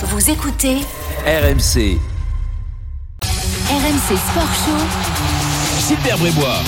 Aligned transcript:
Vous 0.00 0.30
écoutez 0.30 0.76
RMC. 1.26 1.98
RMC 3.68 4.16
Sport 4.16 4.54
Show. 4.54 5.88
Super 5.88 6.16
Brébois. 6.18 6.62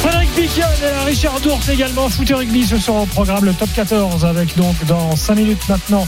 Frédéric 0.00 0.30
Piquion 0.34 0.66
et 0.84 1.04
Richard 1.04 1.40
Dours 1.40 1.58
également. 1.68 2.08
Foot 2.08 2.30
et 2.30 2.34
rugby 2.34 2.64
ce 2.64 2.78
soir 2.78 3.02
au 3.02 3.06
programme, 3.06 3.44
le 3.44 3.54
top 3.54 3.70
14 3.74 4.24
avec 4.24 4.56
donc 4.56 4.76
dans 4.86 5.16
5 5.16 5.34
minutes 5.34 5.68
maintenant 5.68 6.06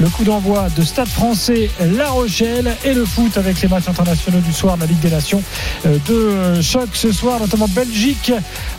le 0.00 0.08
coup 0.08 0.22
d'envoi 0.22 0.68
de 0.76 0.82
Stade 0.82 1.08
français 1.08 1.70
La 1.80 2.08
Rochelle 2.10 2.76
et 2.84 2.94
le 2.94 3.04
foot 3.04 3.36
avec 3.36 3.60
les 3.60 3.68
matchs 3.68 3.88
internationaux 3.88 4.38
du 4.40 4.52
soir 4.52 4.76
de 4.76 4.82
la 4.82 4.86
Ligue 4.86 5.00
des 5.00 5.10
Nations. 5.10 5.42
Euh, 5.86 5.98
Deux 6.06 6.62
chocs 6.62 6.94
ce 6.94 7.10
soir, 7.10 7.40
notamment 7.40 7.66
Belgique, 7.66 8.32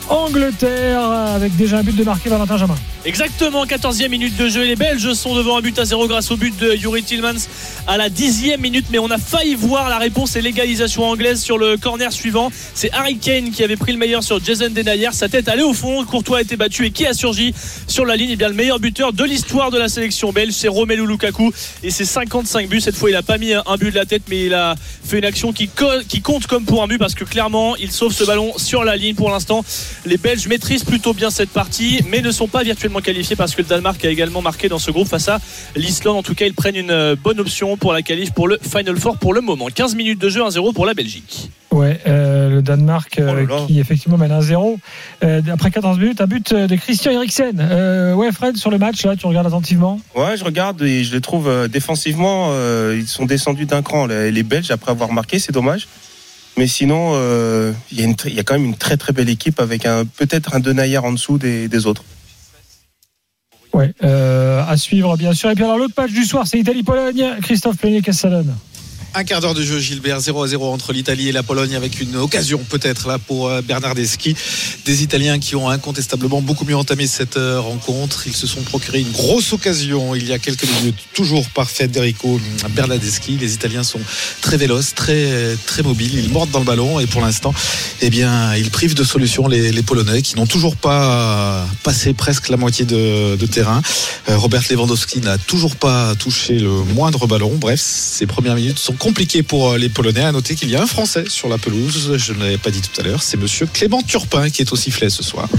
Angleterre 0.09 1.03
avec 1.03 1.55
déjà 1.55 1.77
un 1.77 1.83
but 1.83 1.95
de 1.95 2.03
marqué 2.03 2.29
Valentin 2.29 2.57
Jamin. 2.57 2.75
Exactement, 3.05 3.65
14e 3.65 4.09
minute 4.09 4.35
de 4.35 4.49
jeu. 4.49 4.63
Les 4.63 4.75
Belges 4.75 5.13
sont 5.13 5.33
devant 5.33 5.57
un 5.57 5.61
but 5.61 5.77
à 5.79 5.85
zéro 5.85 6.07
grâce 6.07 6.31
au 6.31 6.35
but 6.35 6.55
de 6.59 6.73
Yuri 6.73 7.01
Tillmans 7.01 7.47
à 7.87 7.95
la 7.95 8.09
10e 8.09 8.59
minute. 8.59 8.87
Mais 8.91 8.99
on 8.99 9.09
a 9.09 9.17
failli 9.17 9.55
voir 9.55 9.87
la 9.87 9.97
réponse 9.97 10.35
et 10.35 10.41
l'égalisation 10.41 11.05
anglaise 11.05 11.41
sur 11.41 11.57
le 11.57 11.77
corner 11.77 12.11
suivant. 12.11 12.51
C'est 12.73 12.91
Harry 12.91 13.17
Kane 13.17 13.51
qui 13.51 13.63
avait 13.63 13.77
pris 13.77 13.93
le 13.93 13.97
meilleur 13.97 14.21
sur 14.21 14.43
Jason 14.43 14.69
Denayer. 14.69 15.09
Sa 15.13 15.29
tête 15.29 15.47
allait 15.47 15.63
au 15.63 15.73
fond. 15.73 16.03
Courtois 16.03 16.39
a 16.39 16.41
été 16.41 16.57
battu. 16.57 16.85
Et 16.85 16.91
qui 16.91 17.05
a 17.05 17.13
surgi 17.13 17.53
sur 17.87 18.05
la 18.05 18.17
ligne? 18.17 18.31
Et 18.31 18.35
bien, 18.35 18.49
le 18.49 18.55
meilleur 18.55 18.79
buteur 18.79 19.13
de 19.13 19.23
l'histoire 19.23 19.71
de 19.71 19.77
la 19.77 19.87
sélection 19.87 20.33
belge, 20.33 20.53
c'est 20.53 20.67
Romelu 20.67 21.07
Lukaku. 21.07 21.53
Et 21.83 21.91
c'est 21.91 22.05
55 22.05 22.67
buts. 22.67 22.81
Cette 22.81 22.95
fois, 22.95 23.09
il 23.09 23.15
a 23.15 23.23
pas 23.23 23.37
mis 23.37 23.53
un 23.53 23.77
but 23.77 23.91
de 23.91 23.95
la 23.95 24.05
tête, 24.05 24.23
mais 24.29 24.47
il 24.47 24.53
a 24.53 24.75
fait 25.05 25.19
une 25.19 25.25
action 25.25 25.53
qui 25.53 25.69
compte 26.21 26.47
comme 26.47 26.65
pour 26.65 26.83
un 26.83 26.87
but 26.87 26.97
parce 26.97 27.15
que 27.15 27.23
clairement, 27.23 27.77
il 27.77 27.91
sauve 27.91 28.11
ce 28.11 28.25
ballon 28.25 28.51
sur 28.57 28.83
la 28.83 28.97
ligne. 28.97 29.15
Pour 29.15 29.31
l'instant, 29.31 29.63
les 30.05 30.17
Belges 30.17 30.47
maîtrisent 30.47 30.83
plutôt 30.83 31.13
bien 31.13 31.29
cette 31.29 31.49
partie, 31.49 32.01
mais 32.09 32.21
ne 32.21 32.31
sont 32.31 32.47
pas 32.47 32.63
virtuellement 32.63 32.99
qualifiés 33.01 33.35
parce 33.35 33.55
que 33.55 33.61
le 33.61 33.67
Danemark 33.67 34.03
a 34.05 34.09
également 34.09 34.41
marqué 34.41 34.69
dans 34.69 34.79
ce 34.79 34.91
groupe 34.91 35.07
face 35.07 35.27
à 35.29 35.39
l'Islande. 35.75 36.17
En 36.17 36.23
tout 36.23 36.35
cas, 36.35 36.45
ils 36.45 36.53
prennent 36.53 36.75
une 36.75 36.91
euh, 36.91 37.15
bonne 37.21 37.39
option 37.39 37.77
pour 37.77 37.93
la 37.93 38.01
qualif 38.01 38.31
pour 38.31 38.47
le 38.47 38.57
Final 38.61 38.97
Four 38.97 39.17
pour 39.17 39.33
le 39.33 39.41
moment. 39.41 39.67
15 39.73 39.95
minutes 39.95 40.19
de 40.19 40.29
jeu, 40.29 40.41
1-0 40.41 40.73
pour 40.73 40.85
la 40.85 40.93
Belgique. 40.93 41.51
Ouais, 41.71 41.99
euh, 42.07 42.49
le 42.49 42.61
Danemark 42.63 43.19
euh, 43.19 43.29
Oh 43.31 43.35
là 43.35 43.43
là. 43.43 43.65
qui 43.67 43.79
effectivement 43.79 44.17
mène 44.17 44.31
1-0. 44.31 44.77
Euh, 45.23 45.41
après 45.51 45.69
14 45.69 45.99
minutes, 45.99 46.19
un 46.19 46.25
but 46.25 46.53
de 46.53 46.75
Christian 46.75 47.11
Eriksen. 47.11 47.59
Euh, 47.59 48.13
ouais, 48.15 48.31
Fred, 48.31 48.57
sur 48.57 48.71
le 48.71 48.79
match, 48.79 49.05
là, 49.05 49.15
tu 49.15 49.27
regardes 49.27 49.45
attentivement. 49.47 49.99
Ouais, 50.15 50.35
je 50.35 50.43
regarde 50.43 50.81
et 50.81 51.03
je 51.03 51.13
les 51.13 51.21
trouve 51.21 51.47
euh, 51.47 51.67
défensivement, 51.67 52.47
euh, 52.49 52.95
ils 52.99 53.07
sont 53.07 53.25
descendus 53.25 53.65
d'un 53.67 53.83
cran. 53.83 54.07
Les, 54.07 54.31
les 54.31 54.43
Belges, 54.43 54.71
après 54.71 54.91
avoir 54.91 55.11
marqué, 55.11 55.37
c'est 55.37 55.51
dommage. 55.51 55.87
Mais 56.59 56.67
sinon, 56.67 57.11
euh, 57.13 57.71
il 57.89 58.01
y, 58.01 58.39
a 58.39 58.43
quand 58.43 58.55
même 58.55 58.65
une 58.65 58.75
très 58.75 58.97
très 58.97 59.13
belle 59.13 59.29
équipe 59.29 59.61
avec 59.61 59.87
peut-être 60.17 60.55
un 60.55 60.59
Denayer 60.59 60.97
en 60.97 61.13
dessous 61.13 61.37
des, 61.37 61.85
autres. 61.85 62.03
Ouais, 63.71 63.93
euh, 64.03 64.61
à 64.67 64.75
suivre, 64.75 65.15
bien 65.15 65.31
sûr. 65.31 65.49
Et 65.49 65.55
puis 65.55 65.63
alors, 65.63 65.77
l'autre 65.77 65.93
match 65.97 66.11
du 66.11 66.25
soir, 66.25 66.47
c'est 66.47 66.59
Italie-Pologne. 66.59 67.37
Christophe 67.41 67.77
Pleignet, 67.77 68.01
qu'est-ce 68.01 68.27
Un 69.15 69.23
quart 69.23 69.41
d'heure 69.41 69.55
de 69.55 69.63
jeu, 69.63 69.79
Gilbert, 69.79 70.19
0 70.19 70.43
à 70.43 70.47
0 70.47 70.71
entre 70.71 70.93
l'Italie 70.93 71.29
et 71.29 71.31
la 71.31 71.41
Pologne, 71.41 71.75
avec 71.75 71.99
une 71.99 72.15
occasion 72.15 72.59
peut-être 72.69 73.07
là 73.07 73.17
pour 73.17 73.47
euh, 73.47 73.61
Bernardeschi. 73.61 74.35
Des 74.85 75.03
Italiens 75.03 75.39
qui 75.39 75.55
ont 75.55 75.67
incontestablement 75.67 76.41
beaucoup 76.41 76.63
mieux 76.63 76.75
entamé 76.75 77.07
cette 77.07 77.37
euh, 77.37 77.59
rencontre. 77.59 78.27
Ils 78.27 78.35
se 78.35 78.45
sont 78.45 78.61
procuré 78.61 78.99
une 78.99 79.11
grosse 79.11 79.51
occasion 79.51 80.13
il 80.13 80.27
y 80.27 80.33
a 80.33 80.37
quelques 80.37 80.67
minutes, 80.79 80.99
toujours 81.13 81.49
par 81.49 81.69
Federico 81.69 82.39
Bernardeschi. 82.69 83.37
Les 83.37 83.53
Italiens 83.53 83.83
sont 83.83 83.99
très 84.41 84.57
véloces, 84.57 84.93
très, 84.93 85.55
très 85.65 85.81
mobiles. 85.81 86.13
Ils 86.13 86.29
mordent 86.29 86.51
dans 86.51 86.59
le 86.59 86.65
ballon 86.65 86.99
et 86.99 87.07
pour 87.07 87.21
l'instant, 87.21 87.53
eh 88.01 88.09
bien, 88.11 88.55
ils 88.55 88.69
privent 88.69 88.95
de 88.95 89.03
solution 89.03 89.47
les, 89.47 89.79
Polonais 89.79 90.21
qui 90.21 90.35
n'ont 90.35 90.45
toujours 90.45 90.75
pas 90.75 91.65
passé 91.83 92.13
presque 92.13 92.49
la 92.49 92.57
moitié 92.57 92.85
de, 92.85 93.37
de 93.37 93.45
terrain. 93.47 93.81
Euh, 94.29 94.37
Robert 94.37 94.61
Lewandowski 94.69 95.21
n'a 95.21 95.37
toujours 95.37 95.75
pas 95.75 96.13
touché 96.15 96.59
le 96.59 96.69
moindre 96.69 97.25
ballon. 97.25 97.55
Bref, 97.55 97.79
ces 97.81 98.27
premières 98.27 98.55
minutes 98.55 98.77
sont 98.77 98.93
compliquées 98.99 99.41
pour 99.41 99.71
euh, 99.71 99.77
les 99.77 99.89
Polonais. 99.89 100.23
À 100.23 100.31
noter 100.31 100.53
qu'il 100.53 100.69
y 100.69 100.75
a 100.75 100.81
un 100.81 100.87
Français 100.87 101.23
sur 101.27 101.49
la 101.49 101.57
pelouse. 101.57 102.17
Je 102.17 102.33
ne 102.33 102.39
l'avais 102.39 102.57
pas 102.59 102.69
dit 102.69 102.81
tout 102.81 103.01
à 103.01 103.03
l'heure. 103.03 103.23
C'est 103.23 103.37
Monsieur 103.37 103.65
Clément 103.65 104.03
Turpin 104.03 104.49
qui 104.49 104.61
est 104.61 104.71
au 104.71 104.75
sifflet 104.75 105.09
ce 105.09 105.23
soir. 105.23 105.49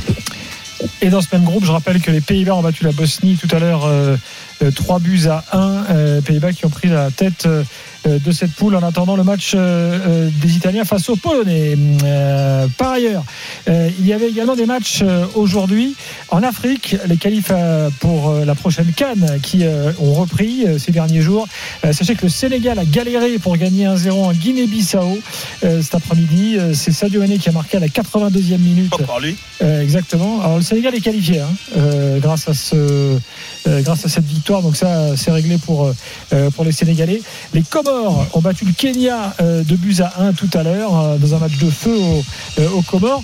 Et 1.03 1.11
dans 1.11 1.21
ce 1.21 1.29
même 1.33 1.45
groupe, 1.45 1.65
je 1.65 1.73
rappelle 1.73 2.01
que 2.01 2.11
les 2.11 2.21
Pays-Bas 2.21 2.55
ont 2.55 2.63
battu 2.63 2.85
la 2.85 2.93
Bosnie 2.93 3.37
tout 3.37 3.55
à 3.55 3.59
l'heure 3.59 3.85
euh, 3.85 4.17
euh, 4.63 4.71
3 4.71 4.99
buts 4.99 5.27
à 5.29 5.45
1. 5.53 5.85
Euh, 5.91 6.21
Pays-Bas 6.21 6.53
qui 6.53 6.67
ont 6.67 6.71
pris 6.71 6.89
la 6.89 7.11
tête 7.11 7.47
euh, 7.47 7.65
de 8.07 8.33
cette 8.33 8.53
poule 8.53 8.75
en 8.77 8.83
attendant 8.83 9.17
le 9.17 9.25
match 9.25 9.53
euh, 9.55 9.99
euh, 10.07 10.31
des 10.41 10.57
Italiens 10.57 10.85
face 10.85 11.09
aux 11.11 11.17
Polonais. 11.17 11.77
Euh, 12.03 12.67
par 12.79 12.93
ailleurs, 12.93 13.25
euh, 13.69 13.91
il 13.99 14.07
y 14.07 14.13
avait 14.13 14.29
également 14.29 14.57
des 14.57 14.67
matchs 14.67 15.01
euh, 15.03 15.27
aujourd'hui 15.35 15.95
en 16.29 16.43
Afrique, 16.43 16.97
les 17.07 17.17
qualifs 17.17 17.51
euh, 17.51 17.91
pour 18.01 18.31
euh, 18.31 18.45
la 18.45 18.55
prochaine 18.55 18.91
Cannes 18.97 19.39
qui 19.43 19.65
euh, 19.65 19.93
ont 20.01 20.15
repris 20.15 20.65
euh, 20.67 20.79
ces 20.79 20.93
derniers 20.93 21.21
jours. 21.21 21.47
Euh, 21.85 21.93
sachez 21.93 22.15
que 22.15 22.23
le 22.23 22.29
Sénégal 22.31 22.79
a 22.79 22.85
galéré 22.85 23.39
pour 23.39 23.57
gagner 23.57 23.87
1-0 23.87 24.11
en 24.13 24.33
Guinée-Bissau 24.33 25.19
euh, 25.65 25.83
cet 25.83 25.95
après-midi. 25.95 26.57
Euh, 26.59 26.73
C'est 26.75 26.93
Sadio 26.93 27.21
Mané 27.21 27.39
qui 27.39 27.49
a 27.49 27.53
marqué 27.53 27.77
à 27.77 27.81
la 27.81 27.89
82e 27.89 28.59
minute. 28.59 28.95
Encore 28.95 29.21
lui. 29.21 29.37
Euh, 29.63 29.83
exactement. 29.83 30.41
Alors 30.41 30.57
le 30.57 30.63
Sénégal 30.63 30.95
est 30.95 31.01
qualifié 31.01 31.41
hein, 31.41 31.51
euh, 31.77 32.19
grâce 32.19 32.49
à 32.49 32.55
ce, 32.55 32.75
euh, 32.77 33.83
grâce 33.83 34.07
à 34.07 34.09
cette 34.09 34.27
victoire. 34.27 34.63
Donc 34.63 34.77
ça, 34.77 35.17
c'est 35.17 35.31
réglé 35.31 35.59
pour 35.59 35.93
euh, 36.33 36.51
pour 36.51 36.65
les 36.65 36.73
Sénégalais. 36.73 37.21
Les 37.53 37.63
Comores 37.63 37.90
ont 38.35 38.41
battu 38.41 38.65
le 38.65 38.73
Kenya 38.73 39.35
euh, 39.41 39.63
de 39.63 39.77
buts 39.77 39.97
à 40.01 40.23
1 40.23 40.33
tout 40.33 40.49
à 40.55 40.63
l'heure 40.63 40.99
euh, 40.99 41.17
dans 41.19 41.35
un 41.35 41.39
match 41.39 41.57
de 41.59 41.71
feu 41.71 41.95
au- 41.97 42.23
euh, 42.61 42.69
aux 42.71 42.83
Comores. 42.83 43.23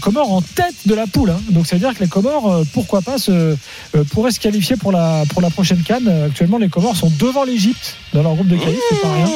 Comores 0.00 0.32
en 0.32 0.42
tête 0.42 0.74
de 0.86 0.94
la 0.94 1.06
poule. 1.06 1.30
hein. 1.30 1.40
Donc 1.50 1.66
ça 1.66 1.76
veut 1.76 1.80
dire 1.80 1.94
que 1.94 2.02
les 2.02 2.08
Comores, 2.08 2.62
pourquoi 2.72 3.00
pas, 3.02 3.16
pourraient 4.10 4.30
se 4.32 4.40
qualifier 4.40 4.76
pour 4.76 4.92
la 4.92 5.24
prochaine 5.54 5.82
Cannes. 5.82 6.08
Actuellement, 6.26 6.58
les 6.58 6.68
Comores 6.68 6.96
sont 6.96 7.12
devant 7.18 7.44
l'Égypte 7.44 7.96
dans 8.12 8.22
leur 8.22 8.34
groupe 8.34 8.48
de 8.48 8.56
qualif. 8.56 8.78
C'est 8.90 9.00
pas 9.00 9.12
rien. 9.12 9.26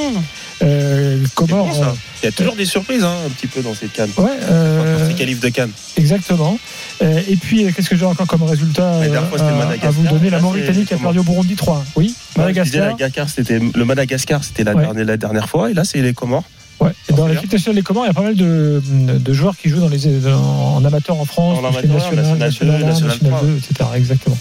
Euh, 0.63 1.19
bon, 1.49 1.73
ça. 1.73 1.95
Il 2.23 2.27
y 2.27 2.29
a 2.29 2.33
toujours 2.33 2.55
des 2.55 2.65
surprises 2.67 3.03
hein, 3.03 3.15
un 3.27 3.31
petit 3.31 3.47
peu 3.49 3.63
dans 3.63 3.75
ces 3.75 3.87
cannes. 3.89 4.11
euh, 4.19 4.23
ouais. 4.23 4.31
euh, 4.49 4.99
Dans 4.99 5.09
ces 5.09 5.15
qualifs 5.15 5.41
de 5.41 5.49
cannes. 5.49 5.73
Exactement. 5.97 6.59
Euh, 7.03 7.21
et 7.29 7.37
puis, 7.37 7.65
euh, 7.65 7.71
qu'est-ce 7.75 7.91
que 7.91 7.97
j'ai 7.97 8.05
encore 8.05 8.27
comme 8.29 8.43
résultat 8.45 9.01
La 9.01 9.09
dernière 9.09 9.29
fois, 9.29 9.39
c'était 9.39 9.51
euh, 9.51 9.87
à, 9.87 9.89
à 9.89 9.91
vous 9.91 10.05
donner 10.07 10.31
La 10.31 10.39
Mauritanie 10.41 10.85
qui 10.85 10.95
a 10.95 10.99
perdu 10.99 11.19
au 11.19 11.23
Burundi 11.25 11.57
3. 11.57 11.85
Oui, 11.97 12.15
disais, 12.37 12.39
Madagascar. 12.39 13.27
Le 13.75 13.85
Madagascar, 13.85 14.45
c'était 14.45 14.65
la, 14.65 14.75
Ouais. 14.75 14.83
dernière, 14.83 15.05
la 15.05 15.17
dernière 15.17 15.49
fois, 15.49 15.71
et 15.71 15.75
là 15.75 15.85
c'est 15.85 16.01
les 16.01 16.13
Comores. 16.15 16.45
Ouais. 16.81 16.91
Et 17.09 17.13
dans 17.13 17.27
c'est 17.29 17.35
l'équipe 17.35 17.53
nationale 17.53 17.77
des 17.77 17.83
Comores, 17.83 18.05
il 18.05 18.09
y 18.09 18.11
a 18.11 18.15
pas 18.15 18.23
mal 18.23 18.35
de, 18.35 18.83
de 18.85 19.33
joueurs 19.33 19.57
qui 19.57 19.69
jouent 19.69 19.81
dans 19.81 19.89
les, 19.89 19.99
dans- 20.21 20.75
en 20.77 20.85
amateur 20.85 21.19
en 21.21 21.25
France, 21.25 21.59
En 21.61 21.65
amateur, 21.65 21.91
nationale, 21.95 22.39
national 22.39 22.39
nationale, 22.39 22.77
1, 22.77 22.79
2, 22.81 22.87
nationale 22.87 23.19
national 23.21 23.41
2, 23.47 23.57
etc. 23.59 23.89
Exactement. 23.97 24.39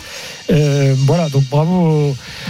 Euh, 0.52 0.96
voilà, 1.06 1.30
donc 1.30 1.44
bravo 1.50 1.74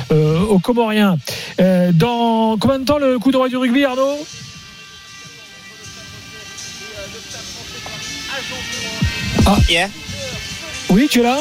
aux, 0.09 0.13
euh, 0.13 0.39
aux 0.39 0.59
Comoriens. 0.59 1.17
Euh, 1.59 1.91
dans 1.93 2.57
combien 2.57 2.79
de 2.79 2.85
temps 2.85 2.97
le 2.99 3.19
coup 3.19 3.31
d'envoi 3.31 3.49
du 3.49 3.57
rugby, 3.57 3.83
Arnaud? 3.83 4.17
Ah. 9.45 9.57
Oui, 10.89 11.07
tu 11.09 11.19
es 11.19 11.23
là? 11.23 11.39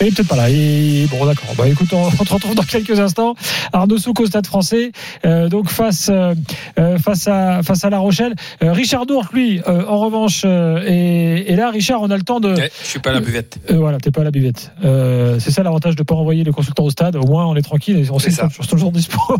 Il 0.00 0.06
est 0.08 0.10
peut-être 0.14 0.28
pas 0.28 0.36
là. 0.36 0.48
Et 0.50 1.06
bon, 1.10 1.24
d'accord. 1.26 1.54
Bah, 1.56 1.68
écoute, 1.68 1.88
on, 1.92 2.06
on 2.06 2.24
te 2.24 2.32
retrouve 2.32 2.54
dans 2.54 2.62
quelques 2.62 2.98
instants. 3.00 3.34
Arnaud 3.72 3.98
Souk 3.98 4.20
au 4.20 4.26
Stade 4.26 4.46
Français, 4.46 4.92
euh, 5.24 5.48
donc 5.48 5.68
face 5.70 6.08
euh, 6.10 6.34
euh, 6.78 6.98
face 6.98 7.26
à 7.28 7.62
face 7.62 7.84
à 7.84 7.90
La 7.90 7.98
Rochelle. 7.98 8.34
Euh, 8.62 8.72
Richard 8.72 9.06
Dourc, 9.06 9.32
lui, 9.32 9.60
euh, 9.66 9.84
en 9.86 9.98
revanche, 9.98 10.42
euh, 10.44 10.82
et, 10.86 11.52
et 11.52 11.56
là, 11.56 11.70
Richard, 11.70 12.00
on 12.02 12.10
a 12.10 12.16
le 12.16 12.22
temps 12.22 12.40
de. 12.40 12.54
Ouais, 12.54 12.70
je 12.82 12.88
suis 12.88 12.98
pas 12.98 13.10
à 13.10 13.14
la 13.14 13.20
buvette. 13.20 13.58
Euh, 13.70 13.76
voilà, 13.76 13.98
t'es 13.98 14.10
pas 14.10 14.20
à 14.20 14.24
la 14.24 14.30
buvette. 14.30 14.72
Euh, 14.84 15.38
c'est 15.40 15.50
ça 15.50 15.62
l'avantage 15.62 15.96
de 15.96 16.02
pas 16.02 16.14
envoyer 16.14 16.44
les 16.44 16.52
consultants 16.52 16.84
au 16.84 16.90
stade. 16.90 17.16
Au 17.16 17.26
moins, 17.26 17.46
on 17.46 17.56
est 17.56 17.62
tranquille 17.62 17.98
et 17.98 18.10
on 18.10 18.18
sait 18.18 18.30
ça. 18.30 18.44
qu'ils 18.48 18.64
sont 18.64 18.70
toujours 18.70 18.92
dispo. 18.92 19.18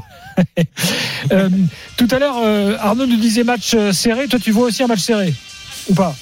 Euh, 1.33 1.49
tout 1.97 2.07
à 2.13 2.19
l'heure, 2.21 2.37
euh, 2.45 2.77
Arnaud 2.79 3.07
nous 3.07 3.17
disait 3.17 3.43
match 3.43 3.77
serré. 3.91 4.29
Toi, 4.29 4.39
tu 4.39 4.53
vois 4.53 4.67
aussi 4.67 4.85
un 4.85 4.87
match 4.87 5.01
serré 5.01 5.35
ou 5.91 5.95
pas? 5.95 6.15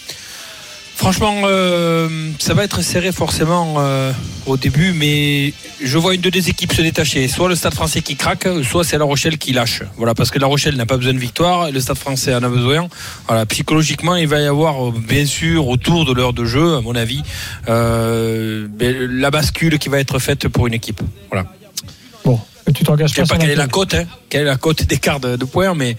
Franchement, 0.97 1.43
euh, 1.45 2.09
ça 2.39 2.55
va 2.55 2.65
être 2.65 2.81
serré 2.81 3.13
forcément 3.13 3.75
euh, 3.79 4.13
au 4.47 4.57
début, 4.57 4.93
mais 4.93 5.53
je 5.85 5.99
vois 5.99 6.15
une 6.15 6.23
de 6.23 6.31
deux 6.31 6.49
équipes 6.49 6.73
se 6.73 6.81
détacher. 6.81 7.29
Soit 7.29 7.51
le 7.51 7.55
Stade 7.55 7.75
français 7.75 8.01
qui 8.01 8.17
craque, 8.17 8.49
soit 8.65 8.83
c'est 8.83 8.97
La 8.97 9.05
Rochelle 9.05 9.37
qui 9.37 9.53
lâche. 9.53 9.83
Voilà, 9.99 10.15
parce 10.15 10.31
que 10.31 10.39
La 10.39 10.47
Rochelle 10.47 10.75
n'a 10.77 10.87
pas 10.87 10.97
besoin 10.97 11.13
de 11.13 11.19
victoire, 11.19 11.69
et 11.69 11.73
le 11.73 11.81
Stade 11.81 11.99
français 11.99 12.35
en 12.35 12.43
a 12.43 12.49
besoin. 12.49 12.89
Voilà, 13.29 13.45
psychologiquement, 13.45 14.17
il 14.17 14.27
va 14.27 14.41
y 14.41 14.47
avoir, 14.47 14.89
euh, 14.89 14.93
bien 15.07 15.27
sûr, 15.27 15.69
autour 15.69 16.07
de 16.07 16.15
l'heure 16.15 16.33
de 16.33 16.47
jeu, 16.47 16.77
à 16.77 16.81
mon 16.81 16.95
avis, 16.97 17.23
euh, 17.69 18.67
ben, 18.69 18.97
la 18.99 19.31
bascule 19.31 19.79
qui 19.79 19.91
va 19.91 20.01
être 20.01 20.19
faite 20.19 20.49
pour 20.49 20.67
une 20.67 20.75
équipe. 20.75 21.03
Voilà. 21.31 21.47
Bon, 22.25 22.41
tu 22.75 22.85
t'engages 22.85 23.11
Je 23.11 23.17
sais 23.17 23.23
pas 23.25 23.37
quelle 23.37 23.51
est 23.51 23.55
la 23.55 23.69
cote, 23.69 23.93
hein, 23.95 24.05
quelle 24.31 24.41
est 24.43 24.45
la 24.45 24.57
cote 24.57 24.83
d'écart 24.85 25.21
de, 25.21 25.37
de 25.37 25.45
points, 25.45 25.75
mais 25.75 25.97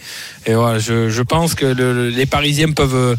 et 0.47 0.55
voilà, 0.55 0.79
je, 0.79 1.09
je 1.09 1.21
pense 1.21 1.53
que 1.53 1.67
le- 1.67 2.09
les 2.09 2.25
Parisiens 2.25 2.71
peuvent 2.71 3.15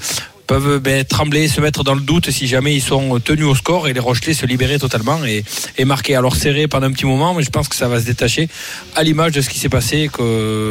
peuvent 0.48 0.80
ben, 0.80 1.04
trembler, 1.04 1.46
se 1.46 1.60
mettre 1.60 1.84
dans 1.84 1.94
le 1.94 2.00
doute 2.00 2.30
si 2.30 2.48
jamais 2.48 2.74
ils 2.74 2.82
sont 2.82 3.20
tenus 3.20 3.44
au 3.44 3.54
score 3.54 3.86
et 3.86 3.92
les 3.92 4.00
Rochelais 4.00 4.34
se 4.34 4.46
libérer 4.46 4.78
totalement 4.80 5.20
et, 5.24 5.44
marquer. 5.84 6.16
Alors 6.16 6.34
serré 6.34 6.66
pendant 6.66 6.88
un 6.88 6.92
petit 6.92 7.06
moment, 7.06 7.34
mais 7.34 7.44
je 7.44 7.50
pense 7.50 7.68
que 7.68 7.76
ça 7.76 7.86
va 7.86 8.00
se 8.00 8.06
détacher 8.06 8.48
à 8.96 9.04
l'image 9.04 9.32
de 9.32 9.40
ce 9.42 9.48
qui 9.48 9.58
s'est 9.58 9.68
passé 9.68 10.10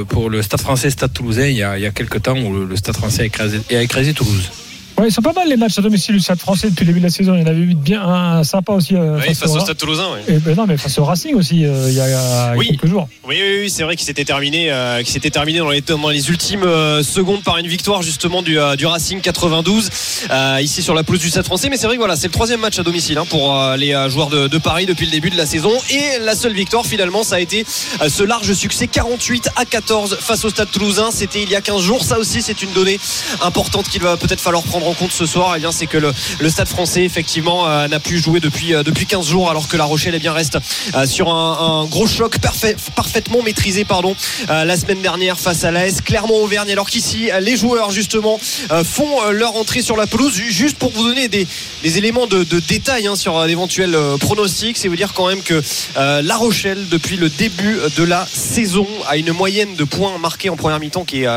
pour 0.10 0.30
le 0.30 0.42
Stade 0.42 0.62
français, 0.62 0.90
Stade 0.90 1.14
toulousain, 1.14 1.46
il 1.46 1.58
y 1.58 1.64
a, 1.64 1.78
il 1.78 1.84
y 1.84 1.86
a 1.86 1.92
quelques 1.92 2.24
temps 2.24 2.38
où 2.38 2.66
le, 2.66 2.76
Stade 2.76 2.98
français 2.98 3.30
a 3.72 3.82
écrasé 3.82 4.14
Toulouse. 4.14 4.52
Ouais, 5.00 5.10
ils 5.10 5.12
sont 5.12 5.22
pas 5.22 5.34
mal 5.34 5.48
les 5.48 5.58
matchs 5.58 5.78
à 5.78 5.84
domicile 5.84 6.16
du 6.16 6.22
Stade 6.22 6.40
français 6.40 6.72
depuis 6.72 6.82
le 6.84 6.88
début 6.88 7.00
de 7.02 7.06
la 7.06 7.12
saison. 7.12 7.36
Il 7.36 7.42
y 7.42 7.44
en 7.44 7.48
avait 7.48 7.60
eu 7.60 7.76
bien 7.76 8.02
un 8.02 8.44
sympa 8.44 8.72
aussi. 8.74 8.96
euh, 8.96 9.20
Oui, 9.20 9.36
face 9.36 9.52
au 9.56 9.60
Stade 9.60 9.78
Toulousain. 9.78 10.08
ouais. 10.14 10.24
Et 10.36 10.40
ben 10.40 10.56
non, 10.56 10.66
mais 10.66 10.76
face 10.76 10.98
au 10.98 11.06
Racing 11.06 11.36
aussi, 11.36 11.66
euh, 11.66 11.86
il 11.90 11.94
y 11.96 12.00
a, 12.02 12.56
Oui. 12.58 12.70
quelques 12.70 12.88
jours. 12.88 13.08
Oui, 13.28 13.36
oui, 13.40 13.58
oui, 13.62 13.70
c'est 13.70 13.84
vrai 13.84 13.96
qu'il 13.96 14.08
s'était 14.08 14.26
terminé, 14.26 14.72
euh, 14.72 14.98
qu'il 15.04 15.10
s'était 15.14 15.30
terminé 15.30 15.60
dans 15.60 15.70
les, 15.70 15.82
dans 15.82 16.10
les 16.10 16.30
ultimes 16.30 16.64
euh, 16.64 17.04
secondes 17.04 17.44
par 17.44 17.60
une 17.60 17.68
victoire 17.68 18.02
justement 18.02 18.42
du, 18.42 18.58
du 18.78 18.86
Racing 18.88 19.22
92 19.22 19.90
euh, 20.32 20.58
ici 20.64 20.82
sur 20.82 20.96
la 20.96 21.04
pelouse 21.04 21.22
du 21.22 21.30
Stade 21.30 21.46
Français. 21.46 21.70
Mais 21.70 21.78
c'est 21.78 21.86
vrai 21.86 21.98
que 21.98 22.02
voilà, 22.02 22.16
c'est 22.16 22.28
le 22.28 22.34
troisième 22.34 22.62
match 22.62 22.80
à 22.80 22.84
domicile 22.84 23.20
hein, 23.20 23.26
pour 23.30 23.56
les 23.78 23.92
joueurs 24.10 24.30
de, 24.30 24.48
de 24.48 24.58
Paris 24.58 24.88
depuis 24.88 25.06
le 25.06 25.12
début 25.12 25.30
de 25.30 25.38
la 25.38 25.46
saison. 25.46 25.74
Et 25.92 26.18
la 26.24 26.36
seule 26.36 26.54
victoire 26.54 26.88
finalement, 26.88 27.22
ça 27.22 27.36
a 27.36 27.40
été 27.40 27.68
ce 28.08 28.24
large 28.24 28.52
succès 28.54 28.88
48 28.88 29.50
à 29.58 29.66
14 29.66 30.18
face 30.22 30.44
au 30.44 30.50
Stade 30.50 30.72
Toulousain. 30.72 31.10
C'était 31.12 31.44
il 31.44 31.52
y 31.52 31.56
a 31.56 31.62
15 31.62 31.84
jours. 31.84 32.04
Ça 32.04 32.18
aussi, 32.18 32.42
c'est 32.42 32.64
une 32.64 32.72
donnée 32.72 33.00
importante 33.44 33.88
qu'il 33.90 34.02
va 34.02 34.18
peut-être 34.18 34.42
falloir 34.42 34.64
prendre 34.64 34.87
en 34.88 34.94
compte 34.94 35.12
ce 35.12 35.26
soir. 35.26 35.56
Et 35.56 35.60
bien, 35.60 35.72
c'est 35.72 35.88
que 35.88 35.98
le, 35.98 36.14
le 36.40 36.50
Stade 36.50 36.68
Français 36.68 37.04
effectivement 37.04 37.68
euh, 37.68 37.88
n'a 37.88 38.00
plus 38.00 38.20
joué 38.20 38.40
depuis 38.40 38.74
euh, 38.74 38.84
depuis 38.84 39.06
15 39.06 39.28
jours, 39.28 39.50
alors 39.50 39.68
que 39.68 39.78
La 39.78 39.86
Rochelle 39.86 40.14
eh 40.16 40.20
bien 40.20 40.34
reste 40.34 40.58
euh, 40.96 41.06
sur 41.06 41.30
un, 41.34 41.86
gros 41.86 42.08
choc 42.08 42.40
parfait, 42.40 42.76
parfaitement 42.96 43.42
maîtrisé 43.44 43.86
pardon 43.86 44.16
la 44.48 44.78
semaine 44.78 45.02
dernière 45.02 45.40
face 45.40 45.64
à 45.64 45.72
l'AS 45.72 46.02
Clermont-Auvergne 46.02 46.72
alors 46.72 46.90
qu'ici 46.90 47.30
les 47.42 47.56
joueurs 47.58 47.92
justement 47.92 48.40
font 48.84 49.30
leur 49.32 49.56
entrée 49.56 49.82
sur 49.82 49.96
la 49.98 50.08
pelouse 50.08 50.34
Ju- 50.34 50.52
juste 50.52 50.78
pour 50.78 50.92
vous 50.92 51.04
donner 51.04 51.28
des, 51.28 51.48
des 51.84 51.98
éléments 51.98 52.28
de, 52.28 52.44
de 52.44 52.60
détail 52.60 53.08
hein, 53.08 53.16
sur 53.16 53.46
d'éventuels 53.46 53.96
pronostics 54.20 54.78
c'est 54.78 54.88
vous 54.88 54.96
dire 54.96 55.14
quand 55.14 55.28
même 55.28 55.42
que 55.42 55.62
La 55.96 56.36
Rochelle 56.36 56.88
depuis 56.90 57.18
le 57.18 57.30
début 57.30 57.78
de 57.98 58.04
la 58.04 58.26
saison 58.32 58.88
a 59.08 59.18
une 59.18 59.32
moyenne 59.32 59.76
de 59.76 59.84
points 59.84 60.18
marqués 60.18 60.50
en 60.50 60.56
première 60.56 60.80
mi-temps 60.80 61.06
qui 61.06 61.24
est 61.24 61.28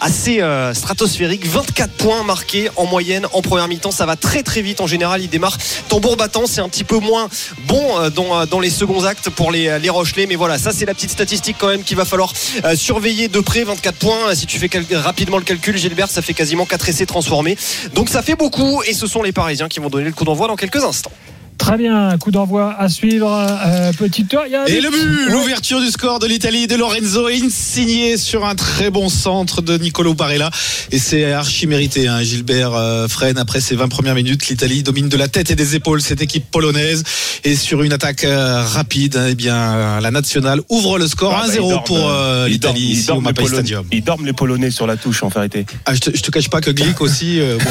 assez 0.00 0.40
stratosphérique 0.74 1.46
24 1.46 1.92
points 1.92 2.22
marqués 2.24 2.68
en 2.76 2.84
moyenne 2.86 2.95
en 3.32 3.42
première 3.42 3.68
mi-temps. 3.68 3.90
Ça 3.90 4.06
va 4.06 4.16
très 4.16 4.42
très 4.42 4.62
vite. 4.62 4.80
En 4.80 4.86
général 4.86 5.22
il 5.22 5.28
démarre 5.28 5.56
tambour 5.88 6.16
battant. 6.16 6.46
C'est 6.46 6.60
un 6.60 6.68
petit 6.68 6.84
peu 6.84 6.98
moins 6.98 7.28
bon 7.66 7.98
euh, 7.98 8.10
dans, 8.10 8.40
euh, 8.40 8.46
dans 8.46 8.60
les 8.60 8.70
seconds 8.70 9.04
actes 9.04 9.30
pour 9.30 9.50
les, 9.50 9.78
les 9.78 9.90
Rochelais. 9.90 10.26
Mais 10.26 10.36
voilà 10.36 10.58
ça 10.58 10.72
c'est 10.72 10.86
la 10.86 10.94
petite 10.94 11.10
statistique 11.10 11.56
quand 11.58 11.68
même 11.68 11.82
qu'il 11.82 11.96
va 11.96 12.04
falloir 12.04 12.32
euh, 12.64 12.76
surveiller 12.76 13.28
de 13.28 13.40
près. 13.40 13.64
24 13.64 13.96
points. 13.96 14.34
Si 14.34 14.46
tu 14.46 14.58
fais 14.58 14.70
rapidement 14.96 15.38
le 15.38 15.44
calcul 15.44 15.76
Gilbert 15.76 16.08
ça 16.08 16.22
fait 16.22 16.34
quasiment 16.34 16.66
4 16.66 16.88
essais 16.88 17.06
transformés. 17.06 17.56
Donc 17.94 18.08
ça 18.08 18.22
fait 18.22 18.36
beaucoup. 18.36 18.82
Et 18.84 18.94
ce 18.94 19.06
sont 19.06 19.22
les 19.22 19.32
Parisiens 19.32 19.68
qui 19.68 19.80
vont 19.80 19.88
donner 19.88 20.04
le 20.04 20.12
coup 20.12 20.24
d'envoi 20.24 20.48
dans 20.48 20.56
quelques 20.56 20.84
instants 20.84 21.12
Très 21.58 21.78
bien, 21.78 22.16
coup 22.18 22.30
d'envoi 22.30 22.74
à 22.78 22.88
suivre. 22.88 23.28
Euh, 23.32 23.92
petite 23.92 24.34
un 24.34 24.66
Et 24.66 24.80
le 24.80 24.90
but, 24.90 24.96
Ouais. 25.26 25.32
l'ouverture 25.32 25.80
du 25.80 25.88
score 25.90 26.18
de 26.18 26.26
l'Italie 26.26 26.66
de 26.66 26.76
Lorenzo 26.76 27.26
Insigné 27.28 28.16
sur 28.18 28.44
un 28.44 28.54
très 28.54 28.90
bon 28.90 29.08
centre 29.08 29.62
de 29.62 29.76
Nicolo 29.78 30.14
Barella. 30.14 30.50
Et 30.92 30.98
c'est 30.98 31.32
archi 31.32 31.66
mérité, 31.66 32.06
hein, 32.08 32.22
Gilbert 32.22 32.74
euh, 32.74 33.08
Freine. 33.08 33.38
Après 33.38 33.60
ses 33.60 33.74
20 33.74 33.88
premières 33.88 34.14
minutes, 34.14 34.46
l'Italie 34.48 34.82
domine 34.82 35.08
de 35.08 35.16
la 35.16 35.28
tête 35.28 35.50
et 35.50 35.56
des 35.56 35.74
épaules 35.76 36.02
cette 36.02 36.20
équipe 36.22 36.44
polonaise. 36.50 37.02
Et 37.44 37.56
sur 37.56 37.82
une 37.82 37.92
attaque 37.92 38.24
euh, 38.24 38.62
rapide, 38.62 39.18
eh 39.30 39.34
bien, 39.34 39.98
la 40.00 40.10
nationale 40.10 40.60
ouvre 40.68 40.98
le 40.98 41.06
score 41.08 41.32
Ah, 41.34 41.46
bah, 41.46 41.52
1-0 41.52 41.56
ils 41.64 41.68
dorment, 41.70 41.84
pour 41.84 42.10
euh, 42.10 42.48
l'Italie 42.48 42.80
ici 42.82 43.04
au 43.10 43.14
dorment 43.14 43.24
les 43.24 43.30
Mapei 43.30 43.42
Polonais- 43.42 43.54
Stadium. 43.56 43.86
Ils 43.92 44.04
dorment 44.04 44.26
les 44.26 44.32
Polonais 44.34 44.70
sur 44.70 44.86
la 44.86 44.96
touche 44.96 45.22
en 45.22 45.28
vérité. 45.28 45.64
Ah, 45.86 45.94
je, 45.94 46.00
te, 46.00 46.16
je 46.16 46.22
te 46.22 46.30
cache 46.30 46.48
pas 46.50 46.60
que 46.60 46.70
Glick 46.70 47.00
aussi, 47.00 47.40
euh, 47.40 47.56
bon, 47.58 47.70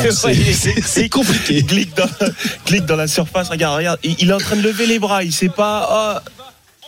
c'est 0.85 1.09
compliqué. 1.09 1.61
Glick 1.61 1.95
dans, 1.95 2.05
Glick 2.67 2.85
dans 2.85 2.95
la 2.95 3.07
surface, 3.07 3.49
regarde, 3.49 3.74
regarde, 3.75 3.99
il, 4.03 4.29
est 4.29 4.33
en 4.33 4.37
train 4.37 4.55
de 4.55 4.61
lever 4.61 4.85
les 4.87 4.99
bras, 4.99 5.23
il 5.23 5.31
sait 5.33 5.49
pas. 5.49 6.21
oh, 6.23 6.29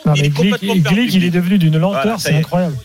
Non, 0.05 0.13
il 0.15 0.25
est 0.25 0.29
Glick, 0.29 0.51
complètement 0.51 0.81
perdu. 0.81 0.95
Glick, 1.01 1.13
il 1.13 1.23
est 1.23 1.29
devenu 1.29 1.57
d'une 1.57 1.77
lenteur, 1.77 2.01
Voilà, 2.03 2.17
c'est 2.19 2.33
incroyable. 2.35 2.75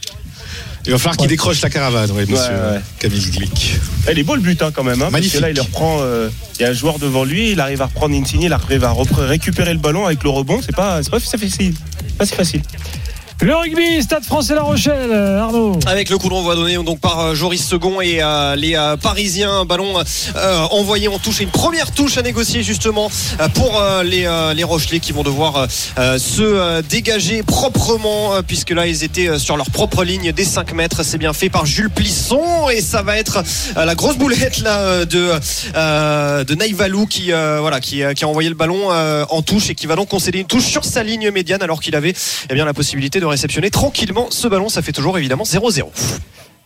Il 0.85 0.91
va 0.91 0.99
falloir 0.99 1.17
qu'il 1.17 1.29
décroche 1.29 1.61
la 1.61 1.71
caravane, 1.71 2.11
ouais, 2.11 2.27
monsieur 2.27 2.53
Ouais, 2.53 2.73
ouais. 2.73 2.81
Camille 2.99 3.31
Glick. 3.31 3.79
Elle 4.09 4.19
est 4.19 4.25
beau 4.25 4.35
le 4.35 4.41
but 4.41 4.61
hein, 4.63 4.71
quand 4.75 4.83
même. 4.83 5.01
Hein, 5.01 5.11
Magnifique. 5.11 5.41
Parce 5.41 5.53
que 5.53 5.57
là, 5.57 5.63
il 5.63 5.65
reprend. 5.65 5.99
euh, 6.01 6.29
Il 6.59 6.63
y 6.63 6.65
a 6.65 6.71
un 6.71 6.73
joueur 6.73 6.99
devant 6.99 7.23
lui, 7.23 7.53
il 7.53 7.61
arrive 7.61 7.81
à 7.83 7.87
reprendre 7.87 8.17
Insigne, 8.17 8.43
il 8.43 8.53
arrive 8.53 8.83
à 8.83 8.93
récupérer 9.19 9.73
le 9.75 9.79
ballon 9.79 10.07
avec 10.07 10.25
le 10.25 10.31
rebond. 10.31 10.61
C'est 10.61 10.75
pas, 10.75 11.01
c'est 11.03 11.11
pas 11.11 11.21
si 11.21 11.39
facile. 11.39 11.75
Pas 12.19 12.27
si 12.27 12.35
facile. 12.35 12.63
Le 13.43 13.57
rugby, 13.57 14.01
Stade 14.01 14.23
français 14.23 14.55
La 14.55 14.63
Rochelle, 14.63 15.11
euh, 15.11 15.41
Arnaud. 15.41 15.77
avec 15.87 16.11
le 16.11 16.19
coup 16.19 16.29
d'envoi 16.29 16.55
donné 16.55 16.77
donc 16.77 17.01
par 17.01 17.19
euh, 17.19 17.35
Joris 17.35 17.67
Second 17.67 18.01
et 18.01 18.23
euh, 18.23 18.55
les 18.55 18.79
Parisiens 19.03 19.65
ballon 19.65 19.95
envoyé 20.71 21.09
en 21.09 21.19
touche 21.19 21.41
une 21.41 21.51
première 21.51 21.91
touche 21.91 22.19
à 22.19 22.23
négocier 22.23 22.63
justement 22.63 23.11
pour 23.55 23.83
les, 24.05 24.29
les 24.55 24.65
Rochelais 24.65 25.01
qui 25.01 25.11
vont 25.11 25.25
devoir 25.25 25.67
se 25.97 26.81
dégager 26.83 27.43
proprement 27.43 28.43
puisque 28.47 28.71
là 28.71 28.87
ils 28.87 29.03
étaient 29.03 29.39
sur 29.39 29.57
leur 29.57 29.71
propre 29.71 30.05
ligne 30.05 30.33
des 30.33 30.45
5 30.45 30.73
mètres 30.75 31.03
c'est 31.03 31.19
bien 31.19 31.33
fait 31.33 31.49
par 31.49 31.67
Jules 31.67 31.91
Plisson 31.91 32.69
et 32.71 32.81
ça 32.81 33.03
va 33.03 33.19
être 33.19 33.43
la 33.75 33.95
grosse 33.95 34.17
boulette 34.17 34.59
là 34.61 35.05
de 35.05 35.33
de 36.45 36.55
Naïvalou 36.55 37.07
qui 37.07 37.33
voilà 37.33 37.81
qui, 37.81 38.03
qui 38.15 38.25
a 38.25 38.29
envoyé 38.29 38.49
le 38.49 38.55
ballon 38.55 38.91
en 38.91 39.43
touche 39.43 39.71
et 39.71 39.75
qui 39.75 39.87
va 39.87 39.97
donc 39.97 40.09
concéder 40.09 40.39
une 40.39 40.47
touche 40.47 40.67
sur 40.67 40.85
sa 40.85 41.03
ligne 41.03 41.31
médiane 41.31 41.63
alors 41.63 41.81
qu'il 41.81 41.97
avait 41.97 42.15
eh 42.51 42.55
bien 42.55 42.65
la 42.65 42.75
possibilité 42.75 43.21
de 43.21 43.32
réceptionner 43.33 43.71
tranquillement 43.71 44.29
ce 44.31 44.49
ballon. 44.49 44.69
Ça 44.69 44.83
fait 44.83 44.93
toujours 44.93 45.19
évidemment 45.19 45.45
0-0 45.45 45.85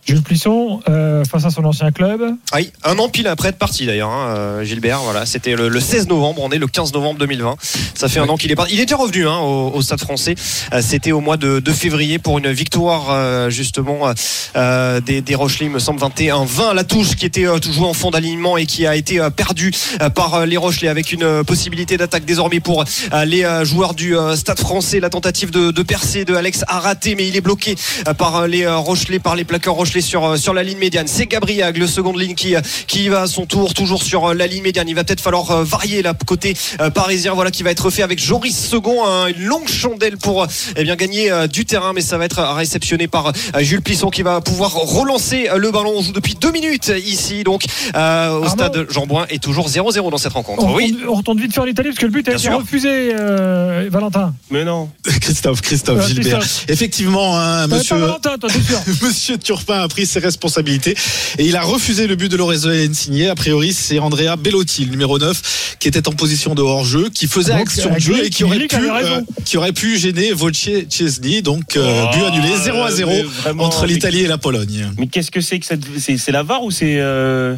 Jules 0.06 0.23
Plisson, 0.23 0.81
euh, 0.88 1.25
face 1.25 1.44
à 1.44 1.50
son 1.50 1.64
ancien 1.64 1.91
club. 1.91 2.23
Ah 2.53 2.58
oui, 2.58 2.70
un 2.85 2.97
an 2.99 3.08
pile 3.08 3.26
après 3.26 3.50
de 3.50 3.56
parti 3.56 3.87
d'ailleurs, 3.87 4.11
hein, 4.11 4.37
euh, 4.37 4.64
Gilbert. 4.64 5.00
Voilà, 5.00 5.26
c'était 5.26 5.56
le, 5.56 5.69
le 5.69 5.81
16 5.81 6.06
novembre, 6.06 6.43
on 6.44 6.50
est 6.50 6.58
le 6.58 6.69
15 6.69 6.93
novembre 6.93 7.19
2020. 7.19 7.56
Ça 7.94 8.08
fait 8.08 8.20
un 8.20 8.29
an 8.29 8.37
qu'il 8.37 8.53
est 8.53 8.55
parti. 8.55 8.75
Il 8.75 8.81
est 8.81 8.85
déjà 8.85 8.97
revenu 8.97 9.26
hein, 9.26 9.38
au, 9.38 9.73
au 9.75 9.82
Stade 9.82 10.00
Français. 10.00 10.37
Euh, 10.73 10.81
c'était 10.81 11.11
au 11.11 11.20
mois 11.20 11.37
de, 11.37 11.58
de 11.58 11.73
février 11.73 12.20
pour 12.20 12.38
une 12.38 12.53
victoire 12.53 13.06
euh, 13.11 13.50
justement 13.50 14.12
euh, 14.56 15.00
des, 15.00 15.23
des 15.23 15.35
Rochelais, 15.35 15.67
il 15.67 15.73
me 15.73 15.81
semble 15.81 16.00
21-20 16.00 16.73
la 16.73 16.85
touche 16.85 17.17
qui 17.17 17.26
était 17.26 17.44
jouée 17.44 17.87
en 17.87 17.93
fond 17.93 18.12
d'alignement 18.12 18.56
et 18.56 18.67
qui 18.67 18.87
a 18.87 18.94
été 18.94 19.20
perdue 19.35 19.73
par 20.14 20.47
les 20.47 20.56
Rochelais 20.56 20.88
avec 20.88 21.12
une 21.12 21.43
possibilité 21.43 21.97
d'attaque 21.97 22.25
désormais 22.25 22.61
pour 22.61 22.85
les 23.25 23.64
joueurs 23.64 23.94
du 23.94 24.14
Stade 24.37 24.61
Français. 24.61 25.00
La 25.00 25.11
tentative 25.11 25.50
de, 25.50 25.73
de 25.73 25.82
percer 25.82 26.25
de 26.25 26.35
Alex 26.35 26.64
a 26.69 26.79
raté, 26.79 27.17
mais 27.17 27.26
il 27.26 27.37
est 27.37 27.41
bloqué 27.41 27.75
par 28.19 28.47
les 28.47 28.67
Rochelais, 28.69 29.19
par 29.19 29.35
les 29.37 29.44
plaqueurs 29.44 29.75
Rochelais 29.75 29.95
sur, 30.00 30.25
euh, 30.25 30.37
sur 30.37 30.54
la 30.54 30.62
ligne 30.62 30.78
médiane. 30.78 31.06
C'est 31.08 31.26
Gabriag, 31.26 31.76
le 31.76 31.87
seconde 31.87 32.19
ligne 32.20 32.34
qui, 32.34 32.54
euh, 32.56 32.60
qui 32.87 33.08
va 33.08 33.22
à 33.22 33.26
son 33.26 33.46
tour 33.46 33.75
toujours 33.75 34.02
sur 34.02 34.26
euh, 34.31 34.34
la 34.34 34.46
ligne 34.46 34.62
médiane. 34.62 34.88
Il 34.88 34.94
va 34.94 35.04
peut-être 35.04 35.20
falloir 35.20 35.64
varier 35.64 36.02
là 36.02 36.14
côté 36.26 36.54
parisien. 36.94 37.34
Voilà 37.34 37.50
qui 37.50 37.62
va 37.62 37.70
être 37.70 37.90
fait 37.90 38.02
avec 38.02 38.19
Joris 38.22 38.56
Second, 38.56 39.06
hein, 39.06 39.26
une 39.28 39.44
longue 39.44 39.69
chandelle 39.69 40.16
pour 40.16 40.46
eh 40.76 40.82
bien 40.82 40.96
gagner 40.96 41.31
du 41.52 41.64
terrain, 41.64 41.93
mais 41.93 42.00
ça 42.00 42.19
va 42.19 42.25
être 42.25 42.40
réceptionné 42.54 43.06
par 43.08 43.32
Jules 43.60 43.82
Plisson 43.82 44.10
qui 44.10 44.22
va 44.22 44.40
pouvoir 44.40 44.72
relancer 44.72 45.48
le 45.56 45.70
ballon. 45.70 45.93
On 45.96 46.02
joue 46.02 46.12
depuis 46.12 46.34
deux 46.34 46.50
minutes 46.52 46.93
ici 47.04 47.44
donc 47.44 47.64
euh, 47.94 48.31
au 48.31 48.44
Arnaud 48.44 48.48
stade 48.48 48.87
Jean 48.90 49.06
Bouin 49.06 49.26
et 49.31 49.38
toujours 49.38 49.69
0-0 49.69 50.10
dans 50.10 50.19
cette 50.19 50.32
rencontre. 50.32 50.64
On, 50.64 50.75
Oui. 50.75 50.93
retourne, 50.93 51.08
on 51.08 51.14
retourne 51.14 51.40
vite 51.40 51.54
faire 51.54 51.64
l'Italie 51.66 51.88
parce 51.90 51.98
que 51.98 52.06
le 52.06 52.12
but 52.12 52.28
a 52.28 52.32
été 52.32 52.40
sûr. 52.40 52.56
refusé, 52.58 52.88
euh, 53.19 53.88
Valentin. 53.90 54.34
Mais 54.50 54.64
non. 54.64 54.90
Christophe, 55.20 55.60
Christophe, 55.62 56.00
Ouais, 56.00 56.08
Gilbert. 56.08 56.40
Christophe. 56.40 56.65
Effectivement, 56.69 57.38
hein, 57.38 57.67
monsieur. 57.69 57.96
Pas 57.96 58.00
Valentin, 58.06 58.38
toi, 58.38 58.50
sûr. 58.50 58.81
Monsieur 59.03 59.38
Turpin 59.38 59.85
a 59.86 59.88
pris 59.88 60.05
ses 60.05 60.19
responsabilités 60.19 60.94
et 61.38 61.44
il 61.46 61.56
a 61.56 61.62
refusé 61.62 62.06
le 62.06 62.16
but 62.16 62.28
de 62.31 62.36
Lorenzo 62.36 62.69
Insigné. 62.69 63.28
A 63.28 63.34
priori, 63.34 63.72
c'est 63.72 63.98
Andrea 63.98 64.36
Bellotti, 64.36 64.84
le 64.84 64.90
numéro 64.90 65.19
9, 65.19 65.76
qui 65.78 65.88
était 65.88 66.06
en 66.08 66.12
position 66.12 66.55
de 66.55 66.62
hors-jeu, 66.62 67.08
qui 67.14 67.26
faisait 67.28 67.52
Donc, 67.52 67.62
action 67.62 67.94
de 67.94 67.98
jeu 68.00 68.24
et 68.24 68.31
qui 68.31 68.44
aurait, 68.44 68.66
pu, 68.66 68.76
euh, 68.76 69.20
qui 69.44 69.56
aurait 69.56 69.72
pu 69.72 69.96
gêner 69.98 70.32
Wojciech 70.32 70.88
Chesney. 70.90 71.40
Donc, 71.43 71.76
euh, 71.76 72.05
Oh, 72.05 72.16
but 72.16 72.24
annulé 72.24 72.48
0 72.62 72.82
à 72.82 72.90
0 72.90 73.10
mais 73.10 73.22
vraiment, 73.22 73.64
entre 73.64 73.86
l'Italie 73.86 74.20
et 74.20 74.26
la 74.26 74.38
Pologne. 74.38 74.90
Mais 74.98 75.06
qu'est-ce 75.06 75.31
que 75.31 75.40
c'est 75.40 75.58
que 75.60 75.66
cette. 75.66 75.82
C'est 75.98 76.19
c'est 76.19 76.32
la 76.32 76.43
VAR 76.43 76.62
ou 76.62 76.70
c'est. 76.70 76.96
euh, 76.98 77.55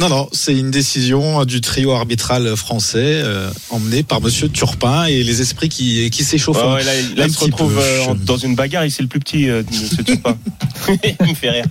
Non, 0.00 0.08
non, 0.08 0.28
c'est 0.32 0.56
une 0.56 0.70
décision 0.70 1.44
du 1.44 1.60
trio 1.60 1.92
arbitral 1.92 2.56
français 2.56 3.20
euh, 3.22 3.50
emmené 3.68 4.02
par 4.02 4.22
Monsieur 4.22 4.48
Turpin 4.48 5.04
et 5.04 5.22
les 5.22 5.42
esprits 5.42 5.68
qui, 5.68 6.08
qui 6.08 6.24
s'échauffent. 6.24 6.56
ouais, 6.56 6.82
là, 6.82 6.98
il- 6.98 7.14
là, 7.16 7.24
un 7.24 7.26
il 7.26 7.32
se 7.34 7.44
retrouve 7.44 7.78
euh, 7.78 8.14
dans 8.14 8.38
une 8.38 8.54
bagarre, 8.54 8.86
il 8.86 8.90
c'est 8.90 9.02
le 9.02 9.08
plus 9.08 9.20
petit, 9.20 9.50
euh, 9.50 9.62
ce 9.70 10.00
Turpin. 10.02 10.38
il 11.20 11.28
me 11.28 11.34
fait 11.34 11.50
rire. 11.50 11.66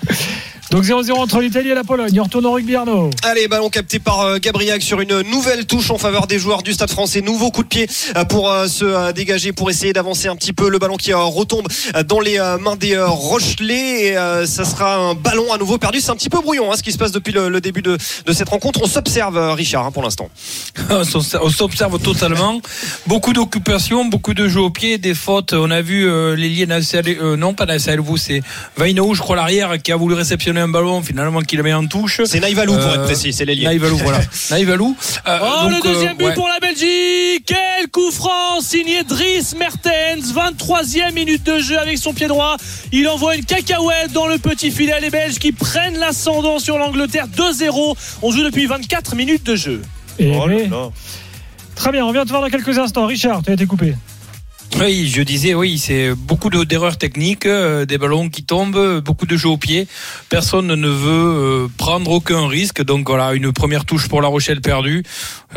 Donc 0.71 0.83
0-0 0.83 1.11
entre 1.13 1.39
l'Italie 1.41 1.69
et 1.69 1.73
la 1.73 1.83
Pologne. 1.83 2.19
On 2.19 2.23
retourne 2.23 2.45
au 2.45 2.51
rugby, 2.51 2.75
Arnaud. 2.75 3.09
Allez, 3.23 3.47
ballon 3.47 3.69
capté 3.69 3.97
par 3.99 4.21
euh, 4.21 4.37
Gabriel 4.39 4.81
sur 4.81 5.01
une 5.01 5.21
nouvelle 5.21 5.65
touche 5.65 5.89
en 5.89 5.97
faveur 5.97 6.27
des 6.27 6.37
joueurs 6.37 6.61
du 6.61 6.73
Stade 6.73 6.91
français. 6.91 7.21
Nouveau 7.21 7.49
coup 7.49 7.63
de 7.63 7.67
pied 7.67 7.87
euh, 8.15 8.23
pour 8.25 8.51
euh, 8.51 8.67
se 8.67 9.11
dégager, 9.13 9.51
pour 9.51 9.69
essayer 9.69 9.93
d'avancer 9.93 10.27
un 10.27 10.35
petit 10.35 10.53
peu. 10.53 10.69
Le 10.69 10.77
ballon 10.77 10.97
qui 10.97 11.11
retombe 11.13 11.67
dans 12.05 12.19
les 12.19 12.37
mains 12.59 12.75
des 12.75 12.97
Rochelais. 12.99 14.09
Et 14.09 14.13
ça 14.45 14.63
sera 14.65 14.95
un 14.95 15.13
ballon 15.15 15.51
à 15.51 15.57
nouveau 15.57 15.77
perdu. 15.77 16.01
C'est 16.01 16.11
un 16.11 16.15
petit 16.15 16.29
peu 16.29 16.39
brouillon 16.39 16.71
hein, 16.71 16.75
ce 16.77 16.83
qui 16.83 16.91
se 16.91 16.97
passe 16.97 17.11
depuis 17.11 17.33
le, 17.33 17.49
le 17.49 17.61
début 17.61 17.81
de, 17.81 17.97
de 18.25 18.33
cette 18.33 18.49
rencontre. 18.49 18.81
On 18.83 18.87
s'observe, 18.87 19.37
Richard, 19.55 19.85
hein, 19.87 19.91
pour 19.91 20.03
l'instant. 20.03 20.29
On 20.89 21.03
s'observe- 21.49 21.99
totalement. 22.01 22.61
Beaucoup 23.07 23.33
d'occupations, 23.33 24.05
beaucoup 24.05 24.33
de 24.33 24.47
jeux 24.47 24.61
au 24.61 24.69
pied, 24.69 24.97
des 24.97 25.13
fautes. 25.13 25.53
On 25.53 25.71
a 25.71 25.81
vu 25.81 26.07
euh, 26.07 26.35
les 26.35 26.49
liens 26.49 26.79
euh, 26.95 27.35
non 27.35 27.53
pas 27.53 27.65
d'ACL, 27.65 27.99
vous, 27.99 28.17
c'est 28.17 28.41
Vaino, 28.77 29.13
je 29.13 29.21
crois, 29.21 29.35
l'arrière, 29.35 29.81
qui 29.81 29.91
a 29.91 29.95
voulu 29.95 30.13
réceptionner 30.15 30.58
un 30.59 30.67
ballon, 30.67 31.01
finalement, 31.01 31.41
qu'il 31.41 31.61
met 31.63 31.73
en 31.73 31.85
touche. 31.87 32.21
C'est 32.25 32.39
Naïvalou 32.39 32.73
pour 32.73 32.83
Euh, 32.83 32.93
être 32.95 33.03
précis, 33.05 33.33
c'est 33.33 33.45
l'ailier. 33.45 33.65
Naïvalou, 33.65 33.97
voilà. 33.97 34.19
Naïvalou. 34.51 34.95
Euh, 35.27 35.39
Oh, 35.41 35.69
donc, 35.69 35.83
le 35.85 35.91
deuxième 35.93 36.11
euh, 36.13 36.15
but 36.15 36.25
ouais. 36.25 36.33
pour 36.33 36.47
la 36.47 36.59
Belgique 36.59 37.43
Quel 37.45 37.89
coup 37.91 38.11
franc 38.11 38.61
signé 38.61 39.03
Dries 39.03 39.53
Mertens 39.57 40.33
23e 40.33 41.13
minute 41.13 41.43
de 41.45 41.59
jeu 41.59 41.77
avec 41.79 41.97
son 41.97 42.13
pied 42.13 42.27
droit. 42.27 42.57
Il 42.91 43.07
envoie 43.07 43.35
une 43.35 43.45
cacahuète 43.45 44.11
dans 44.13 44.27
le 44.27 44.37
petit 44.37 44.71
filet. 44.71 44.99
Les 45.01 45.09
Belges 45.09 45.39
qui 45.39 45.51
prennent 45.51 45.97
l'ascendant 45.97 46.59
sur 46.59 46.77
l'Angleterre 46.77 47.27
2-0. 47.27 47.95
On 48.21 48.31
joue 48.31 48.43
depuis 48.43 48.65
24 48.65 49.15
minutes 49.15 49.45
de 49.45 49.55
jeu. 49.55 49.81
Et 50.19 50.31
Oh 50.35 50.47
là 50.47 50.55
mais- 50.55 50.67
là. 50.67 50.89
Très 51.75 51.91
bien, 51.93 52.05
on 52.05 52.11
vient 52.11 52.25
de 52.25 52.29
voir 52.29 52.41
dans 52.41 52.49
quelques 52.49 52.77
instants. 52.77 53.05
Richard, 53.05 53.41
tu 53.43 53.51
as 53.51 53.53
été 53.53 53.65
coupé. 53.65 53.95
Oui, 54.79 55.07
je 55.13 55.21
disais, 55.23 55.53
oui, 55.55 55.77
c'est 55.79 56.13
beaucoup 56.13 56.49
de- 56.49 56.63
d'erreurs 56.63 56.97
techniques, 56.97 57.45
euh, 57.45 57.85
des 57.85 57.97
ballons 57.97 58.29
qui 58.29 58.43
tombent, 58.43 58.99
beaucoup 59.01 59.25
de 59.25 59.35
jeux 59.35 59.49
au 59.49 59.57
pied. 59.57 59.87
Personne 60.29 60.67
ne 60.67 60.87
veut 60.87 61.63
euh, 61.65 61.67
prendre 61.77 62.11
aucun 62.11 62.47
risque. 62.47 62.83
Donc 62.83 63.07
voilà, 63.09 63.33
une 63.33 63.51
première 63.51 63.85
touche 63.85 64.07
pour 64.07 64.21
La 64.21 64.27
Rochelle 64.27 64.61
perdue. 64.61 65.03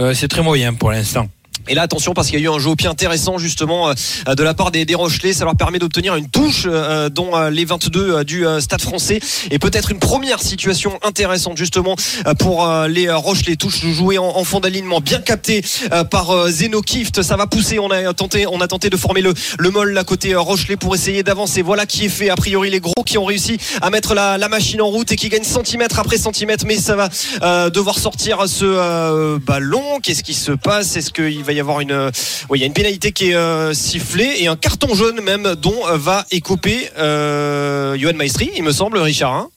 Euh, 0.01 0.15
c'est 0.15 0.29
très 0.29 0.43
moyen 0.43 0.73
pour 0.75 0.91
l'instant. 0.91 1.29
Et 1.69 1.75
là, 1.75 1.83
attention, 1.83 2.13
parce 2.13 2.29
qu'il 2.29 2.41
y 2.41 2.43
a 2.43 2.45
eu 2.47 2.53
un 2.53 2.59
jeu 2.59 2.71
au 2.71 2.77
pied 2.77 2.89
intéressant, 2.89 3.39
justement, 3.39 3.89
euh, 3.91 4.35
de 4.35 4.43
la 4.43 4.53
part 4.53 4.73
des, 4.73 4.85
des 4.85 4.97
Rochelais. 4.97 5.33
Ça 5.33 5.45
leur 5.45 5.55
permet 5.55 5.79
d'obtenir 5.79 6.17
une 6.17 6.29
touche, 6.29 6.65
euh, 6.67 7.09
dont 7.09 7.37
euh, 7.37 7.51
les 7.51 7.65
22 7.65 8.01
euh, 8.01 8.25
du 8.25 8.45
euh, 8.45 8.61
Stade 8.61 8.81
français. 8.81 9.21
Et 9.53 9.61
peut-être 9.61 9.93
une 9.93 10.01
première 10.01 10.41
situation 10.43 10.99
intéressante, 11.05 11.57
justement, 11.57 11.95
pour 12.41 12.69
les 12.89 13.11
Rochelais. 13.13 13.55
Touche 13.57 13.87
jouée 13.87 14.19
en, 14.19 14.25
en 14.25 14.43
fond 14.45 14.59
d'alignement, 14.59 15.01
bien 15.01 15.21
capté 15.21 15.63
euh, 15.93 16.03
par 16.03 16.49
Zeno 16.49 16.83
Kift. 16.83 17.23
Ça 17.23 17.37
va 17.37 17.47
pousser. 17.47 17.79
On 17.79 17.91
a 17.91 18.13
tenté, 18.13 18.47
on 18.49 18.61
a 18.61 18.67
tenté 18.67 18.91
de 18.91 18.97
former 18.97 19.21
le, 19.21 19.33
le 19.59 19.71
molle 19.71 19.97
à 19.97 20.05
côté 20.05 20.35
Rochelais 20.35 20.77
pour 20.77 20.95
essayer 20.97 21.23
d'avancer. 21.23 21.63
Voilà 21.63 21.87
qui 21.87 22.07
est 22.07 22.09
fait. 22.09 22.29
A 22.31 22.37
priori, 22.37 22.71
les 22.71 22.81
gros 22.81 23.05
qui 23.07 23.19
ont 23.19 23.25
réussi 23.25 23.59
à 23.81 23.91
mettre 23.91 24.15
la, 24.15 24.37
la 24.37 24.49
machine 24.49 24.83
en 24.83 24.89
route 24.89 25.13
et 25.13 25.17
qui 25.17 25.29
gagnent 25.29 25.45
centimètre 25.45 26.01
après 26.01 26.19
centimètre. 26.19 26.65
Mais 26.67 26.77
ça 26.77 26.97
va 26.97 27.71
devoir 27.71 27.99
sortir 27.99 28.49
ce 28.49 29.39
ballon. 29.39 30.01
Qu'est-ce 30.03 30.25
qui 30.25 30.35
se 30.35 30.53
passe? 30.53 30.97
Est-ce 30.97 31.13
qu'il 31.13 31.42
va 31.43 31.53
y 31.53 31.61
avoir 31.61 31.81
une, 31.81 32.11
oui, 32.51 32.59
il 32.59 32.61
y 32.61 32.65
a 32.65 32.67
une 32.67 32.73
pénalité 32.73 33.13
qui 33.13 33.31
est 33.31 33.35
euh, 33.35 33.73
sifflée 33.75 34.35
et 34.39 34.47
un 34.49 34.57
carton 34.57 34.95
jaune 34.95 35.21
même 35.21 35.55
dont 35.61 35.87
euh, 35.89 35.97
va 35.97 36.25
écoper 36.31 36.89
euh, 36.99 37.97
Johan 37.99 38.15
Maestri, 38.15 38.51
il 38.57 38.63
me 38.63 38.73
semble, 38.73 38.99
Richard. 38.99 39.33
hein 39.33 39.49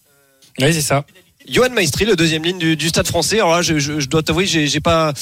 Oui, 0.60 0.74
c'est 0.74 0.82
ça. 0.82 1.04
Johan 1.48 1.70
Maestri, 1.70 2.06
le 2.06 2.16
deuxième 2.16 2.44
ligne 2.44 2.58
du, 2.58 2.76
du 2.76 2.88
Stade 2.90 3.06
Français. 3.06 3.36
Alors 3.36 3.52
là, 3.52 3.62
je, 3.62 3.78
je- 3.78 4.00
je 4.00 4.08
dois 4.10 4.24
t'avouer, 4.24 4.48
j'ai 4.48 4.80
pas, 4.80 5.14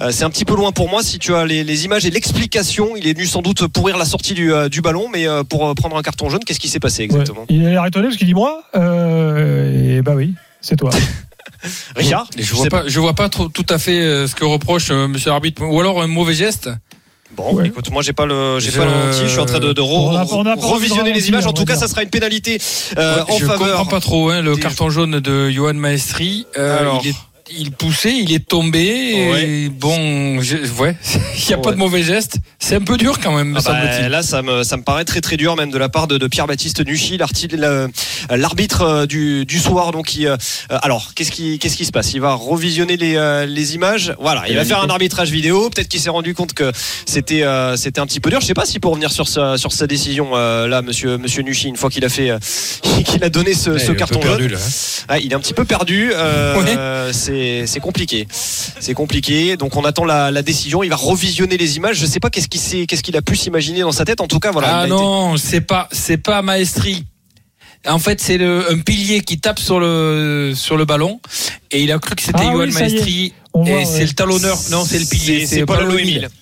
euh, 0.00 0.10
c'est 0.10 0.24
un 0.24 0.30
petit 0.30 0.44
peu 0.44 0.56
loin 0.56 0.72
pour 0.72 0.88
moi. 0.90 1.04
Si 1.04 1.20
tu 1.20 1.32
as 1.36 1.46
les, 1.46 1.62
les 1.62 1.84
images 1.84 2.04
et 2.04 2.10
l'explication, 2.10 2.96
il 2.96 3.06
est 3.06 3.12
venu 3.12 3.26
sans 3.26 3.42
doute 3.42 3.64
pourrir 3.68 3.96
la 3.96 4.04
sortie 4.04 4.34
du, 4.34 4.52
euh, 4.52 4.68
du 4.68 4.80
ballon, 4.80 5.08
mais 5.08 5.28
euh, 5.28 5.44
pour 5.44 5.72
prendre 5.76 5.96
un 5.96 6.02
carton 6.02 6.30
jaune, 6.30 6.40
qu'est-ce 6.44 6.58
qui 6.58 6.68
s'est 6.68 6.80
passé 6.80 7.04
exactement? 7.04 7.42
Ouais. 7.42 7.46
Il 7.50 7.64
a 7.64 7.70
l'air 7.70 7.86
étonné 7.86 8.06
parce 8.08 8.16
qu'il 8.16 8.26
dit 8.26 8.34
moi. 8.34 8.64
Euh, 8.74 9.98
et 9.98 10.02
bah 10.02 10.14
oui, 10.16 10.34
c'est 10.60 10.74
toi. 10.74 10.90
Richard, 11.96 12.26
je 12.38 12.54
vois 12.54 12.66
pas, 12.66 12.82
je 12.86 13.00
vois 13.00 13.14
pas 13.14 13.28
trop, 13.28 13.48
tout 13.48 13.66
à 13.68 13.78
fait 13.78 14.00
euh, 14.00 14.26
ce 14.26 14.34
que 14.34 14.44
reproche 14.44 14.88
euh, 14.90 15.08
Monsieur 15.08 15.30
l'arbitre, 15.30 15.62
ou 15.64 15.80
alors 15.80 16.02
un 16.02 16.06
mauvais 16.06 16.34
geste. 16.34 16.70
Bon, 17.36 17.54
Ouais. 17.54 17.66
écoute, 17.68 17.90
moi 17.90 18.00
j'ai 18.02 18.14
pas 18.14 18.24
le, 18.24 18.58
j'ai 18.58 18.70
Je- 18.70 18.78
pas 18.78 18.86
le 18.86 18.90
ralenti, 18.90 19.20
je 19.24 19.26
suis 19.28 19.38
en 19.38 19.44
train 19.46 19.60
de, 19.60 19.72
de 19.74 19.80
re- 19.82 19.84
On 19.86 20.16
a- 20.16 20.24
on 20.32 20.46
a 20.46 20.56
pas 20.56 20.66
revisionner 20.66 21.12
les 21.12 21.28
images. 21.28 21.46
En 21.46 21.52
tout 21.52 21.66
cas, 21.66 21.76
ça 21.76 21.86
sera 21.86 22.02
une 22.02 22.08
pénalité 22.08 22.58
euh, 22.96 23.22
en 23.28 23.36
je 23.38 23.44
faveur. 23.44 23.76
comprends 23.76 23.84
pas 23.86 24.00
trop 24.00 24.30
hein, 24.30 24.40
le 24.40 24.54
des- 24.54 24.60
carton 24.60 24.88
jaune 24.88 25.20
de 25.20 25.50
Johan 25.50 25.74
Maestri. 25.74 26.46
Euh, 26.56 26.80
Alors. 26.80 27.02
il 27.04 27.10
est 27.10 27.14
il 27.50 27.72
poussait, 27.72 28.14
il 28.16 28.32
est 28.32 28.46
tombé. 28.46 28.80
Et 28.80 29.30
Ouais. 29.30 29.68
bon, 29.70 30.40
je, 30.40 30.56
ouais, 30.80 30.96
il 31.38 31.46
n'y 31.48 31.54
a 31.54 31.58
pas 31.58 31.68
Ouais. 31.70 31.74
de 31.74 31.78
mauvais 31.78 32.02
geste. 32.02 32.36
C'est 32.58 32.74
un 32.76 32.80
peu 32.80 32.96
dur 32.96 33.18
quand 33.20 33.36
même, 33.36 33.48
me 33.50 33.58
Ah 33.58 33.62
bah, 33.64 33.72
semble-t-il. 33.72 34.08
là, 34.08 34.22
ça 34.22 34.42
me, 34.42 34.62
ça 34.62 34.76
me 34.76 34.82
paraît 34.82 35.04
très 35.04 35.20
très 35.20 35.36
dur, 35.36 35.56
même 35.56 35.70
de 35.70 35.78
la 35.78 35.88
part 35.88 36.06
de, 36.06 36.18
de 36.18 36.26
Pierre-Baptiste 36.26 36.84
Nuchy, 36.86 37.18
l'arbitre 38.30 38.82
euh, 38.82 39.06
du, 39.06 39.44
du 39.46 39.58
soir. 39.58 39.92
Donc, 39.92 40.14
il, 40.16 40.26
euh, 40.26 40.36
euh, 40.72 40.78
alors, 40.82 41.12
qu'est-ce 41.14 41.30
qui, 41.30 41.58
qu'est-ce 41.58 41.76
qui 41.76 41.84
se 41.84 41.92
passe? 41.92 42.12
Il 42.14 42.20
va 42.20 42.34
revisionner 42.34 42.96
les, 42.96 43.16
euh, 43.16 43.46
les 43.46 43.74
images? 43.74 44.14
Voilà, 44.20 44.44
il 44.48 44.56
va 44.56 44.64
faire 44.64 44.82
un 44.82 44.88
arbitrage 44.90 45.30
vidéo. 45.30 45.70
Peut-être 45.70 45.88
qu'il 45.88 46.00
s'est 46.00 46.10
rendu 46.10 46.34
compte 46.34 46.52
que 46.54 46.72
c'était, 47.06 47.42
euh, 47.42 47.76
c'était 47.76 48.00
un 48.00 48.06
petit 48.06 48.20
peu 48.20 48.30
dur. 48.30 48.40
Je 48.40 48.46
sais 48.46 48.54
pas 48.54 48.66
si 48.66 48.78
pour 48.80 48.90
revenir 48.92 49.10
sur 49.12 49.28
sa, 49.28 49.56
sur 49.56 49.72
sa 49.72 49.86
décision 49.86 50.30
euh, 50.34 50.66
là, 50.66 50.82
Monsieur, 50.82 51.16
Monsieur 51.18 51.42
Nuchy, 51.42 51.68
une 51.68 51.76
fois 51.76 51.90
qu'il 51.90 52.04
a 52.04 52.08
fait, 52.08 52.30
euh, 52.30 52.38
qu'il 53.04 53.22
a 53.24 53.30
donné 53.30 53.54
ce, 53.54 53.70
Ouais, 53.70 53.78
ce 53.78 53.92
carton 53.92 54.20
jaune. 54.20 54.54
hein. 54.54 54.58
Ah, 55.08 55.18
il 55.18 55.32
est 55.32 55.34
un 55.34 55.40
petit 55.40 55.54
peu 55.54 55.64
perdu. 55.64 56.10
euh, 56.12 57.10
C'est 57.12 57.37
c'est 57.66 57.80
compliqué. 57.80 58.26
C'est 58.30 58.94
compliqué. 58.94 59.56
Donc 59.56 59.76
on 59.76 59.84
attend 59.84 60.04
la, 60.04 60.30
la 60.30 60.42
décision. 60.42 60.82
Il 60.82 60.90
va 60.90 60.96
revisionner 60.96 61.56
les 61.56 61.76
images. 61.76 61.96
Je 61.98 62.06
sais 62.06 62.20
pas 62.20 62.30
qu'est-ce 62.30 62.48
qu'il 62.48 62.86
qu'est-ce 62.86 63.02
qu'il 63.02 63.16
a 63.16 63.22
pu 63.22 63.36
s'imaginer 63.36 63.80
dans 63.80 63.92
sa 63.92 64.04
tête. 64.04 64.20
En 64.20 64.26
tout 64.26 64.38
cas, 64.40 64.50
voilà. 64.52 64.68
ah 64.68 64.80
a 64.80 64.86
été- 64.86 64.90
non, 64.94 65.36
c'est 65.36 65.60
pas, 65.60 65.88
c'est 65.92 66.18
pas 66.18 66.42
Maestri. 66.42 67.04
En 67.86 68.00
fait, 68.00 68.20
c'est 68.20 68.38
le- 68.38 68.70
un 68.72 68.78
pilier 68.80 69.20
qui 69.20 69.38
tape 69.38 69.58
sur 69.60 69.78
le 69.78 70.52
sur 70.54 70.76
le 70.76 70.84
ballon 70.84 71.20
et 71.70 71.82
il 71.82 71.92
a 71.92 71.98
cru 71.98 72.14
que 72.16 72.22
c'était 72.22 72.38
Ah 72.42 72.54
oui. 72.56 72.72
Maestri. 72.72 73.32
Et 73.66 73.84
c'est 73.84 73.92
ouais. 74.00 74.04
le 74.06 74.12
talonneur. 74.12 74.56
Non, 74.70 74.84
c'est 74.84 74.98
le 74.98 75.06
pilier. 75.06 75.46
C'est- 75.46 75.64
Paul. 75.64 75.78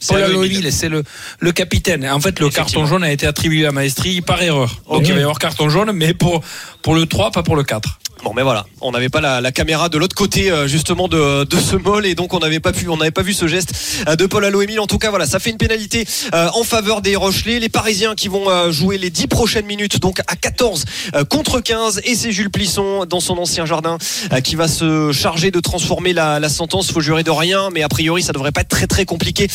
C'est 0.01 0.15
Paul 0.15 0.71
c'est 0.71 0.89
le, 0.89 1.03
le 1.39 1.53
capitaine. 1.53 2.07
En 2.09 2.21
fait, 2.21 2.41
le 2.41 2.51
carton 2.51 2.85
jaune 2.85 3.05
a 3.05 3.13
été 3.13 3.27
attribué 3.27 3.65
à 3.65 3.73
Maestri 3.73 4.21
par 4.21 4.43
erreur. 4.43 4.83
Donc 4.91 5.03
il 5.07 5.13
va 5.15 5.19
y 5.21 5.23
avoir 5.23 5.39
carton 5.39 5.69
jaune, 5.71 5.93
mais 5.93 6.13
pour, 6.15 6.43
pour 6.83 6.95
le 6.95 7.07
3, 7.07 7.31
pas 7.31 7.43
pour 7.43 7.57
le 7.57 7.65
4. 7.65 7.99
Bon, 8.25 8.33
mais 8.35 8.43
voilà, 8.43 8.67
on 8.81 8.93
n'avait 8.93 9.11
pas 9.11 9.21
la, 9.21 9.41
la 9.41 9.53
caméra 9.53 9.89
de 9.89 9.99
l'autre 9.99 10.17
côté 10.17 10.51
euh, 10.51 10.67
justement 10.67 11.07
de, 11.07 11.45
de 11.45 11.57
ce 11.59 11.77
mol 11.77 12.07
et 12.07 12.15
donc 12.15 12.33
on 12.33 12.39
n'avait 12.39 12.61
pas 12.61 12.73
pu, 12.73 12.89
on 12.89 12.97
n'avait 12.97 13.11
pas 13.11 13.23
vu 13.23 13.35
ce 13.35 13.47
geste 13.47 13.73
euh, 14.09 14.17
de 14.17 14.25
Paul 14.27 14.45
Aloémile. 14.45 14.81
En 14.81 14.87
tout 14.87 14.99
cas, 14.99 15.11
voilà, 15.11 15.27
ça 15.27 15.39
fait 15.39 15.51
une 15.51 15.59
pénalité 15.59 16.07
euh, 16.35 16.49
en 16.55 16.65
faveur 16.65 17.03
des 17.03 17.15
Rochelais, 17.15 17.61
les 17.61 17.69
Parisiens 17.69 18.15
qui 18.15 18.29
vont 18.29 18.49
euh, 18.49 18.73
jouer 18.73 18.97
les 18.97 19.11
10 19.11 19.27
prochaines 19.27 19.67
minutes, 19.67 20.01
donc 20.01 20.21
à 20.27 20.35
14 20.35 20.85
euh, 21.15 21.25
contre 21.25 21.61
15 21.61 22.01
et 22.05 22.15
c'est 22.15 22.33
Jules 22.33 22.51
Plisson 22.51 23.05
dans 23.05 23.21
son 23.21 23.37
ancien 23.37 23.67
jardin 23.67 23.99
qui 24.43 24.57
va 24.57 24.67
se 24.67 25.13
charger 25.13 25.51
de 25.51 25.61
transformer 25.61 26.13
la, 26.15 26.41
la 26.41 26.49
sentence. 26.49 26.91
Faut 26.91 27.01
jurer 27.01 27.23
de 27.23 27.31
rien, 27.31 27.69
mais 27.73 27.83
a 27.83 27.89
priori 27.89 28.23
ça 28.23 28.33
devrait 28.33 28.51
pas 28.53 28.63
être 28.63 28.69
très 28.69 28.87
très 28.87 29.05
compliqué 29.05 29.47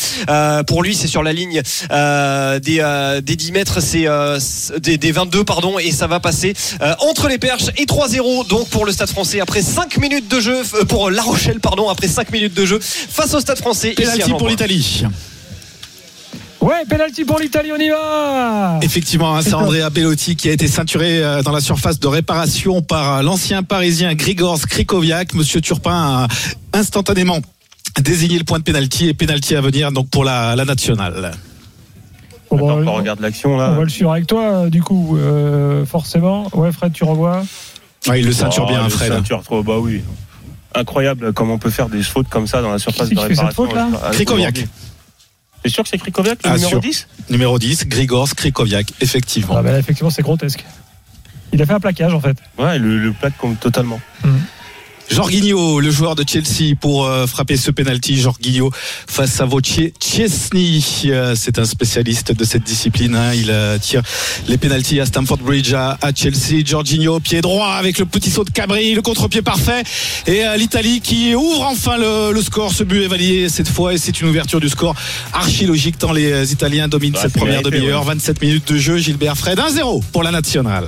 pour 0.66 0.82
lui. 0.82 0.94
C'est 0.94 1.08
sur 1.08 1.22
la 1.22 1.32
ligne 1.32 1.62
des, 1.90 3.20
des 3.22 3.36
10 3.36 3.52
mètres, 3.52 3.80
c'est 3.80 4.06
des, 4.78 4.98
des 4.98 5.12
22 5.12 5.44
pardon 5.44 5.78
et 5.78 5.90
ça 5.90 6.06
va 6.06 6.20
passer 6.20 6.54
entre 7.00 7.28
les 7.28 7.38
perches 7.38 7.68
et 7.76 7.84
3-0 7.84 8.46
donc 8.52 8.68
pour 8.68 8.84
le 8.84 8.92
Stade 8.92 9.08
Français 9.08 9.40
après 9.40 9.62
5 9.62 9.96
minutes 9.96 10.30
de 10.30 10.38
jeu 10.38 10.62
euh, 10.74 10.84
pour 10.84 11.10
La 11.10 11.22
Rochelle 11.22 11.58
pardon 11.58 11.88
après 11.88 12.06
5 12.06 12.30
minutes 12.30 12.52
de 12.52 12.66
jeu 12.66 12.78
face 12.80 13.32
au 13.32 13.40
Stade 13.40 13.56
Français. 13.56 13.92
Penalty 13.92 14.34
pour 14.34 14.46
l'Italie. 14.46 15.04
Ouais, 16.60 16.84
penalty 16.86 17.24
pour 17.24 17.38
l'Italie, 17.38 17.70
on 17.74 17.80
y 17.80 17.88
va. 17.88 18.78
Effectivement, 18.82 19.34
hein, 19.34 19.40
c'est 19.42 19.54
Andrea 19.54 19.88
Bellotti 19.90 20.36
qui 20.36 20.50
a 20.50 20.52
été 20.52 20.68
ceinturé 20.68 21.24
euh, 21.24 21.42
dans 21.42 21.50
la 21.50 21.62
surface 21.62 21.98
de 21.98 22.06
réparation 22.06 22.82
par 22.82 23.16
euh, 23.16 23.22
l'ancien 23.22 23.62
parisien 23.62 24.14
Grigor 24.14 24.58
Skrikoviak. 24.58 25.32
Monsieur 25.32 25.62
Turpin 25.62 25.94
a 25.94 26.28
instantanément 26.74 27.38
désigné 28.02 28.36
le 28.36 28.44
point 28.44 28.58
de 28.58 28.64
pénalty 28.64 29.08
et 29.08 29.14
pénalty 29.14 29.56
à 29.56 29.62
venir 29.62 29.92
donc 29.92 30.10
pour 30.10 30.24
la, 30.24 30.56
la 30.56 30.66
nationale. 30.66 31.32
Bon, 32.50 32.56
bah, 32.58 32.82
Attends, 32.82 32.92
on 32.92 32.96
regarde 32.96 33.20
l'action 33.20 33.54
on 33.54 33.56
là. 33.56 33.70
va 33.70 33.82
le 33.82 33.88
suivre 33.88 34.12
avec 34.12 34.26
toi, 34.26 34.68
du 34.68 34.82
coup, 34.82 35.16
euh, 35.16 35.86
forcément. 35.86 36.48
Ouais, 36.52 36.70
Fred, 36.70 36.92
tu 36.92 37.04
revois. 37.04 37.44
Ouais, 38.08 38.20
il 38.20 38.26
le 38.26 38.32
ceinture 38.32 38.64
Oh, 38.66 38.70
bien, 38.72 38.82
le 38.84 38.88
Fred. 38.90 39.12
ceinture, 39.12 39.42
trop, 39.42 39.62
bah 39.62 39.78
oui. 39.78 40.02
Incroyable 40.74 41.32
comment 41.32 41.54
on 41.54 41.58
peut 41.58 41.70
faire 41.70 41.88
des 41.88 42.02
fautes 42.02 42.28
comme 42.28 42.46
ça 42.46 42.62
dans 42.62 42.70
la 42.72 42.78
surface 42.78 43.08
de 43.10 43.14
c'est 43.14 43.20
réparation. 43.20 43.54
faute, 43.54 43.74
là 43.74 43.88
Ah, 44.02 44.10
Krikoviak. 44.12 44.50
aujourd'hui. 44.54 44.68
T'es 45.62 45.68
sûr 45.68 45.84
que 45.84 45.88
c'est 45.90 45.98
Krikoviak, 45.98 46.38
le 46.42 46.50
Ah, 46.50 46.54
numéro 46.54 46.70
sûr. 46.70 46.80
10 46.80 47.08
Numéro 47.30 47.58
10, 47.58 47.86
Grigor 47.86 48.26
Skrikoviak, 48.28 48.92
effectivement. 49.00 49.54
Ah, 49.56 49.62
bah, 49.62 49.72
là, 49.72 49.78
effectivement, 49.78 50.10
c'est 50.10 50.22
grotesque. 50.22 50.64
Il 51.52 51.60
a 51.62 51.66
fait 51.66 51.74
un 51.74 51.80
plaquage, 51.80 52.14
en 52.14 52.20
fait. 52.20 52.36
Ouais, 52.58 52.78
le, 52.78 52.98
le 52.98 53.12
plaque 53.12 53.34
totalement. 53.60 54.00
Jorginho, 55.10 55.80
le 55.80 55.90
joueur 55.90 56.14
de 56.14 56.24
Chelsea, 56.26 56.74
pour 56.80 57.04
euh, 57.06 57.26
frapper 57.26 57.56
ce 57.58 57.70
penalty. 57.70 58.18
Jorginho 58.18 58.70
face 59.06 59.40
à 59.40 59.46
Wojciech 59.46 59.92
Chesney. 60.00 60.80
Euh, 61.06 61.34
c'est 61.36 61.58
un 61.58 61.64
spécialiste 61.66 62.32
de 62.32 62.44
cette 62.44 62.62
discipline. 62.64 63.14
hein. 63.14 63.32
Il 63.34 63.50
euh, 63.50 63.78
tire 63.78 64.00
les 64.48 64.56
penalties 64.56 65.00
à 65.00 65.06
Stamford 65.06 65.38
Bridge 65.38 65.74
à, 65.74 65.98
à 66.00 66.14
Chelsea. 66.14 66.64
Jorginho, 66.64 67.20
pied 67.20 67.42
droit 67.42 67.68
avec 67.72 67.98
le 67.98 68.06
petit 68.06 68.30
saut 68.30 68.44
de 68.44 68.50
Cabri, 68.50 68.94
le 68.94 69.02
contre-pied 69.02 69.42
parfait. 69.42 69.82
Et 70.26 70.46
euh, 70.46 70.56
l'Italie 70.56 71.00
qui 71.02 71.34
ouvre 71.34 71.62
enfin 71.62 71.98
le, 71.98 72.32
le 72.32 72.40
score. 72.42 72.72
Ce 72.72 72.82
but 72.84 73.02
est 73.02 73.08
validé 73.08 73.48
cette 73.50 73.68
fois 73.68 73.92
et 73.92 73.98
c'est 73.98 74.18
une 74.22 74.28
ouverture 74.28 74.60
du 74.60 74.70
score 74.70 74.94
archi 75.34 75.66
logique 75.66 75.98
tant 75.98 76.12
les 76.12 76.52
Italiens 76.52 76.88
dominent 76.88 77.12
Bah, 77.12 77.20
cette 77.22 77.34
première 77.34 77.62
demi-heure. 77.62 78.00
ouais. 78.00 78.14
27 78.14 78.40
minutes 78.40 78.72
de 78.72 78.78
jeu. 78.78 78.96
Gilbert 78.96 79.36
Fred, 79.36 79.58
1-0 79.58 80.02
pour 80.10 80.22
la 80.22 80.30
nationale. 80.30 80.86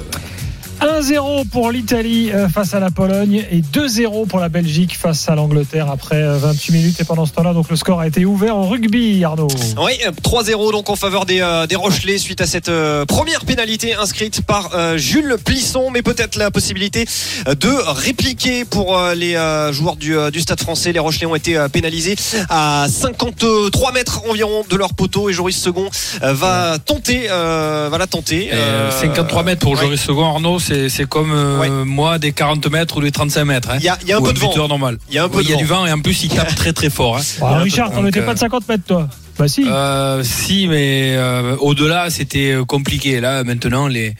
1-0 0.80 1.48
pour 1.48 1.70
l'Italie 1.70 2.30
euh, 2.32 2.48
face 2.48 2.74
à 2.74 2.80
la 2.80 2.90
Pologne 2.90 3.44
et 3.50 3.60
2-0 3.60 4.26
pour 4.26 4.38
la 4.38 4.48
Belgique 4.48 4.96
face 4.98 5.28
à 5.28 5.34
l'Angleterre 5.34 5.90
après 5.90 6.16
euh, 6.22 6.36
28 6.38 6.72
minutes. 6.72 7.00
Et 7.00 7.04
pendant 7.04 7.26
ce 7.26 7.32
temps-là, 7.32 7.52
donc 7.52 7.70
le 7.70 7.76
score 7.76 8.00
a 8.00 8.06
été 8.06 8.24
ouvert 8.24 8.56
en 8.56 8.68
rugby, 8.68 9.22
Arnaud. 9.24 9.48
Oui, 9.78 9.92
euh, 10.06 10.10
3-0 10.22 10.72
donc 10.72 10.90
en 10.90 10.96
faveur 10.96 11.26
des, 11.26 11.40
euh, 11.40 11.66
des 11.66 11.76
Rochelais 11.76 12.18
suite 12.18 12.40
à 12.40 12.46
cette 12.46 12.68
euh, 12.68 13.04
première 13.06 13.44
pénalité 13.44 13.94
inscrite 13.94 14.42
par 14.42 14.70
euh, 14.74 14.96
Jules 14.98 15.36
Plisson, 15.44 15.90
mais 15.90 16.02
peut-être 16.02 16.36
la 16.36 16.50
possibilité 16.50 17.06
euh, 17.48 17.54
de 17.54 17.70
répliquer 17.86 18.64
pour 18.64 18.96
euh, 18.98 19.14
les 19.14 19.36
euh, 19.36 19.72
joueurs 19.72 19.96
du, 19.96 20.16
euh, 20.16 20.30
du 20.30 20.40
Stade 20.40 20.60
français. 20.60 20.92
Les 20.92 20.98
Rochelais 20.98 21.26
ont 21.26 21.34
été 21.36 21.56
euh, 21.56 21.68
pénalisés 21.68 22.16
à 22.50 22.86
53 22.90 23.92
mètres 23.92 24.22
environ 24.28 24.64
de 24.68 24.76
leur 24.76 24.94
poteau 24.94 25.28
et 25.30 25.32
Joris 25.32 25.56
Second 25.56 25.88
euh, 26.22 26.32
va 26.32 26.78
tenter, 26.84 27.26
euh, 27.30 27.88
va 27.90 27.98
la 27.98 28.06
tenter. 28.06 28.50
Euh, 28.52 28.72
Euh, 28.74 28.90
53 28.90 29.42
mètres 29.44 29.60
pour 29.60 29.72
ouais. 29.72 29.78
Joris 29.80 30.00
Second, 30.00 30.24
Arnaud, 30.24 30.58
c'est 30.64 30.88
c'est 30.88 31.08
comme 31.08 31.30
euh, 31.32 31.58
Ouais. 31.60 31.68
moi 31.84 32.18
des 32.18 32.32
40 32.32 32.70
mètres 32.70 32.96
ou 32.96 33.00
des 33.00 33.12
35 33.12 33.44
mètres. 33.44 33.70
hein. 33.70 33.76
Il 33.78 33.84
y 33.84 33.88
a, 33.88 33.98
il 34.02 34.08
y 34.08 34.12
a 34.12 34.16
un 34.18 34.22
peu 34.22 34.32
de 34.32 34.38
vent. 34.38 34.68
normal. 34.68 34.98
Il 35.08 35.14
y 35.14 35.18
a 35.18 35.24
un 35.24 35.28
peu 35.28 35.38
Oui, 35.38 35.44
de 35.44 35.48
il 35.48 35.52
y 35.52 35.54
a 35.54 35.58
du 35.58 35.64
vent. 35.64 35.86
et 35.86 35.92
en 35.92 36.00
plus 36.00 36.24
il 36.24 36.30
tape 36.30 36.54
très 36.56 36.72
très 36.72 36.90
fort. 36.90 37.18
hein. 37.18 37.22
Ah, 37.42 37.58
Richard, 37.58 37.90
t'en 37.92 38.04
étais 38.06 38.20
euh, 38.20 38.26
pas 38.26 38.34
de 38.34 38.38
50 38.38 38.68
mètres, 38.68 38.84
toi? 38.86 39.08
Bah 39.38 39.48
si. 39.48 39.64
Euh, 39.68 40.22
si, 40.22 40.66
mais 40.68 41.14
euh, 41.16 41.56
au-delà, 41.58 42.08
c'était 42.10 42.52
euh, 42.52 42.64
compliqué. 42.64 43.20
Là, 43.20 43.42
maintenant, 43.44 43.88
les, 43.88 44.14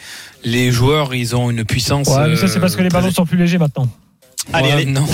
les 0.45 0.73
joueurs, 0.73 1.15
ils 1.15 1.37
ont 1.37 1.51
une 1.51 1.65
puissance. 1.65 2.09
ouais, 2.09 2.29
mais 2.31 2.37
ça, 2.37 2.49
c'est 2.49 2.59
parce 2.61 2.75
que 2.75 2.81
les 2.83 2.89
euh, 2.89 2.91
ballons 2.91 3.07
très- 3.07 3.15
sont 3.15 3.27
plus 3.27 3.39
légers 3.39 3.59
maintenant. 3.59 3.89
Allez, 4.53 4.71
allez. 4.71 4.85
non, 4.87 5.07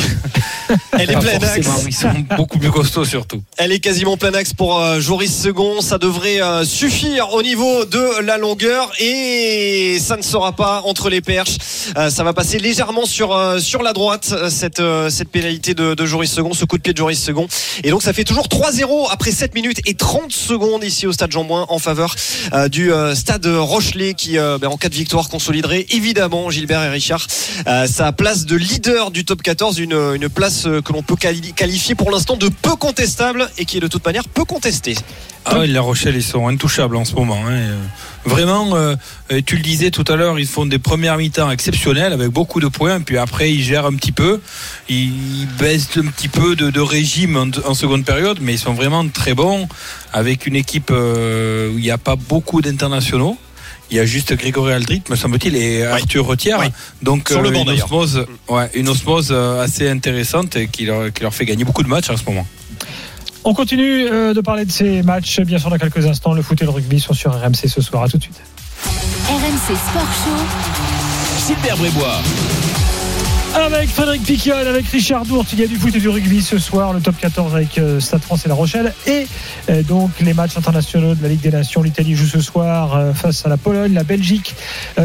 Elle 0.93 1.11
est 1.11 1.15
pas 1.15 1.21
pleine 1.21 1.45
axe. 1.45 1.69
Ils 1.87 1.95
sont 1.95 2.13
beaucoup 2.37 2.59
plus 2.59 2.71
costauds 2.71 3.05
surtout. 3.05 3.43
Elle 3.57 3.73
est 3.73 3.81
quasiment 3.81 4.17
plein 4.17 4.35
axe 4.35 4.53
pour 4.53 4.79
euh, 4.79 5.01
Joris 5.01 5.35
Second. 5.35 5.81
Ça 5.81 5.99
devrait 5.99 6.43
euh, 6.43 6.65
suffire 6.65 7.33
au 7.33 7.43
niveau 7.43 7.85
de 7.85 8.23
la 8.23 8.39
longueur 8.39 8.91
et 9.01 9.99
ça 10.01 10.17
ne 10.17 10.23
sera 10.23 10.53
pas 10.53 10.83
entre 10.85 11.11
les 11.11 11.21
perches. 11.21 11.57
Euh, 11.97 12.11
ça 12.11 12.25
va 12.25 12.33
passer 12.33 12.59
légèrement 12.59 13.07
sur 13.07 13.61
sur 13.61 13.83
la 13.83 13.93
droite 13.93 14.35
cette 14.49 14.83
cette 15.09 15.31
pénalité 15.31 15.75
de, 15.75 15.95
de 15.95 16.07
Joris 16.07 16.31
Second, 16.31 16.53
ce 16.53 16.65
coup 16.65 16.77
de 16.77 16.83
pied 16.83 16.93
de 16.93 16.99
Joris 16.99 17.23
Second. 17.23 17.47
Et 17.85 17.91
donc 17.91 18.03
ça 18.03 18.13
fait 18.13 18.25
toujours 18.25 18.47
3-0 18.49 19.09
après 19.11 19.31
7 19.31 19.55
minutes 19.55 19.81
et 19.87 19.95
30 19.95 20.33
secondes 20.33 20.85
ici 20.85 21.07
au 21.07 21.13
Stade 21.13 21.33
Jean-Bouin 21.33 21.67
en 21.69 21.79
faveur 21.79 22.15
du 22.71 22.91
Stade 23.15 23.47
Rochelet 23.47 24.15
qui 24.15 24.37
ben, 24.37 24.65
en 24.65 24.77
cas 24.77 24.89
de 24.89 24.95
victoire 24.95 25.29
consoliderait 25.29 25.87
évidemment 25.91 26.51
Gilbert 26.51 26.83
et 26.83 26.89
Richard 26.89 27.27
sa 27.87 28.13
place 28.13 28.47
de 28.47 28.57
leader 28.57 29.11
du 29.11 29.20
top 29.25 29.43
14, 29.43 29.79
une, 29.79 30.29
place 30.29 30.67
euh, 30.67 30.81
que 30.81 30.93
l'on 30.93 31.03
peut 31.03 31.17
quali- 31.17 31.53
qualifier 31.53 31.95
pour 31.95 32.11
l'instant 32.11 32.37
de 32.37 32.49
peu 32.49 32.77
contestable 32.77 33.49
et 33.59 33.65
qui 33.65 33.77
est 33.77 33.81
de 33.81 33.89
toute 33.89 34.05
manière 34.05 34.27
peu 34.29 34.45
contestée. 34.45 34.95
Ah 35.45 35.59
oui, 35.61 35.69
La 35.69 35.81
Rochelle, 35.81 36.17
ils 36.17 36.23
sont 36.23 36.49
intouchables 36.49 36.97
en 36.97 37.05
ce 37.05 37.15
moment. 37.15 37.43
hein. 37.47 37.53
Euh, 37.53 37.77
Vraiment, 38.27 38.77
euh, 38.77 38.97
tu 39.47 39.57
le 39.57 39.63
disais 39.63 39.91
tout 39.91 40.05
à 40.09 40.15
l'heure, 40.17 40.39
ils 40.39 40.47
font 40.47 40.67
des 40.67 40.79
premières 40.79 41.17
mi-temps 41.17 41.51
exceptionnelles 41.51 42.13
avec 42.13 42.29
beaucoup 42.29 42.61
de 42.61 42.69
points, 42.69 43.01
puis 43.01 43.17
après 43.17 43.51
ils 43.51 43.63
gèrent 43.63 43.87
un 43.87 43.95
petit 43.95 44.13
peu, 44.13 44.43
ils 44.91 45.49
baissent 45.59 45.97
un 45.97 46.07
petit 46.07 46.29
peu 46.29 46.55
de, 46.55 46.81
régime 46.81 47.53
en, 47.65 47.73
seconde 47.73 48.05
période, 48.05 48.37
mais 48.43 48.53
ils 48.53 48.59
sont 48.59 48.75
vraiment 48.75 49.09
très 49.09 49.33
bons 49.33 49.69
avec 50.13 50.47
une 50.47 50.55
équipe 50.57 50.91
où 50.91 51.79
il 51.79 51.83
n'y 51.83 51.91
a 51.91 51.97
pas 51.97 52.17
beaucoup 52.17 52.61
d'internationaux. 52.61 53.39
Il 53.91 53.97
y 53.97 54.01
a 54.01 54.07
juste 54.07 54.35
Grégory 54.35 54.73
Aldrit, 54.73 55.03
me 55.11 55.17
semble-t-il, 55.17 55.57
et 55.57 55.85
Arthur 55.85 56.25
Retière. 56.25 56.61
Oui. 56.61 56.67
Donc 57.03 57.29
Sur 57.29 57.43
le 57.43 57.49
euh, 57.49 57.53
banc, 57.53 57.63
une 57.65 57.71
osmose, 57.71 58.27
ouais, 58.49 58.71
une 58.75 58.89
osmose 58.89 59.31
euh, 59.33 59.63
assez 59.63 59.89
intéressante 59.89 60.55
et 60.57 60.69
qui 60.69 60.85
leur, 60.85 61.13
qui 61.13 61.23
leur 61.23 61.35
fait 61.35 61.45
gagner 61.45 61.65
beaucoup 61.65 61.83
de 61.83 61.89
matchs 61.89 62.11
en 62.11 62.17
ce 62.17 62.25
moment. 62.25 62.47
On 63.43 63.55
continue 63.55 64.07
euh, 64.07 64.35
de 64.35 64.41
parler 64.41 64.65
de 64.65 64.71
ces 64.71 65.03
matchs, 65.03 65.41
bien 65.41 65.59
sûr, 65.59 65.71
dans 65.71 65.79
quelques 65.79 66.07
instants. 66.07 66.35
Le 66.35 66.43
foot 66.43 66.61
et 66.63 66.65
le 66.65 66.71
rugby 66.71 67.01
sont 67.01 67.15
sur 67.15 67.33
RMC 67.33 67.67
ce 67.67 67.81
soir. 67.81 68.05
À 68.05 68.09
tout 68.09 68.19
de 68.19 68.23
suite. 68.23 68.41
RMC 69.29 69.77
Sport 69.77 70.13
Show. 70.25 71.47
Gilbert 71.47 71.77
Brébois. 71.77 72.23
Avec 73.55 73.89
Frédéric 73.91 74.23
Piquion, 74.23 74.55
avec 74.55 74.87
Richard 74.87 75.27
Dourte, 75.27 75.53
il 75.53 75.61
y 75.61 75.65
a 75.65 75.67
du 75.67 75.75
foot 75.75 75.95
et 75.95 75.99
du 75.99 76.09
rugby 76.09 76.41
ce 76.41 76.57
soir, 76.57 76.93
le 76.93 77.01
top 77.01 77.17
14 77.19 77.55
avec 77.55 77.79
euh, 77.79 77.99
Stade 77.99 78.23
France 78.23 78.47
et 78.47 78.49
La 78.49 78.55
Rochelle. 78.55 78.95
Et 79.07 79.27
euh, 79.69 79.83
donc 79.83 80.13
les 80.21 80.35
matchs 80.35 80.57
internationaux 80.57 81.17
de 81.17 81.23
la 81.23 81.29
Ligue 81.29 81.41
des 81.41 81.51
Nations. 81.51 81.83
L'Italie 81.83 82.15
joue 82.15 82.27
ce 82.27 82.41
soir 82.41 82.95
euh, 82.95 83.13
face 83.13 83.45
à 83.45 83.49
la 83.49 83.57
Pologne, 83.57 83.93
la 83.93 84.05
Belgique 84.05 84.55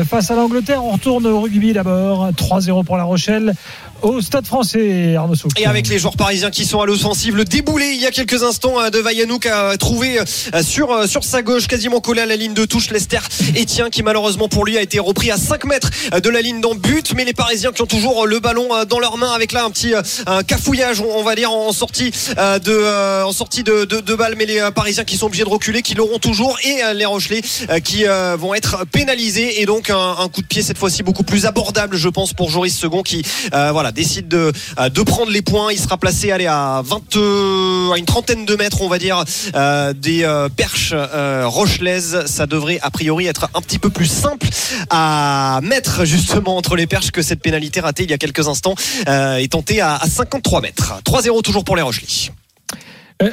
face 0.07 0.29
à 0.29 0.35
l'Angleterre. 0.35 0.83
On 0.83 0.91
retourne 0.91 1.25
au 1.25 1.41
rugby 1.41 1.73
d'abord. 1.73 2.29
3-0 2.31 2.83
pour 2.85 2.97
La 2.97 3.03
Rochelle 3.03 3.55
au 4.01 4.21
Stade 4.21 4.45
français, 4.45 5.15
Arnaud 5.15 5.35
Souk. 5.35 5.59
Et 5.59 5.65
avec 5.65 5.87
les 5.87 5.97
joueurs 5.97 6.15
parisiens 6.15 6.51
qui 6.51 6.65
sont 6.65 6.81
à 6.81 6.85
l'offensive, 6.85 7.35
le 7.35 7.45
déboulé 7.45 7.91
il 7.93 8.01
y 8.01 8.05
a 8.05 8.11
quelques 8.11 8.43
instants 8.43 8.79
euh, 8.79 8.89
de 8.89 8.99
Vayanouk 8.99 9.45
a 9.45 9.77
trouvé 9.77 10.19
euh, 10.19 10.63
sur, 10.63 10.91
euh, 10.91 11.07
sur 11.07 11.23
sa 11.23 11.41
gauche, 11.41 11.67
quasiment 11.67 11.99
collé 11.99 12.21
à 12.21 12.25
la 12.25 12.35
ligne 12.35 12.53
de 12.53 12.65
touche, 12.65 12.91
Lester 12.91 13.19
Etienne 13.57 13.89
qui 13.89 14.03
malheureusement 14.03 14.47
pour 14.47 14.65
lui 14.65 14.77
a 14.77 14.81
été 14.81 14.99
repris 14.99 15.31
à 15.31 15.37
5 15.37 15.65
mètres 15.65 15.89
euh, 16.13 16.19
de 16.19 16.29
la 16.29 16.41
ligne 16.41 16.61
d'en 16.61 16.75
but, 16.75 17.13
mais 17.15 17.25
les 17.25 17.33
Parisiens 17.33 17.71
qui 17.71 17.81
ont 17.81 17.87
toujours 17.87 18.27
le 18.27 18.39
ballon 18.39 18.69
dans 18.87 18.99
leurs 18.99 19.17
mains 19.17 19.31
avec 19.31 19.51
là 19.51 19.65
un 19.65 19.69
petit 19.69 19.93
un 20.27 20.43
cafouillage, 20.43 21.01
on 21.01 21.23
va 21.23 21.35
dire, 21.35 21.51
en 21.51 21.71
sortie 21.71 22.11
de, 22.11 23.23
en 23.23 23.31
sortie 23.31 23.63
de, 23.63 23.85
de, 23.85 23.99
de 23.99 24.15
balle, 24.15 24.35
mais 24.37 24.45
les 24.45 24.69
Parisiens 24.73 25.03
qui 25.03 25.17
sont 25.17 25.27
obligés 25.27 25.43
de 25.43 25.49
reculer, 25.49 25.81
qui 25.81 25.95
l'auront 25.95 26.19
toujours, 26.19 26.57
et 26.63 26.81
les 26.93 27.05
Rochelais 27.05 27.41
qui 27.83 28.05
vont 28.37 28.53
être 28.53 28.85
pénalisés, 28.91 29.61
et 29.61 29.65
donc 29.65 29.89
un, 29.89 30.27
coup 30.29 30.41
de 30.41 30.47
pied 30.47 30.61
cette 30.61 30.77
fois-ci 30.77 31.03
beaucoup 31.03 31.23
plus 31.23 31.45
abordable, 31.45 31.97
je 31.97 32.09
pense, 32.09 32.33
pour 32.33 32.49
Joris 32.49 32.75
Second 32.75 33.03
qui 33.03 33.23
voilà 33.51 33.84
décide 33.91 34.27
de, 34.27 34.51
euh, 34.79 34.89
de 34.89 35.01
prendre 35.01 35.31
les 35.31 35.41
points. 35.41 35.71
Il 35.71 35.79
sera 35.79 35.97
placé 35.97 36.31
allez, 36.31 36.47
à 36.47 36.81
20, 36.85 37.15
euh, 37.15 37.91
à 37.91 37.97
une 37.97 38.05
trentaine 38.05 38.45
de 38.45 38.55
mètres, 38.55 38.81
on 38.81 38.87
va 38.87 38.97
dire, 38.97 39.23
euh, 39.55 39.93
des 39.93 40.25
perches 40.55 40.93
rochelaises. 41.43 42.23
Ça 42.25 42.45
devrait 42.45 42.79
a 42.81 42.91
priori 42.91 43.27
être 43.27 43.49
un 43.53 43.61
petit 43.61 43.79
peu 43.79 43.89
plus 43.89 44.05
simple 44.05 44.47
à 44.89 45.59
mettre 45.63 46.05
justement 46.05 46.57
entre 46.57 46.75
les 46.75 46.87
perches 46.87 47.11
que 47.11 47.21
cette 47.21 47.41
pénalité 47.41 47.79
ratée 47.79 48.03
il 48.03 48.09
y 48.09 48.13
a 48.13 48.17
quelques 48.17 48.48
instants 48.48 48.75
est 49.07 49.51
tentée 49.51 49.81
à, 49.81 49.95
à 49.95 50.07
53 50.07 50.61
mètres. 50.61 50.93
3-0 51.05 51.41
toujours 51.41 51.63
pour 51.63 51.75
les 51.75 51.81
Rochelais. 51.81 52.31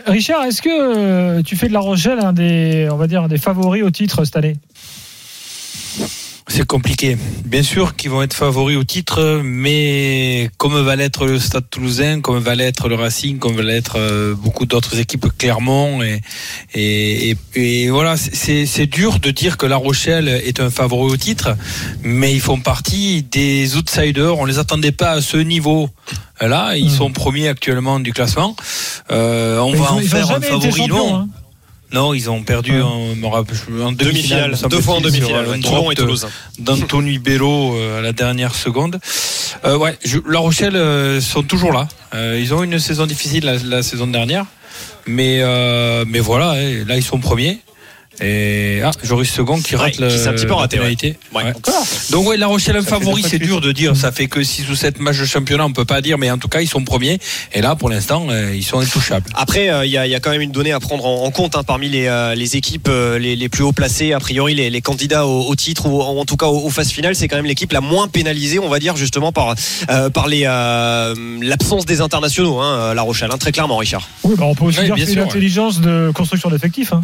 Richard, 0.07 0.45
est-ce 0.45 0.63
que 0.63 1.41
tu 1.43 1.57
fais 1.57 1.69
de 1.69 1.73
La 1.73 1.81
Rochelle 1.81 2.21
un 2.21 2.33
des, 2.33 2.89
un 2.89 3.29
des 3.29 3.39
favoris 3.39 3.83
au 3.83 3.91
titre 3.91 4.25
cette 4.25 4.37
année? 4.37 4.57
C'est 6.55 6.67
compliqué. 6.67 7.17
Bien 7.47 7.63
sûr 7.63 7.97
qu'ils 7.97 8.11
vont 8.11 8.21
être 8.21 8.35
favoris 8.35 8.77
au 8.77 8.85
titre, 8.85 9.41
mais 9.43 10.51
comme 10.59 10.79
va 10.83 10.97
l'être 10.97 11.25
le 11.27 11.39
Stade 11.39 11.65
Toulousain, 11.71 12.21
comme 12.21 12.41
va 12.41 12.55
l'être 12.55 12.91
le 12.91 12.95
Racing, 12.95 13.39
comme 13.39 13.57
va 13.57 13.63
l'être 13.63 13.95
euh, 13.97 14.35
beaucoup 14.35 14.67
d'autres 14.67 14.99
équipes, 14.99 15.27
Clermont, 15.39 16.03
et, 16.03 16.21
et, 16.75 17.31
et, 17.31 17.37
et 17.85 17.91
voilà, 17.91 18.17
c'est 18.19 18.87
dur 18.87 19.19
de 19.19 19.31
dire 19.31 19.57
que 19.57 19.65
La 19.65 19.77
Rochelle 19.77 20.29
est 20.29 20.61
un 20.61 20.69
favori 20.69 21.11
au 21.13 21.17
titre, 21.17 21.57
mais 22.03 22.35
ils 22.35 22.41
font 22.41 22.61
partie 22.61 23.23
des 23.23 23.77
outsiders. 23.77 24.39
On 24.39 24.45
les 24.45 24.59
attendait 24.59 24.93
pas 24.93 25.13
à 25.13 25.21
ce 25.23 25.39
niveau. 25.39 25.89
Là, 26.41 26.77
ils 26.77 26.87
Hmm. 26.87 26.97
sont 26.97 27.13
premiers 27.13 27.49
actuellement 27.49 27.99
du 27.99 28.13
classement. 28.13 28.57
Euh, 29.11 29.59
on 29.61 29.73
Mais 29.73 29.79
va 29.79 29.85
ils 29.85 29.93
en 29.95 30.01
ils 30.01 30.09
faire 30.09 30.31
un 30.33 30.41
favori 30.41 30.87
non. 30.89 31.15
hein. 31.17 31.29
Non, 31.93 32.15
ils 32.15 32.31
ont 32.31 32.43
perdu 32.43 32.73
Ouais. 32.73 32.81
en, 32.83 33.15
me 33.15 33.27
rappelle- 33.27 33.57
en 33.83 33.93
Demi-finale, 33.93 34.57
deux 34.71 34.81
fois 34.81 34.95
en 34.97 35.01
demi-finale. 35.01 35.47
ouais, 35.49 35.61
Toulon 35.61 35.91
et 35.91 35.95
Toulouse. 35.95 36.27
d'Anthony 36.59 37.19
Bello 37.19 37.75
euh, 37.77 37.99
à 37.99 38.03
la 38.03 38.13
dernière 38.13 38.55
seconde. 38.55 38.99
Euh, 39.65 39.77
ouais, 39.77 39.99
je- 40.05 40.19
La 40.27 40.39
Rochelle 40.39 40.77
euh, 40.77 41.21
sont 41.21 41.43
toujours 41.43 41.73
là. 41.73 41.89
Euh, 42.15 42.39
ils 42.41 42.55
ont 42.55 42.63
eu 42.63 42.67
une 42.67 42.79
saison 42.79 43.07
difficile 43.07 43.45
la, 43.45 43.57
la 43.59 43.83
saison 43.83 44.07
dernière, 44.07 44.47
mais 45.07 45.39
euh, 45.43 46.05
mais 46.09 46.21
voilà, 46.21 46.53
hein, 46.53 46.85
là 46.87 46.97
ils 46.97 47.03
sont 47.05 47.19
premiers. 47.21 47.59
Et 48.21 48.81
ah, 48.85 48.91
Joris 49.03 49.31
Second 49.31 49.61
qui 49.61 49.75
rate 49.77 49.99
Ouais, 49.99 50.09
qui 50.09 50.19
s'est 50.19 50.29
un 50.29 50.33
petit 50.33 50.45
peu 50.45 50.51
la 50.51 50.57
raté, 50.57 50.77
ouais. 50.77 50.83
pénalité. 50.83 51.17
Ouais. 51.35 51.45
Ouais. 51.45 51.53
Donc 52.11 52.27
ouais, 52.29 52.37
La 52.37 52.47
Rochelle 52.47 52.77
un 52.77 52.83
favori, 52.83 53.23
c'est 53.23 53.39
dur 53.39 53.61
de 53.61 53.73
dire. 53.73 53.97
Ça 53.97 54.13
fait 54.13 54.27
que 54.27 54.43
6 54.43 54.69
ou 54.71 54.75
7 54.77 55.01
matchs 55.01 55.19
de 55.19 55.25
championnat, 55.25 55.65
on 55.65 55.73
peut 55.73 55.85
pas 55.85 56.01
dire, 56.01 56.19
mais 56.19 56.31
en 56.31 56.39
tout 56.39 56.49
cas 56.49 56.61
ils 56.61 56.69
sont 56.69 56.85
premiers. 56.85 57.19
Et 57.53 57.61
là, 57.63 57.75
pour 57.75 57.89
l'instant, 57.89 58.27
euh, 58.31 58.55
ils 58.55 58.63
sont 58.65 58.79
intouchables. 58.81 59.27
Après, 59.35 59.71
euh, 59.71 59.85
il 59.87 59.91
y, 59.91 59.97
a, 59.97 60.07
il 60.07 60.11
y 60.11 60.15
a 60.15 60.21
quand 60.21 60.31
même 60.31 60.41
une 60.41 60.53
donnée 60.53 60.73
à 60.73 60.81
prendre 60.81 61.05
en, 61.07 61.25
en 61.25 61.31
compte 61.31 61.57
hein, 61.57 61.63
parmi 61.65 61.89
les, 61.89 62.07
euh, 62.07 62.35
les 62.35 62.57
équipes 62.57 62.89
euh, 62.89 63.19
les, 63.19 63.35
les 63.37 63.49
plus 63.49 63.63
haut 63.65 63.73
placées, 63.73 64.13
a 64.13 64.21
priori 64.21 64.55
les, 64.55 64.71
les 64.71 64.81
candidats 64.81 65.27
au, 65.27 65.49
au 65.49 65.57
titre 65.57 65.87
ou 65.87 66.01
en, 66.03 66.17
en 66.19 66.25
tout 66.25 66.37
cas 66.37 66.47
aux, 66.47 66.71
phases 66.71 66.91
finales, 66.91 67.15
c'est 67.17 67.29
quand 67.29 67.37
même 67.37 67.47
l'équipe 67.47 67.73
la 67.73 67.81
moins 67.81 68.09
pénalisée, 68.09 68.59
on 68.59 68.69
va 68.69 68.79
dire 68.79 68.97
justement 68.97 69.33
par 69.33 69.55
euh, 69.91 70.11
par 70.11 70.29
les 70.29 70.45
euh, 70.47 71.15
l'absence 71.41 71.87
des 71.87 72.01
internationaux, 72.01 72.61
hein, 72.61 72.95
La 72.95 73.03
Rochelle, 73.03 73.31
hein, 73.33 73.39
très 73.39 73.53
clairement, 73.53 73.77
Richard. 73.79 74.09
Oui, 74.25 74.35
bah 74.37 74.45
on 74.47 74.55
peut 74.55 74.65
aussi 74.65 74.83
dire 74.83 74.95
c'est 74.97 75.03
une 75.03 75.09
sûr, 75.09 75.23
ouais. 75.23 75.29
intelligence 75.29 75.81
de 75.81 76.11
construction 76.15 76.51
d'effectifs. 76.51 76.93
Hein. 76.93 77.03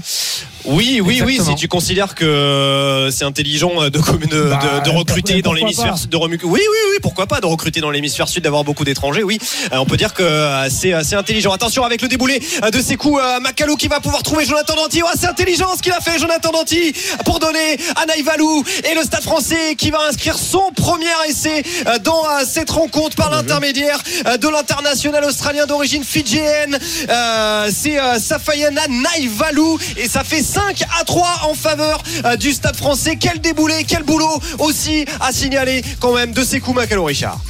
Oui, 0.64 0.97
oui, 1.00 1.22
oui. 1.24 1.34
Exactement. 1.34 1.56
Si 1.56 1.60
tu 1.62 1.68
considères 1.68 2.14
que 2.14 2.24
euh, 2.24 3.10
c'est 3.10 3.24
intelligent 3.24 3.72
euh, 3.82 3.90
de, 3.90 3.98
Bah, 3.98 4.80
de 4.84 4.90
recruter 4.90 5.42
dans 5.42 5.52
l'hémisphère 5.52 5.94
de 5.94 6.16
Oui, 6.16 6.38
oui, 6.44 6.60
oui. 6.62 6.98
Pourquoi 7.02 7.26
pas 7.26 7.40
de 7.40 7.46
recruter 7.46 7.80
dans 7.80 7.90
l'hémisphère 7.90 8.28
sud, 8.28 8.42
d'avoir 8.44 8.64
beaucoup 8.64 8.84
d'étrangers. 8.84 9.22
Oui, 9.22 9.38
Euh, 9.72 9.76
on 9.78 9.84
peut 9.86 9.96
dire 9.96 10.14
que 10.14 10.22
euh, 10.22 10.68
c'est 10.70 10.92
assez 10.92 11.14
intelligent. 11.14 11.52
Attention 11.52 11.84
avec 11.84 12.02
le 12.02 12.08
déboulé 12.08 12.40
euh, 12.64 12.70
de 12.70 12.80
ses 12.80 12.96
coups, 12.96 13.20
euh, 13.22 13.40
Macalou 13.40 13.76
qui 13.76 13.88
va 13.88 14.00
pouvoir 14.00 14.22
trouver 14.22 14.44
Jonathan 14.44 14.74
Danty. 14.76 15.02
Oh, 15.02 15.08
c'est 15.18 15.26
intelligent 15.26 15.68
ce 15.76 15.82
qu'il 15.82 15.92
a 15.92 16.00
fait, 16.00 16.18
Jonathan 16.18 16.50
Danty, 16.50 16.92
pour 17.24 17.38
donner 17.38 17.78
à 17.96 18.06
Naïvalou 18.06 18.64
et 18.90 18.94
le 18.94 19.02
Stade 19.02 19.22
Français 19.22 19.74
qui 19.76 19.90
va 19.90 19.98
inscrire 20.08 20.36
son 20.38 20.70
premier 20.74 21.06
essai 21.28 21.62
euh, 21.86 21.98
dans 21.98 22.24
euh, 22.24 22.44
cette 22.46 22.70
rencontre 22.70 23.16
par 23.16 23.30
l'intermédiaire 23.30 23.98
euh, 24.26 24.36
de 24.36 24.48
l'international 24.48 25.24
australien 25.24 25.66
d'origine 25.66 26.04
fidjienne. 26.04 26.78
Euh, 27.08 27.70
c'est 27.74 27.98
euh, 27.98 28.18
Safayana 28.18 28.82
Naïvalou 28.88 29.78
et 29.96 30.08
ça 30.08 30.24
fait 30.24 30.42
5 30.42 30.82
à 31.00 31.04
3 31.04 31.48
en 31.50 31.54
faveur 31.54 32.02
euh, 32.24 32.36
du 32.36 32.52
Stade 32.52 32.76
Français. 32.76 33.16
Quel 33.16 33.40
déboulé, 33.40 33.84
quel 33.86 34.02
boulot 34.02 34.40
aussi 34.58 35.04
à 35.20 35.32
signaler 35.32 35.82
quand 36.00 36.14
même 36.14 36.32
de 36.32 36.44
ces 36.44 36.60
coups 36.60 36.76
Macalou 36.76 37.04
Richard. 37.04 37.40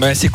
Ouais, 0.00 0.14
c'est 0.14 0.30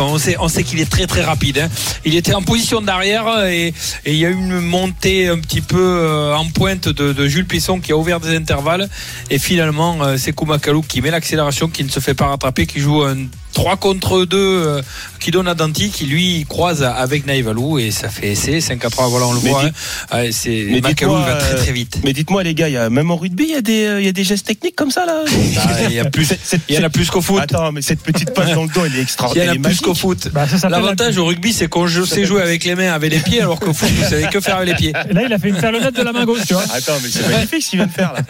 on 0.00 0.48
sait, 0.48 0.64
qu'il 0.64 0.80
est 0.80 0.90
très 0.90 1.06
très 1.06 1.22
rapide. 1.22 1.58
hein. 1.58 1.68
Il 2.04 2.16
était 2.16 2.34
en 2.34 2.42
position 2.42 2.80
d'arrière 2.80 3.44
et, 3.46 3.68
et 3.68 4.12
il 4.12 4.16
y 4.16 4.26
a 4.26 4.28
eu 4.28 4.34
une 4.34 4.58
montée 4.60 5.28
un 5.28 5.38
petit 5.38 5.60
peu 5.60 5.80
euh, 5.80 6.34
en 6.34 6.46
pointe 6.46 6.88
de, 6.88 7.28
Jules 7.28 7.46
Pisson 7.46 7.78
qui 7.78 7.92
a 7.92 7.96
ouvert 7.96 8.18
des 8.18 8.36
intervalles. 8.36 8.88
Et 9.30 9.38
finalement, 9.38 10.02
euh, 10.02 10.16
c'est 10.18 10.32
Kumakalou 10.32 10.82
qui 10.82 11.00
met 11.00 11.12
l'accélération, 11.12 11.68
qui 11.68 11.84
ne 11.84 11.90
se 11.90 12.00
fait 12.00 12.14
pas 12.14 12.26
rattraper, 12.26 12.66
qui 12.66 12.80
joue 12.80 13.02
un 13.02 13.26
3 13.58 13.76
contre 13.76 14.24
2 14.24 14.36
euh, 14.38 14.82
qui 15.18 15.32
donne 15.32 15.48
à 15.48 15.54
Danti 15.54 15.90
qui 15.90 16.06
lui 16.06 16.46
croise 16.48 16.84
avec 16.84 17.26
Naïvalou 17.26 17.80
et 17.80 17.90
ça 17.90 18.08
fait 18.08 18.28
essai 18.28 18.60
5 18.60 18.84
à 18.84 18.88
3 18.88 19.08
voilà 19.08 19.26
on 19.26 19.32
le 19.32 19.40
Mais 19.42 19.50
voit 19.50 19.64
hein. 19.64 20.20
C'est 20.30 20.66
mais 20.70 20.80
Macalou 20.80 21.16
il 21.18 21.24
va 21.24 21.34
très 21.34 21.54
euh, 21.54 21.56
très 21.58 21.72
vite 21.72 21.98
Mais 22.04 22.12
dites-moi 22.12 22.44
les 22.44 22.54
gars, 22.54 22.68
y 22.68 22.76
a, 22.76 22.88
même 22.88 23.10
en 23.10 23.16
rugby, 23.16 23.46
il 23.48 23.50
y, 23.50 23.54
a 23.56 23.60
des, 23.60 23.84
euh, 23.84 24.00
il 24.00 24.06
y 24.06 24.08
a 24.08 24.12
des 24.12 24.22
gestes 24.22 24.46
techniques 24.46 24.76
comme 24.76 24.92
ça 24.92 25.06
là. 25.06 25.24
Ah, 25.26 25.70
il 25.88 25.92
y 25.92 25.98
a 25.98 26.04
plus 26.10 26.24
Cette- 26.26 26.38
cette- 26.44 26.60
il 26.68 26.76
y 26.76 26.78
en 26.78 26.84
a 26.84 26.88
plus 26.88 27.10
qu'au 27.10 27.20
foot 27.20 27.40
Attends, 27.42 27.72
mais 27.72 27.82
cette 27.82 28.00
petite 28.00 28.32
passe 28.32 28.54
dans 28.54 28.62
le 28.62 28.68
dos, 28.68 28.82
elle 28.84 28.92
est 28.92 28.94
il 28.94 28.98
y 28.98 29.02
extraordinaire. 29.02 29.50
en 29.50 29.56
a 29.56 29.68
plus 29.68 29.80
qu'au 29.80 29.94
foot 29.94 30.28
Bah, 30.32 30.46
L'avantage 30.70 31.18
au 31.18 31.24
rugby, 31.26 31.52
c'est 31.52 31.66
qu'on 31.66 31.88
je 31.88 32.04
sais 32.04 32.24
jouer 32.26 32.42
avec 32.42 32.62
les 32.64 32.76
mains, 32.76 32.92
avec 32.92 33.10
les 33.12 33.18
pieds, 33.18 33.40
alors 33.42 33.58
qu'au 33.58 33.72
foot, 33.74 33.88
vous 33.90 34.04
savez 34.08 34.28
que 34.28 34.40
faire 34.40 34.58
avec 34.58 34.68
les 34.68 34.74
pieds. 34.76 34.92
Et 35.10 35.12
Là, 35.14 35.22
il 35.26 35.32
a 35.32 35.38
fait 35.40 35.48
une 35.48 35.56
talonnette 35.60 35.96
de 35.96 36.02
la 36.02 36.12
main 36.12 36.24
gauche, 36.24 36.42
tu 36.46 36.54
vois. 36.54 36.62
Attends, 36.72 36.92
mais 37.02 37.08
c'est 37.10 37.28
magnifique 37.28 37.62
ce 37.64 37.70
qu'il 37.70 37.78
vient 37.80 37.88
de 37.88 37.92
faire 37.92 38.12
là. 38.12 38.20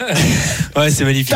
Ouais, 0.81 0.89
c'est 0.89 1.03
magnifique. 1.05 1.35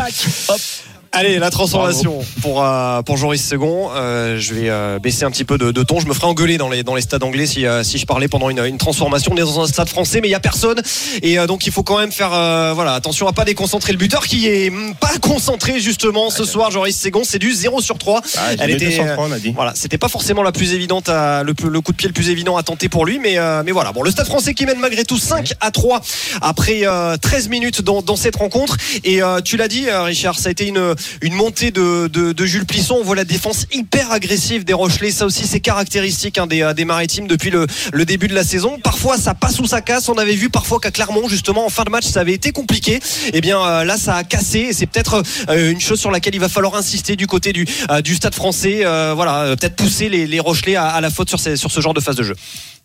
Allez, 1.14 1.38
la 1.38 1.50
transformation 1.50 2.24
pour, 2.42 2.64
euh, 2.64 3.02
pour 3.02 3.16
Joris 3.16 3.42
Second. 3.42 3.90
Euh, 3.94 4.36
je 4.38 4.52
vais 4.52 4.68
euh, 4.68 4.98
baisser 4.98 5.24
un 5.24 5.30
petit 5.30 5.44
peu 5.44 5.58
de, 5.58 5.70
de 5.70 5.82
ton. 5.84 6.00
Je 6.00 6.06
me 6.06 6.12
ferai 6.12 6.26
engueuler 6.26 6.58
dans 6.58 6.68
les, 6.68 6.82
dans 6.82 6.96
les 6.96 7.02
stades 7.02 7.22
anglais 7.22 7.46
si, 7.46 7.66
euh, 7.66 7.84
si 7.84 7.98
je 7.98 8.06
parlais 8.06 8.26
pendant 8.26 8.50
une, 8.50 8.58
une 8.58 8.78
transformation. 8.78 9.32
On 9.32 9.36
est 9.36 9.40
dans 9.40 9.60
un 9.60 9.66
stade 9.68 9.88
français, 9.88 10.20
mais 10.20 10.26
il 10.26 10.32
n'y 10.32 10.36
a 10.36 10.40
personne. 10.40 10.82
Et 11.22 11.38
euh, 11.38 11.46
donc, 11.46 11.66
il 11.66 11.72
faut 11.72 11.84
quand 11.84 11.98
même 11.98 12.10
faire 12.10 12.32
euh, 12.32 12.72
voilà, 12.74 12.94
attention 12.94 13.28
à 13.28 13.32
pas 13.32 13.44
déconcentrer 13.44 13.92
le 13.92 13.98
buteur 13.98 14.26
qui 14.26 14.48
est 14.48 14.70
mm, 14.70 14.94
pas 14.94 15.18
concentré 15.20 15.78
justement 15.78 16.30
ce 16.30 16.44
soir. 16.44 16.72
Joris 16.72 16.98
Second, 16.98 17.22
c'est 17.24 17.38
du 17.38 17.52
0 17.52 17.80
sur 17.80 17.96
3. 17.96 18.20
Ah, 18.36 18.40
Elle 18.58 18.70
était, 18.70 18.86
était 18.86 18.98
203, 18.98 19.26
on 19.28 19.32
a 19.32 19.38
dit. 19.38 19.52
Voilà, 19.54 19.72
c'était 19.76 19.98
pas 19.98 20.08
forcément 20.08 20.42
la 20.42 20.52
plus 20.52 20.74
évidente, 20.74 21.08
à, 21.08 21.44
le, 21.44 21.54
le 21.68 21.80
coup 21.80 21.92
de 21.92 21.96
pied 21.96 22.08
le 22.08 22.14
plus 22.14 22.30
évident 22.30 22.56
à 22.56 22.64
tenter 22.64 22.88
pour 22.88 23.06
lui, 23.06 23.20
mais, 23.20 23.38
euh, 23.38 23.62
mais 23.64 23.72
voilà. 23.72 23.92
Bon, 23.92 24.02
le 24.02 24.10
Stade 24.10 24.26
Français 24.26 24.52
qui 24.52 24.66
mène 24.66 24.80
malgré 24.80 25.04
tout 25.04 25.18
5 25.18 25.52
à 25.60 25.70
3 25.70 26.00
après 26.40 26.80
euh, 26.82 27.16
13 27.16 27.48
minutes 27.48 27.82
dans, 27.82 28.02
dans 28.02 28.16
cette 28.16 28.36
rencontre. 28.36 28.76
Et 29.04 29.22
euh, 29.22 29.40
tu 29.40 29.56
l'as 29.56 29.68
dit, 29.68 29.86
Richard, 29.90 30.38
ça 30.38 30.48
a 30.48 30.52
été 30.52 30.66
une, 30.66 30.94
une 31.22 31.34
montée 31.34 31.70
de, 31.70 32.08
de, 32.08 32.32
de 32.32 32.46
Jules 32.46 32.66
Plisson. 32.66 32.96
On 33.00 33.04
voit 33.04 33.16
la 33.16 33.24
défense 33.24 33.66
hyper 33.72 34.12
agressive 34.12 34.64
des 34.64 34.72
Rochelais. 34.72 35.10
Ça 35.10 35.26
aussi, 35.26 35.46
c'est 35.46 35.60
caractéristique 35.60 36.38
hein, 36.38 36.46
des, 36.46 36.62
euh, 36.62 36.74
des 36.74 36.84
Maritimes 36.84 37.26
depuis 37.26 37.50
le, 37.50 37.66
le 37.92 38.04
début 38.04 38.28
de 38.28 38.34
la 38.34 38.44
saison. 38.44 38.78
Parfois, 38.82 39.16
ça 39.18 39.34
passe 39.34 39.58
ou 39.60 39.66
ça 39.66 39.80
casse. 39.80 40.08
On 40.08 40.14
avait 40.18 40.34
vu 40.34 40.50
parfois 40.50 40.80
qu'à 40.80 40.90
Clermont, 40.90 41.28
justement, 41.28 41.66
en 41.66 41.70
fin 41.70 41.84
de 41.84 41.90
match, 41.90 42.04
ça 42.06 42.20
avait 42.20 42.34
été 42.34 42.52
compliqué. 42.52 43.00
Et 43.32 43.40
bien 43.40 43.60
euh, 43.60 43.84
là, 43.84 43.96
ça 43.96 44.16
a 44.16 44.24
cassé. 44.24 44.58
Et 44.60 44.72
c'est 44.72 44.86
peut-être 44.86 45.22
euh, 45.48 45.70
une 45.70 45.80
chose 45.80 46.00
sur 46.00 46.10
laquelle 46.10 46.34
il 46.34 46.40
va 46.40 46.48
falloir 46.48 46.74
insister 46.76 47.16
du 47.16 47.26
côté 47.26 47.52
du, 47.52 47.66
du 48.02 48.14
Stade 48.14 48.34
Français. 48.34 48.84
Voilà, 49.14 49.56
peut-être 49.56 49.76
pousser 49.76 50.08
les, 50.08 50.26
les 50.26 50.40
Rochelais 50.40 50.76
à, 50.76 50.86
à 50.86 51.00
la 51.00 51.10
faute 51.10 51.28
sur, 51.28 51.40
ces- 51.40 51.56
sur 51.56 51.70
ce 51.70 51.80
genre 51.80 51.94
de 51.94 52.00
phase 52.00 52.16
de 52.16 52.22
jeu. 52.22 52.34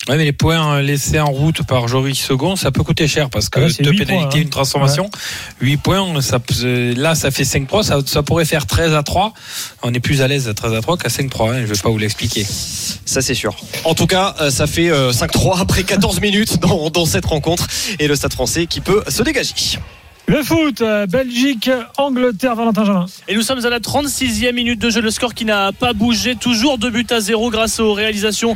Ouais, 0.09 0.17
mais 0.17 0.25
les 0.25 0.31
points 0.31 0.77
euh, 0.77 0.81
laissés 0.81 1.19
en 1.19 1.29
route 1.29 1.61
par 1.67 1.87
Joris 1.87 2.19
Second, 2.19 2.55
ça 2.55 2.71
peut 2.71 2.81
coûter 2.81 3.07
cher 3.07 3.29
parce 3.29 3.47
que 3.47 3.59
ouais, 3.59 3.69
c'est 3.69 3.83
deux 3.83 3.91
pénalités, 3.91 4.15
points, 4.15 4.29
hein. 4.33 4.41
une 4.41 4.49
transformation. 4.49 5.07
8 5.61 5.77
points, 5.77 6.21
ça, 6.21 6.39
peut- 6.39 6.93
là, 6.97 7.13
ça 7.13 7.29
fait 7.29 7.43
5-3, 7.43 7.83
ça, 7.83 7.99
ça 8.03 8.23
pourrait 8.23 8.45
faire 8.45 8.65
13 8.65 8.95
à 8.95 9.03
3. 9.03 9.35
On 9.83 9.93
est 9.93 9.99
plus 9.99 10.23
à 10.23 10.27
l'aise 10.27 10.47
à 10.47 10.55
13 10.55 10.73
à 10.73 10.81
3 10.81 10.97
qu'à 10.97 11.09
5-3, 11.09 11.51
hein, 11.53 11.61
je 11.61 11.65
vais 11.71 11.79
pas 11.79 11.89
vous 11.89 11.99
l'expliquer. 11.99 12.43
Ça, 12.43 13.21
c'est 13.21 13.35
sûr. 13.35 13.55
En 13.83 13.93
tout 13.93 14.07
cas, 14.07 14.33
euh, 14.41 14.49
ça 14.49 14.65
fait 14.65 14.89
euh, 14.89 15.11
5-3 15.11 15.61
après 15.61 15.83
14 15.83 16.21
minutes 16.21 16.59
dans, 16.59 16.89
dans 16.89 17.05
cette 17.05 17.25
rencontre. 17.25 17.67
Et 17.99 18.07
le 18.07 18.15
Stade 18.15 18.33
Français 18.33 18.65
qui 18.65 18.81
peut 18.81 19.03
se 19.07 19.21
dégager. 19.21 19.53
Le 20.25 20.43
foot, 20.43 20.81
euh, 20.81 21.07
Belgique, 21.07 21.71
Angleterre, 21.97 22.55
Valentin 22.55 22.85
Jamin. 22.85 23.05
Et 23.27 23.35
nous 23.35 23.41
sommes 23.41 23.65
à 23.65 23.69
la 23.69 23.79
36e 23.79 24.53
minute 24.53 24.79
de 24.79 24.89
jeu. 24.91 25.01
Le 25.01 25.09
score 25.09 25.33
qui 25.33 25.43
n'a 25.43 25.71
pas 25.71 25.93
bougé. 25.93 26.35
Toujours 26.35 26.77
2 26.77 26.89
buts 26.91 27.07
à 27.09 27.19
0 27.19 27.49
grâce 27.49 27.79
aux 27.79 27.93
réalisations 27.93 28.55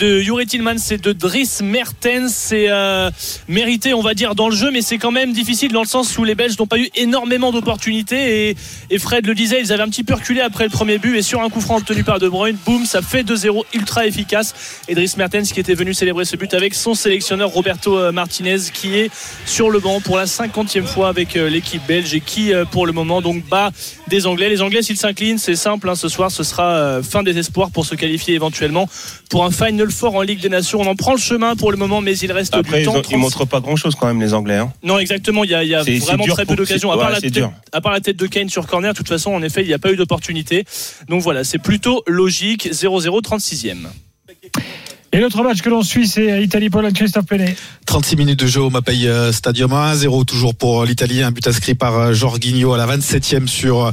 de 0.00 0.20
Juri 0.20 0.46
Tillmans 0.46 0.90
et 0.90 0.96
de 0.96 1.12
Driss 1.12 1.60
Mertens. 1.60 2.32
C'est 2.32 2.70
euh, 2.70 3.10
mérité, 3.48 3.92
on 3.92 4.00
va 4.00 4.14
dire, 4.14 4.34
dans 4.34 4.48
le 4.48 4.56
jeu, 4.56 4.70
mais 4.70 4.80
c'est 4.80 4.96
quand 4.96 5.10
même 5.10 5.34
difficile 5.34 5.72
dans 5.72 5.82
le 5.82 5.86
sens 5.86 6.16
où 6.16 6.24
les 6.24 6.34
Belges 6.34 6.58
n'ont 6.58 6.66
pas 6.66 6.78
eu 6.78 6.88
énormément 6.94 7.52
d'opportunités. 7.52 8.56
Et, 8.90 8.98
Fred 8.98 9.26
le 9.26 9.34
disait, 9.34 9.60
ils 9.60 9.72
avaient 9.72 9.82
un 9.82 9.90
petit 9.90 10.02
peu 10.02 10.14
reculé 10.14 10.40
après 10.40 10.64
le 10.64 10.70
premier 10.70 10.96
but. 10.96 11.16
Et 11.16 11.22
sur 11.22 11.42
un 11.42 11.50
coup 11.50 11.60
franc 11.60 11.76
obtenu 11.76 12.02
par 12.02 12.18
De 12.18 12.30
Bruyne, 12.30 12.56
boum, 12.64 12.86
ça 12.86 13.02
fait 13.02 13.22
2-0 13.22 13.62
ultra 13.74 14.06
efficace. 14.06 14.80
Et 14.88 14.94
Driss 14.94 15.18
Mertens 15.18 15.52
qui 15.52 15.60
était 15.60 15.74
venu 15.74 15.92
célébrer 15.92 16.24
ce 16.24 16.36
but 16.36 16.54
avec 16.54 16.72
son 16.72 16.94
sélectionneur 16.94 17.50
Roberto 17.50 17.98
euh, 17.98 18.10
Martinez 18.10 18.58
qui 18.72 18.96
est 18.96 19.10
sur 19.44 19.68
le 19.68 19.80
banc 19.80 20.00
pour 20.00 20.16
la 20.16 20.24
50e 20.24 20.84
fois 20.84 21.08
avec 21.08 21.36
euh, 21.36 21.50
l'équipe 21.50 21.82
belge 21.86 22.14
et 22.14 22.20
qui 22.20 22.52
pour 22.70 22.86
le 22.86 22.92
moment 22.92 23.20
donc 23.20 23.44
bat 23.46 23.70
des 24.08 24.26
Anglais. 24.26 24.48
Les 24.48 24.62
Anglais 24.62 24.80
s'ils 24.80 24.96
s'inclinent, 24.96 25.38
c'est 25.38 25.56
simple, 25.56 25.90
hein, 25.90 25.94
ce 25.94 26.08
soir 26.08 26.30
ce 26.30 26.42
sera 26.42 27.02
fin 27.02 27.22
des 27.22 27.36
espoirs 27.38 27.70
pour 27.70 27.84
se 27.84 27.94
qualifier 27.94 28.34
éventuellement 28.34 28.88
pour 29.30 29.44
un 29.44 29.50
Final 29.50 29.90
Four 29.90 30.16
en 30.16 30.22
Ligue 30.22 30.40
des 30.40 30.48
Nations. 30.50 30.80
On 30.80 30.86
en 30.86 30.94
prend 30.96 31.12
le 31.12 31.18
chemin 31.18 31.56
pour 31.56 31.70
le 31.70 31.78
moment 31.78 32.00
mais 32.02 32.16
il 32.18 32.30
reste 32.32 32.54
Après, 32.54 32.78
du 32.78 32.82
ils, 32.82 32.84
temps. 32.86 32.96
ils 32.96 33.02
36 33.02 33.16
montrent 33.16 33.44
pas 33.46 33.60
grand 33.60 33.76
chose 33.76 33.94
quand 33.94 34.06
même, 34.06 34.20
les 34.20 34.34
Anglais. 34.34 34.56
Hein. 34.56 34.72
Non 34.82 34.98
exactement, 34.98 35.44
il 35.44 35.50
y 35.50 35.54
a, 35.54 35.64
y 35.64 35.98
vraiment 35.98 36.26
très 36.26 36.44
peu 36.44 36.56
d'occasions. 36.56 36.90
À, 36.92 36.96
part 36.98 37.06
ouais, 37.08 37.12
la 37.14 37.20
tête- 37.20 37.44
à 37.72 37.80
part 37.80 37.92
la 37.92 38.00
tête 38.00 38.16
de 38.16 38.26
Kane 38.26 38.50
sur 38.50 38.66
corner, 38.66 38.92
de 38.92 38.96
toute 38.98 39.08
façon 39.08 39.32
en 39.32 39.42
effet 39.42 39.62
il 39.62 39.68
n'y 39.68 39.74
a 39.74 39.78
pas 39.78 39.92
eu 39.92 39.96
d'opportunité. 39.96 40.64
Donc 41.08 41.22
voilà, 41.22 41.44
c'est 41.44 41.58
plutôt 41.58 42.02
logique. 42.06 42.68
0-0 42.72 43.22
36e. 43.22 43.76
Et 45.12 45.18
l'autre 45.18 45.42
match 45.42 45.60
que 45.60 45.68
l'on 45.68 45.82
suit, 45.82 46.06
c'est 46.06 46.40
Italie-Pologne, 46.40 46.92
Christophe 46.92 47.26
Penet. 47.26 47.56
36 47.84 48.14
minutes 48.14 48.38
de 48.38 48.46
jeu 48.46 48.60
au 48.60 48.70
Mapei 48.70 49.08
euh, 49.08 49.32
Stadium 49.32 49.72
1-0 49.72 50.24
toujours 50.24 50.54
pour 50.54 50.82
euh, 50.82 50.86
l'Italie 50.86 51.24
un 51.24 51.32
but 51.32 51.44
inscrit 51.48 51.74
par 51.74 51.98
euh, 51.98 52.12
Jorginho 52.12 52.72
à 52.72 52.78
la 52.78 52.86
27e 52.86 53.48
sur 53.48 53.90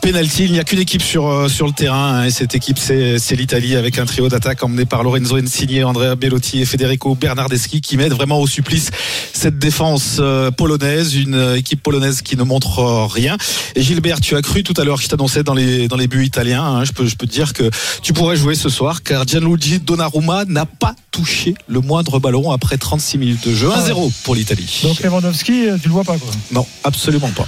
penalty. 0.00 0.46
Il 0.46 0.52
n'y 0.52 0.58
a 0.58 0.64
qu'une 0.64 0.80
équipe 0.80 1.02
sur 1.02 1.48
sur 1.48 1.66
le 1.68 1.72
terrain 1.72 2.14
hein, 2.14 2.24
et 2.24 2.30
cette 2.30 2.56
équipe 2.56 2.78
c'est 2.78 3.20
c'est 3.20 3.36
l'Italie 3.36 3.76
avec 3.76 4.00
un 4.00 4.04
trio 4.04 4.28
d'attaque 4.28 4.64
emmené 4.64 4.84
par 4.84 5.04
Lorenzo 5.04 5.36
Insigne 5.36 5.84
Andrea 5.84 6.16
Bellotti 6.16 6.62
et 6.62 6.64
Federico 6.64 7.14
Bernardeschi 7.14 7.80
qui 7.80 7.96
mettent 7.96 8.14
vraiment 8.14 8.40
au 8.40 8.48
supplice 8.48 8.90
cette 9.32 9.58
défense 9.58 10.20
polonaise 10.56 11.14
une 11.14 11.54
équipe 11.56 11.82
polonaise 11.84 12.22
qui 12.22 12.36
ne 12.36 12.42
montre 12.42 13.06
rien. 13.06 13.36
Et 13.76 13.82
Gilbert 13.82 14.20
tu 14.20 14.34
as 14.34 14.42
cru 14.42 14.64
tout 14.64 14.74
à 14.76 14.82
l'heure 14.82 15.00
je 15.00 15.06
t'annonçais 15.06 15.44
dans 15.44 15.54
les 15.54 15.86
dans 15.86 15.96
les 15.96 16.08
buts 16.08 16.24
italiens 16.24 16.64
hein, 16.64 16.84
je 16.84 16.90
peux 16.90 17.06
je 17.06 17.14
peux 17.14 17.26
te 17.26 17.32
dire 17.32 17.52
que 17.52 17.70
tu 18.02 18.12
pourrais 18.12 18.36
jouer 18.36 18.56
ce 18.56 18.68
soir 18.68 19.04
car 19.04 19.24
Gianluigi 19.24 19.78
Donnarumma 19.78 20.44
n'a 20.56 20.66
pas 20.66 20.94
touché 21.10 21.54
le 21.68 21.80
moindre 21.80 22.18
ballon 22.18 22.50
après 22.50 22.76
36 22.76 23.18
minutes 23.18 23.46
de 23.48 23.54
jeu 23.54 23.68
1-0 23.70 24.12
pour 24.24 24.34
l'Italie 24.34 24.80
Donc 24.82 25.00
Lewandowski, 25.00 25.68
euh, 25.68 25.78
tu 25.80 25.88
le 25.88 25.94
vois 25.94 26.04
pas, 26.04 26.18
quoi. 26.18 26.30
non 26.52 26.66
absolument 26.84 27.30
pas 27.30 27.46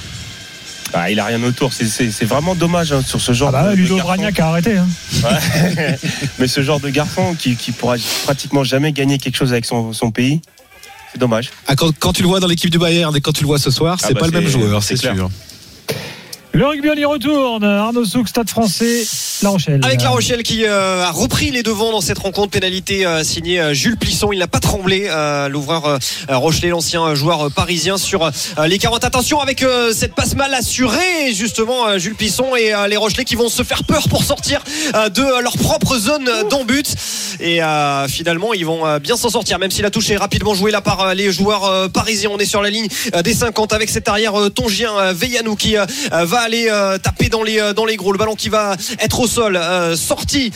Ah, 0.94 1.10
il 1.10 1.18
a 1.20 1.24
rien 1.26 1.42
autour. 1.42 1.72
C'est- 1.72 2.24
vraiment 2.24 2.54
dommage 2.54 2.92
hein, 2.92 3.02
sur 3.06 3.20
ce 3.20 3.32
genre 3.32 3.50
Ah 3.50 3.52
bah, 3.64 3.64
de, 3.70 3.76
de 3.76 3.76
Ludo 3.82 3.96
garçon. 3.96 4.08
Bragnac 4.08 4.40
a 4.40 4.48
arrêté. 4.48 4.76
Hein. 4.78 4.88
Ouais. 5.22 5.98
Mais 6.38 6.48
ce 6.48 6.62
genre 6.62 6.80
de 6.80 6.88
garçon 6.88 7.34
qui, 7.38 7.56
qui 7.56 7.72
pourra 7.72 7.96
pratiquement 8.24 8.64
jamais 8.64 8.92
gagner 8.92 9.18
quelque 9.18 9.36
chose 9.36 9.52
avec 9.52 9.64
son, 9.66 9.92
son 9.92 10.10
pays, 10.10 10.40
c'est 11.12 11.18
dommage. 11.18 11.50
Ah, 11.66 11.76
quand, 11.76 11.90
quand 11.98 12.12
tu 12.14 12.22
le 12.22 12.28
vois 12.28 12.40
dans 12.40 12.46
l'équipe 12.46 12.70
du 12.70 12.78
Bayern 12.78 13.14
et 13.16 13.20
quand 13.20 13.32
tu 13.32 13.42
le 13.42 13.46
vois 13.48 13.58
ce 13.58 13.70
soir, 13.70 13.98
Ah 14.00 14.04
c'est 14.08 14.14
bah 14.14 14.20
pas 14.20 14.26
le 14.26 14.32
même 14.32 14.48
joueur, 14.48 14.82
c'est 14.82 14.96
sûr. 14.96 15.28
Le 16.52 16.66
rugby, 16.66 16.88
on 16.90 16.94
y 16.94 17.04
retourne. 17.04 17.62
Arnaud 17.62 18.06
Souk, 18.06 18.28
Stade 18.28 18.48
français, 18.48 19.04
La 19.42 19.50
Rochelle. 19.50 19.80
Avec 19.84 20.02
La 20.02 20.08
Rochelle 20.08 20.42
qui 20.42 20.64
euh, 20.64 21.04
a 21.04 21.10
repris 21.10 21.50
les 21.50 21.62
devants 21.62 21.92
dans 21.92 22.00
cette 22.00 22.18
rencontre, 22.18 22.50
pénalité 22.50 23.04
euh, 23.04 23.22
signée 23.22 23.60
euh, 23.60 23.74
Jules 23.74 23.98
Plisson. 23.98 24.32
Il 24.32 24.38
n'a 24.38 24.46
pas 24.46 24.58
tremblé, 24.58 25.10
l'ouvreur 25.50 25.98
Rochelet, 26.28 26.68
l'ancien 26.68 27.14
joueur 27.14 27.50
parisien 27.52 27.98
sur 27.98 28.30
les 28.66 28.78
40. 28.78 29.04
Attention 29.04 29.40
avec 29.40 29.64
cette 29.92 30.14
passe 30.14 30.34
mal 30.34 30.52
assurée, 30.54 31.32
justement, 31.32 31.98
Jules 31.98 32.14
Plisson 32.14 32.56
et 32.56 32.72
les 32.88 32.96
Rochelais 32.96 33.24
qui 33.24 33.34
vont 33.34 33.48
se 33.48 33.62
faire 33.62 33.84
peur 33.84 34.08
pour 34.08 34.24
sortir 34.24 34.62
de 34.94 35.42
leur 35.42 35.56
propre 35.56 35.98
zone 35.98 36.28
d'embut. 36.50 36.86
Et 37.40 37.60
finalement, 38.08 38.54
ils 38.54 38.66
vont 38.66 38.98
bien 38.98 39.16
s'en 39.16 39.30
sortir, 39.30 39.58
même 39.58 39.70
si 39.70 39.82
la 39.82 39.90
touche 39.90 40.10
est 40.10 40.16
rapidement 40.16 40.54
jouée 40.54 40.70
là 40.70 40.80
par 40.80 41.14
les 41.14 41.32
joueurs 41.32 41.90
parisiens. 41.90 42.30
On 42.32 42.38
est 42.38 42.46
sur 42.46 42.62
la 42.62 42.70
ligne 42.70 42.88
des 43.24 43.34
50 43.34 43.72
avec 43.72 43.90
cet 43.90 44.08
arrière 44.08 44.34
tongien 44.54 45.12
Veillanou 45.12 45.56
qui 45.56 45.76
va 46.10 46.38
aller 46.48 46.68
euh, 46.70 46.96
taper 46.96 47.28
dans 47.28 47.42
les, 47.42 47.60
euh, 47.60 47.74
dans 47.74 47.84
les 47.84 47.96
gros. 47.96 48.10
Le 48.10 48.18
ballon 48.18 48.34
qui 48.34 48.48
va 48.48 48.74
être 49.00 49.20
au 49.20 49.26
sol, 49.26 49.56
euh, 49.56 49.96
sorti 49.96 50.50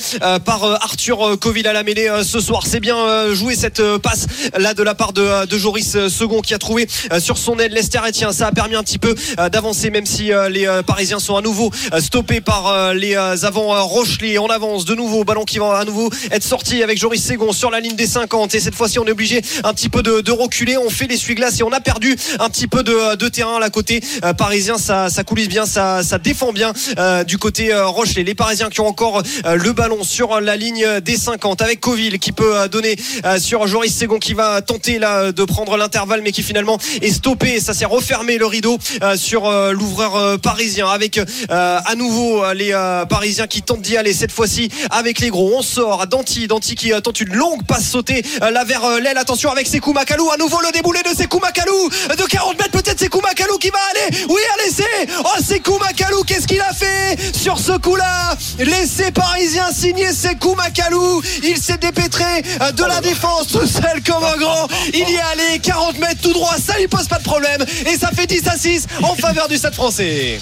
par 0.44 0.64
Arthur 0.64 1.38
Coville 1.38 1.66
à 1.66 1.74
la 1.74 1.83
mêlée 1.83 2.11
ce 2.24 2.40
soir. 2.40 2.62
C'est 2.66 2.81
bien 2.81 3.33
joué 3.35 3.55
cette 3.55 3.83
passe 3.98 4.26
là 4.57 4.72
de 4.72 4.83
la 4.83 4.94
part 4.94 5.12
de, 5.12 5.46
de 5.46 5.59
Joris 5.59 6.09
Second 6.09 6.40
qui 6.40 6.55
a 6.55 6.59
trouvé 6.59 6.88
sur 7.18 7.37
son 7.37 7.59
aide 7.59 7.72
Lester 7.72 8.00
Etienne. 8.07 8.33
Ça 8.33 8.46
a 8.46 8.52
permis 8.52 8.74
un 8.74 8.83
petit 8.83 8.98
peu 8.98 9.14
d'avancer, 9.50 9.90
même 9.90 10.07
si 10.07 10.31
les 10.50 10.81
Parisiens 10.87 11.18
sont 11.18 11.37
à 11.37 11.42
nouveau 11.42 11.70
stoppés 12.00 12.40
par 12.40 12.94
les 12.94 13.16
euh, 13.16 13.35
Rochelet. 13.83 14.38
On 14.38 14.46
avance 14.46 14.85
de 14.85 14.94
nouveau, 14.94 15.24
ballon 15.24 15.44
qui 15.44 15.59
va 15.59 15.78
à 15.78 15.85
nouveau 15.85 16.11
être 16.31 16.42
sorti 16.42 16.83
avec 16.83 16.98
Joris 16.98 17.24
Second 17.24 17.52
sur 17.52 17.70
la 17.70 17.81
ligne 17.81 17.96
des 17.96 18.07
50. 18.07 18.55
Et 18.55 18.61
cette 18.61 18.74
fois-ci, 18.74 18.98
on 18.98 19.07
est 19.07 19.11
obligé 19.11 19.42
un 19.64 19.72
petit 19.74 19.88
peu 19.88 20.02
de, 20.02 20.33
reculer. 20.33 20.78
On 20.78 20.88
fait 20.88 21.07
l'essuie-glace 21.07 21.61
et 21.61 21.62
on 21.62 21.72
a 21.72 21.81
perdu 21.81 22.16
un 22.38 22.48
petit 22.48 22.66
peu 22.66 22.83
de, 22.83 23.28
terrain 23.28 23.59
là 23.61 23.70
côté 23.70 24.02
euh, 24.24 24.33
parisien. 24.33 24.78
Ça, 24.78 25.11
ça 25.11 25.24
coulisse 25.24 25.48
bien, 25.48 25.66
ça, 25.72 26.18
défend 26.18 26.52
bien 26.52 26.72
euh, 26.98 27.24
du 27.24 27.38
côté 27.38 27.72
euh, 27.72 27.87
Rochelet. 27.87 28.24
Les 28.24 28.35
Parisiens 28.35 28.68
qui 28.68 28.80
ont 28.80 28.87
encore 28.87 29.22
euh, 29.46 29.54
le 29.54 29.72
ballon 29.72 30.04
sur 30.04 30.40
la 30.40 30.56
ligne 30.56 31.00
des 31.00 31.16
50 31.16 31.62
avec 31.62 31.80
Coville 31.80 32.18
qui 32.18 32.32
peut 32.32 32.56
euh, 32.56 32.68
donner 32.68 32.96
sur 33.38 33.66
Joris 33.66 33.96
Segon 33.96 34.18
qui 34.18 34.35
va 34.35 34.61
tenter 34.61 34.98
là 34.98 35.32
de 35.32 35.44
prendre 35.44 35.76
l'intervalle 35.76 36.20
mais 36.22 36.32
qui 36.32 36.42
finalement 36.42 36.78
est 37.00 37.11
stoppé. 37.11 37.61
Ça 37.61 37.72
s'est 37.72 37.87
refermé 37.87 38.37
le 38.37 38.46
rideau 38.46 38.78
sur 39.16 39.50
l'ouvreur 39.72 40.38
parisien 40.40 40.88
avec 40.88 41.20
à 41.48 41.94
nouveau 41.96 42.44
les 42.52 42.72
Parisiens 43.08 43.46
qui 43.46 43.62
tentent 43.62 43.82
d'y 43.82 43.96
aller 43.96 44.12
cette 44.12 44.32
fois-ci 44.32 44.70
avec 44.90 45.20
les 45.20 45.30
gros. 45.30 45.52
On 45.56 45.62
sort 45.62 46.06
Danti, 46.06 46.46
Danti 46.46 46.74
qui 46.74 46.90
tente 47.02 47.20
une 47.20 47.35
longue 47.35 47.64
passe 47.64 47.88
sautée 47.88 48.22
là 48.40 48.64
vers 48.64 49.00
l'aile. 49.00 49.18
Attention 49.18 49.50
avec 49.50 49.66
Sekou 49.66 49.92
Makalou. 49.92 50.30
À 50.30 50.37
nouveau 50.37 50.61
le 50.61 50.72
déboulé 50.72 51.00
de 51.02 51.16
Sekou 51.16 51.38
Makalou 51.38 51.88
de 52.18 52.24
40 52.24 52.58
mètres 52.58 52.70
peut-être 52.70 53.00
Sekou 53.00 53.20
Makalou 53.20 53.58
qui 53.58 53.70
va 53.70 53.78
aller. 53.90 54.24
Oui, 54.28 54.40
allez 54.54 54.70
c'est 54.70 55.08
Oh, 55.24 55.38
c'est 55.44 55.61
Makalou, 55.70 56.22
qu'est-ce 56.25 56.46
qu'il 56.46 56.61
a 56.61 56.72
fait 56.72 57.16
sur 57.35 57.59
ce 57.59 57.72
coup-là 57.79 58.37
Laissez 58.59 59.11
Parisien 59.12 59.70
signer 59.72 60.12
Sekou 60.12 60.55
Makalou. 60.55 61.22
Il 61.42 61.57
s'est 61.57 61.79
dépêtré 61.79 62.25
euh, 62.61 62.72
de 62.72 62.85
la 62.85 63.01
défense 63.01 63.48
tout 63.48 63.66
seul 63.66 64.03
comme 64.05 64.22
un 64.25 64.37
grand. 64.37 64.68
Il 64.92 64.98
y 65.09 65.14
est 65.14 65.20
allé 65.33 65.59
40 65.62 65.98
mètres 66.01 66.20
tout 66.22 66.33
droit, 66.33 66.57
ça 66.64 66.77
lui 66.79 66.88
pose 66.88 67.07
pas 67.09 67.18
de 67.18 67.25
problème. 67.25 67.64
Et 67.87 67.96
ça 67.96 68.11
fait 68.11 68.27
10 68.27 68.48
à 68.48 68.57
6 68.57 68.87
en 69.03 69.14
faveur 69.14 69.48
du 69.48 69.57
Stade 69.57 69.75
français. 69.75 70.40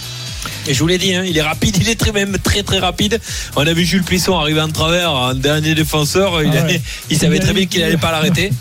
Et 0.67 0.75
je 0.75 0.79
vous 0.79 0.87
l'ai 0.87 0.99
dit, 0.99 1.15
hein, 1.15 1.23
il 1.27 1.37
est 1.37 1.43
rapide, 1.43 1.77
il 1.81 1.89
est 1.89 1.99
très, 1.99 2.13
même 2.13 2.37
très 2.43 2.63
très 2.63 2.79
rapide. 2.79 3.21
On 3.57 3.67
a 3.67 3.73
vu 3.73 3.85
Jules 3.85 4.05
Plisson 4.05 4.39
arriver 4.39 4.61
en 4.61 4.69
travers, 4.69 5.13
en 5.13 5.35
dernier 5.35 5.75
défenseur. 5.75 6.43
Il, 6.43 6.49
Ah 6.49 6.53
ouais. 6.53 6.59
allait- 6.61 6.81
il 7.11 7.19
savait 7.19 7.39
très 7.39 7.53
bien 7.53 7.67
qu'il 7.67 7.81
n'allait 7.81 7.97
pas 7.97 8.11
l'arrêter. 8.13 8.53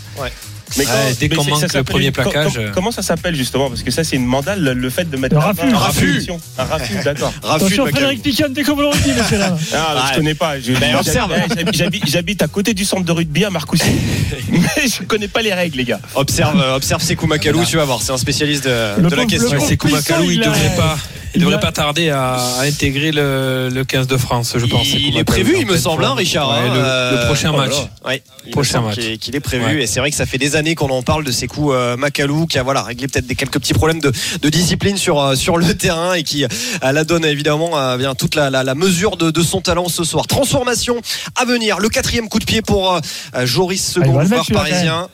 Mais 0.76 0.84
Ouais, 0.86 0.92
dès 1.18 1.28
qu'on 1.28 1.44
manque 1.44 1.60
ça 1.60 1.78
le 1.78 1.84
premier 1.84 2.10
plaquage, 2.10 2.54
com- 2.54 2.62
euh. 2.62 2.70
Comment 2.72 2.90
ça 2.92 3.02
s'appelle 3.02 3.34
justement? 3.34 3.68
Parce 3.68 3.82
que 3.82 3.90
ça, 3.90 4.04
c'est 4.04 4.16
une 4.16 4.26
mandale, 4.26 4.60
le- 4.62 4.74
le 4.74 4.90
fait 4.90 5.08
de 5.10 5.16
mettre 5.16 5.34
la 5.34 5.40
raffut. 5.40 5.66
Un 5.72 5.76
raffut, 5.76 6.22
d'accord. 7.04 7.32
Raffut 7.42 7.64
Attention, 7.64 7.84
Makalou. 7.84 8.06
Frédéric 8.06 8.22
rugby, 8.92 9.12
monsieur 9.20 9.38
là. 9.38 9.56
Ah, 9.74 9.94
Ouais. 9.94 10.00
je 10.10 10.16
connais 10.16 10.34
pas. 10.34 10.60
Je- 10.60 10.72
Ben, 10.72 10.80
j'habite- 10.92 10.98
observe. 11.08 11.32
j'habite- 12.06 12.42
à 12.42 12.48
côté 12.48 12.74
du 12.74 12.84
centre 12.84 13.04
de 13.04 13.12
rugby 13.12 13.44
à 13.44 13.50
Marcoussis. 13.50 13.84
Mais 14.50 14.86
je 14.86 15.02
connais 15.04 15.28
pas 15.28 15.42
les 15.42 15.52
règles, 15.52 15.78
les 15.78 15.84
gars. 15.84 16.00
Observe, 16.14 16.60
euh, 16.60 16.76
observe 16.76 17.02
Sekou 17.02 17.26
Makalou, 17.26 17.64
tu 17.64 17.76
vas 17.76 17.84
voir, 17.84 18.00
c'est 18.02 18.12
un 18.12 18.16
spécialiste 18.18 18.64
de, 18.64 18.70
la 18.70 19.24
question. 19.26 19.50
Plisson, 19.58 19.76
Koumakalou, 19.76 20.30
il 20.30 20.38
devrait 20.40 20.76
pas. 20.76 20.96
Il 21.34 21.36
il 21.36 21.40
devrait 21.42 21.56
a- 21.56 21.58
pas 21.58 21.72
tarder 21.72 22.10
à, 22.10 22.34
à 22.34 22.62
intégrer 22.62 23.12
le, 23.12 23.68
le 23.72 23.84
15 23.84 24.06
de 24.06 24.16
France, 24.16 24.54
je 24.56 24.66
pense. 24.66 24.86
Il 24.92 25.16
est 25.16 25.24
prévu, 25.24 25.56
il 25.58 25.66
me 25.66 25.76
semble, 25.76 26.04
hein. 26.04 26.14
Richard. 26.14 26.50
Ouais, 26.50 26.56
hein, 26.68 26.74
le, 26.74 26.80
euh, 26.82 27.20
le 27.20 27.26
prochain 27.26 27.50
oh 27.54 27.56
match. 27.56 27.74
Ouais, 28.04 28.22
il 28.46 28.50
Prochain 28.52 28.80
match. 28.80 28.96
qu'il 29.20 29.36
est- 29.36 29.40
prévu 29.40 29.64
Ouais. 29.64 29.82
et 29.82 29.86
c'est 29.86 30.00
vrai 30.00 30.10
que 30.10 30.16
ça 30.16 30.26
fait 30.26 30.38
des 30.38 30.56
années 30.56 30.74
qu'on 30.74 30.90
en 30.90 31.02
parle 31.02 31.24
de 31.24 31.30
ces 31.32 31.46
coups 31.46 31.72
euh, 31.74 31.96
Macalou 31.96 32.46
qui 32.46 32.58
a 32.58 32.62
voilà 32.62 32.82
réglé 32.82 33.06
peut-être 33.08 33.26
des 33.26 33.34
quelques 33.34 33.58
petits 33.60 33.72
problèmes 33.74 34.00
de, 34.00 34.12
de 34.42 34.48
discipline 34.48 34.96
sur 34.96 35.20
euh, 35.20 35.34
sur 35.34 35.56
le 35.56 35.74
terrain 35.74 36.14
et 36.14 36.22
qui 36.22 36.44
euh, 36.44 36.48
la 36.92 37.04
donne 37.04 37.24
évidemment 37.24 37.78
euh, 37.78 37.96
bien 37.96 38.14
toute 38.14 38.34
la, 38.34 38.50
la, 38.50 38.62
la 38.64 38.74
mesure 38.74 39.16
de, 39.16 39.30
de 39.30 39.42
son 39.42 39.60
talent 39.60 39.88
ce 39.88 40.04
soir. 40.04 40.26
Transformation 40.26 40.96
à 41.36 41.44
venir. 41.44 41.78
Le 41.78 41.88
quatrième 41.88 42.28
coup 42.28 42.38
de 42.38 42.44
pied 42.44 42.60
pour 42.62 42.94
euh, 42.94 43.00
euh, 43.36 43.46
Joris 43.46 43.94
Ah, 43.96 44.00
Second, 44.04 44.24
joueur 44.24 44.46
parisien. 44.52 45.08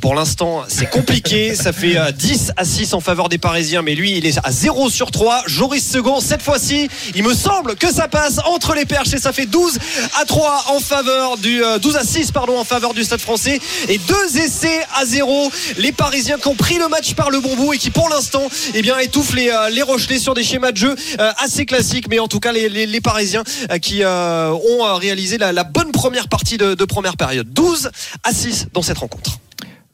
Pour 0.00 0.14
l'instant, 0.14 0.64
c'est 0.68 0.90
compliqué. 0.90 1.54
ça 1.54 1.72
fait 1.72 1.96
euh, 1.96 2.10
10 2.12 2.52
à 2.56 2.64
6 2.64 2.92
en 2.94 3.00
faveur 3.00 3.28
des 3.28 3.38
Parisiens, 3.38 3.82
mais 3.82 3.94
lui, 3.94 4.16
il 4.16 4.26
est 4.26 4.38
à 4.42 4.50
0 4.50 4.90
sur 4.90 5.10
3. 5.12 5.42
Joris 5.46 5.61
Second, 5.78 6.20
cette 6.20 6.42
fois-ci, 6.42 6.88
il 7.14 7.22
me 7.22 7.34
semble 7.34 7.76
que 7.76 7.92
ça 7.92 8.08
passe 8.08 8.38
entre 8.46 8.74
les 8.74 8.84
perches 8.84 9.12
et 9.14 9.18
ça 9.18 9.32
fait 9.32 9.46
12 9.46 9.78
à 10.20 10.24
3 10.24 10.64
en 10.68 10.80
faveur 10.80 11.36
du 11.36 11.62
euh, 11.64 11.78
12 11.78 11.96
à 11.96 12.04
6 12.04 12.32
pardon 12.32 12.58
en 12.58 12.64
faveur 12.64 12.94
du 12.94 13.04
Stade 13.04 13.20
Français 13.20 13.60
et 13.88 13.98
deux 13.98 14.38
essais 14.38 14.80
à 14.94 15.04
0. 15.04 15.50
Les 15.78 15.92
Parisiens 15.92 16.38
qui 16.38 16.48
ont 16.48 16.54
pris 16.54 16.78
le 16.78 16.88
match 16.88 17.14
par 17.14 17.30
le 17.30 17.40
bon 17.40 17.56
bout 17.56 17.74
et 17.74 17.78
qui 17.78 17.90
pour 17.90 18.08
l'instant 18.08 18.42
eh 18.74 18.82
bien 18.82 18.98
étouffent 18.98 19.34
les 19.34 19.50
euh, 19.50 19.70
les 19.70 19.82
Rochelais 19.82 20.18
sur 20.18 20.34
des 20.34 20.42
schémas 20.42 20.72
de 20.72 20.76
jeu 20.76 20.96
euh, 21.20 21.32
assez 21.38 21.66
classiques, 21.66 22.08
mais 22.08 22.18
en 22.18 22.28
tout 22.28 22.40
cas 22.40 22.52
les, 22.52 22.68
les, 22.68 23.00
Parisiens 23.00 23.44
euh, 23.70 23.78
qui 23.78 24.02
euh, 24.02 24.50
ont 24.50 24.86
euh, 24.86 24.94
réalisé 24.94 25.38
la, 25.38 25.52
la 25.52 25.64
bonne 25.64 25.92
première 25.92 26.28
partie 26.28 26.56
de, 26.58 26.74
de 26.74 26.84
première 26.84 27.16
période. 27.16 27.52
12 27.52 27.90
à 28.22 28.32
6 28.32 28.68
dans 28.72 28.82
cette 28.82 28.98
rencontre. 28.98 29.41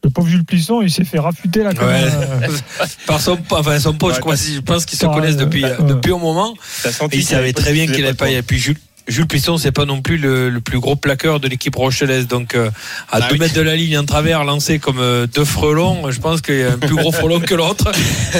Le 0.09 0.13
pauvre 0.15 0.29
Jules 0.29 0.45
Plisson, 0.45 0.81
il 0.81 0.91
s'est 0.91 1.05
fait 1.05 1.19
rafuter 1.19 1.63
là. 1.63 1.75
Comme, 1.75 1.87
Ouais. 1.87 2.03
euh, 2.03 2.49
Par 3.07 3.21
son, 3.21 3.39
enfin, 3.51 3.79
son 3.79 3.93
pote, 3.93 4.09
Ouais, 4.11 4.15
je, 4.17 4.21
crois, 4.21 4.35
je 4.37 4.61
pense 4.61 4.87
qu'ils 4.87 4.99
se 4.99 5.05
connaissent 5.05 5.35
ouais, 5.35 5.45
depuis, 5.45 5.65
ouais. 5.65 5.77
depuis 5.87 6.13
un 6.15 6.19
moment. 6.19 6.55
Il 7.13 7.25
savait 7.25 7.53
très 7.53 7.73
bien 7.75 7.87
qu'il 7.87 8.01
n'avait 8.01 8.15
pas. 8.15 8.31
Et 8.31 8.41
puis 8.41 8.59
Jules, 8.59 8.79
Jules 9.07 9.27
Plisson, 9.27 9.59
c'est 9.59 9.71
pas 9.73 9.85
non 9.85 10.01
plus 10.01 10.17
le, 10.17 10.49
le 10.49 10.61
plus 10.61 10.81
gros 10.81 10.97
plaqueur 10.97 11.41
de 11.41 11.49
l'équipe 11.49 11.75
rochelaise. 11.77 12.27
Donc, 12.27 12.55
euh, 12.55 12.71
à 13.11 13.21
Bah 13.21 13.27
2 13.29 13.35
oui. 13.35 13.39
mètres 13.41 13.55
de 13.55 13.61
la 13.61 13.77
ligne 13.77 13.99
en 13.99 14.05
travers, 14.05 14.45
lancé 14.45 14.79
comme 14.79 14.99
euh, 14.99 15.27
deux 15.27 15.45
frelons, 15.45 16.11
je 16.11 16.21
pense 16.21 16.41
qu'il 16.41 16.57
y 16.59 16.63
a 16.63 16.73
un 16.73 16.79
plus 16.79 16.95
gros 16.97 17.13
frelon 17.13 17.41
que 17.41 17.55
l'autre. 17.55 17.91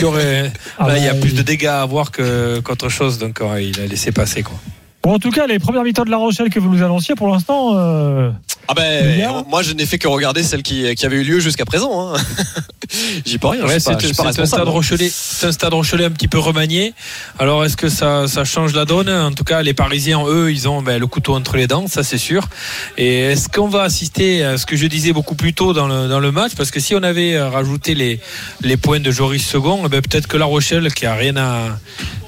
aurait- 0.03 0.51
Ah 0.79 0.89
là, 0.89 0.97
il 0.97 1.05
y 1.05 1.09
a 1.09 1.13
bah, 1.13 1.21
plus 1.21 1.35
de 1.35 1.43
dégâts 1.43 1.67
à 1.67 1.83
avoir 1.83 2.11
qu'autre 2.13 2.89
chose. 2.89 3.19
Donc, 3.19 3.41
ouais, 3.43 3.67
il 3.67 3.79
a 3.81 3.87
laissé 3.87 4.11
passer. 4.11 4.43
Quoi. 4.43 4.59
Bon, 5.03 5.15
en 5.15 5.19
tout 5.19 5.31
cas, 5.31 5.47
les 5.47 5.59
premières 5.59 5.85
mi-temps 5.85 6.05
de 6.05 6.11
La 6.11 6.17
Rochelle 6.17 6.51
que 6.51 6.59
vous 6.59 6.69
nous 6.75 6.83
annonciez, 6.83 7.15
pour 7.15 7.29
l'instant, 7.29 7.73
euh, 7.77 8.31
Ah 8.67 8.75
ben 8.75 9.19
gars. 9.19 9.45
moi 9.49 9.63
je 9.63 9.73
n'ai 9.73 9.87
fait 9.87 9.97
que 9.97 10.09
regarder 10.09 10.43
celle 10.43 10.63
qui, 10.63 10.93
qui 10.97 11.07
avait 11.07 11.19
eu 11.19 11.23
lieu 11.25 11.39
jusqu'à 11.39 11.65
présent. 11.65 12.15
Hein. 12.15 12.19
J'y 13.25 13.39
peux 13.39 13.49
rien. 13.49 13.65
Ouais, 13.65 13.79
pas, 13.79 13.97
c'est 14.33 14.41
un 14.41 14.47
stade 14.47 14.69
Rochelais, 14.69 15.11
c'est 15.13 15.47
un 15.47 15.53
stade 15.53 15.73
Rochelais 15.73 16.05
un 16.07 16.11
petit 16.11 16.27
peu 16.27 16.39
remanié. 16.39 16.95
Alors 17.39 17.65
est-ce 17.65 17.77
que 17.77 17.89
ça, 17.89 18.27
ça 18.27 18.45
change 18.45 18.75
la 18.75 18.85
donne? 18.87 19.09
En 19.09 19.33
tout 19.33 19.45
cas, 19.45 19.63
les 19.63 19.75
Parisiens, 19.75 20.25
eux, 20.27 20.51
ils 20.51 20.69
ont 20.69 20.83
ben, 20.83 20.99
le 20.99 21.07
couteau 21.07 21.35
entre 21.35 21.57
les 21.57 21.67
dents, 21.67 21.87
ça 21.87 22.03
c'est 22.03 22.19
sûr. 22.19 22.49
Et 22.97 23.21
est-ce 23.21 23.49
qu'on 23.49 23.69
va 23.69 23.83
assister 23.83 24.43
à 24.43 24.57
ce 24.59 24.67
que 24.67 24.77
je 24.77 24.87
disais 24.87 25.13
beaucoup 25.13 25.35
plus 25.35 25.53
tôt 25.53 25.73
dans 25.75 25.87
le, 25.87 26.09
dans 26.09 26.21
le 26.21 26.33
match? 26.33 26.53
Parce 26.57 26.71
que 26.71 26.81
si 26.81 26.95
on 26.95 27.03
avait 27.03 27.35
euh, 27.35 27.49
rajouté 27.51 27.95
les, 27.95 28.21
les 28.63 28.77
points 28.77 29.01
de 29.01 29.11
Joris 29.11 29.47
Second, 29.47 29.83
eh 29.85 29.89
ben, 29.89 30.01
peut-être 30.01 30.27
que 30.27 30.37
La 30.37 30.47
Rochelle, 30.47 30.93
qui 30.93 31.07
a 31.07 31.15
rien 31.15 31.37
à 31.37 31.79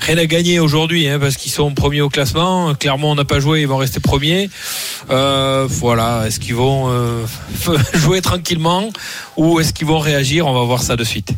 rien 0.00 0.16
à 0.18 0.26
gagner 0.26 0.60
aujourd'hui, 0.60 1.08
hein, 1.08 1.18
parce 1.20 1.36
qu'ils 1.36 1.52
sont 1.52 1.72
premiers 1.74 2.00
au 2.00 2.08
classement. 2.08 2.69
Clairement, 2.78 3.10
on 3.10 3.14
n'a 3.14 3.24
pas 3.24 3.40
joué, 3.40 3.62
ils 3.62 3.68
vont 3.68 3.76
rester 3.76 4.00
premiers. 4.00 4.50
Euh, 5.10 5.66
voilà, 5.68 6.26
est-ce 6.26 6.40
qu'ils 6.40 6.54
vont 6.54 6.90
euh, 6.90 7.24
jouer 7.94 8.20
tranquillement 8.20 8.90
ou 9.36 9.60
est-ce 9.60 9.72
qu'ils 9.72 9.86
vont 9.86 9.98
réagir? 9.98 10.46
On 10.46 10.52
va 10.52 10.64
voir 10.64 10.82
ça 10.82 10.96
de 10.96 11.04
suite. 11.04 11.32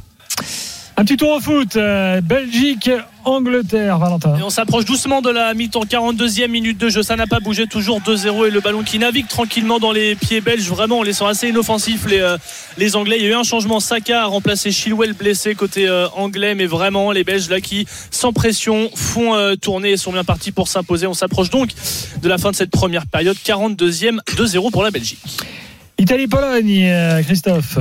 Un 0.97 1.05
petit 1.05 1.17
tour 1.17 1.31
au 1.31 1.41
foot. 1.41 1.77
euh, 1.77 2.21
Belgique, 2.21 2.91
Angleterre, 3.25 3.99
Valentin. 3.99 4.37
Et 4.39 4.43
on 4.43 4.51
s'approche 4.51 4.85
doucement 4.85 5.23
de 5.23 5.31
la 5.31 5.55
mi-temps, 5.55 5.85
42e 5.85 6.49
minute 6.49 6.79
de 6.79 6.89
jeu. 6.89 7.03
Ça 7.03 7.17
n'a 7.17 7.27
pas 7.27 7.41
bougé, 7.41 7.67
toujours 7.67 8.01
2-0 8.01 8.49
et 8.49 8.51
le 8.51 8.61
ballon 8.61 8.83
qui 8.83 8.99
navigue 8.99 9.27
tranquillement 9.27 9.79
dans 9.79 9.93
les 9.93 10.15
pieds 10.15 10.41
belges, 10.41 10.69
vraiment 10.69 10.99
en 10.99 11.03
laissant 11.03 11.27
assez 11.27 11.49
inoffensifs 11.49 12.07
les, 12.07 12.21
euh, 12.21 12.37
les 12.77 12.95
Anglais. 12.95 13.17
Il 13.19 13.25
y 13.25 13.27
a 13.27 13.31
eu 13.31 13.35
un 13.35 13.43
changement. 13.43 13.81
Saka 13.81 14.23
a 14.23 14.27
remplacé 14.27 14.71
Chilwell 14.71 15.15
blessé 15.15 15.55
côté 15.55 15.89
euh, 15.89 16.09
anglais, 16.15 16.55
mais 16.55 16.67
vraiment 16.67 17.11
les 17.11 17.25
Belges 17.25 17.49
là 17.49 17.61
qui, 17.61 17.87
sans 18.11 18.33
pression, 18.33 18.91
font 18.95 19.35
euh, 19.35 19.55
tourner 19.55 19.93
et 19.93 19.97
sont 19.97 20.13
bien 20.13 20.25
partis 20.25 20.53
pour 20.53 20.69
s'imposer. 20.69 21.07
On 21.07 21.15
s'approche 21.15 21.51
donc 21.51 21.71
de 22.21 22.29
la 22.29 22.39
fin 22.39 22.51
de 22.51 22.57
cette 22.57 22.71
première 22.71 23.07
période. 23.07 23.37
42e, 23.37 24.19
2-0 24.37 24.71
pour 24.71 24.83
la 24.83 24.91
Belgique. 24.91 25.21
Italie-Pologne, 25.99 27.23
Christophe. 27.25 27.79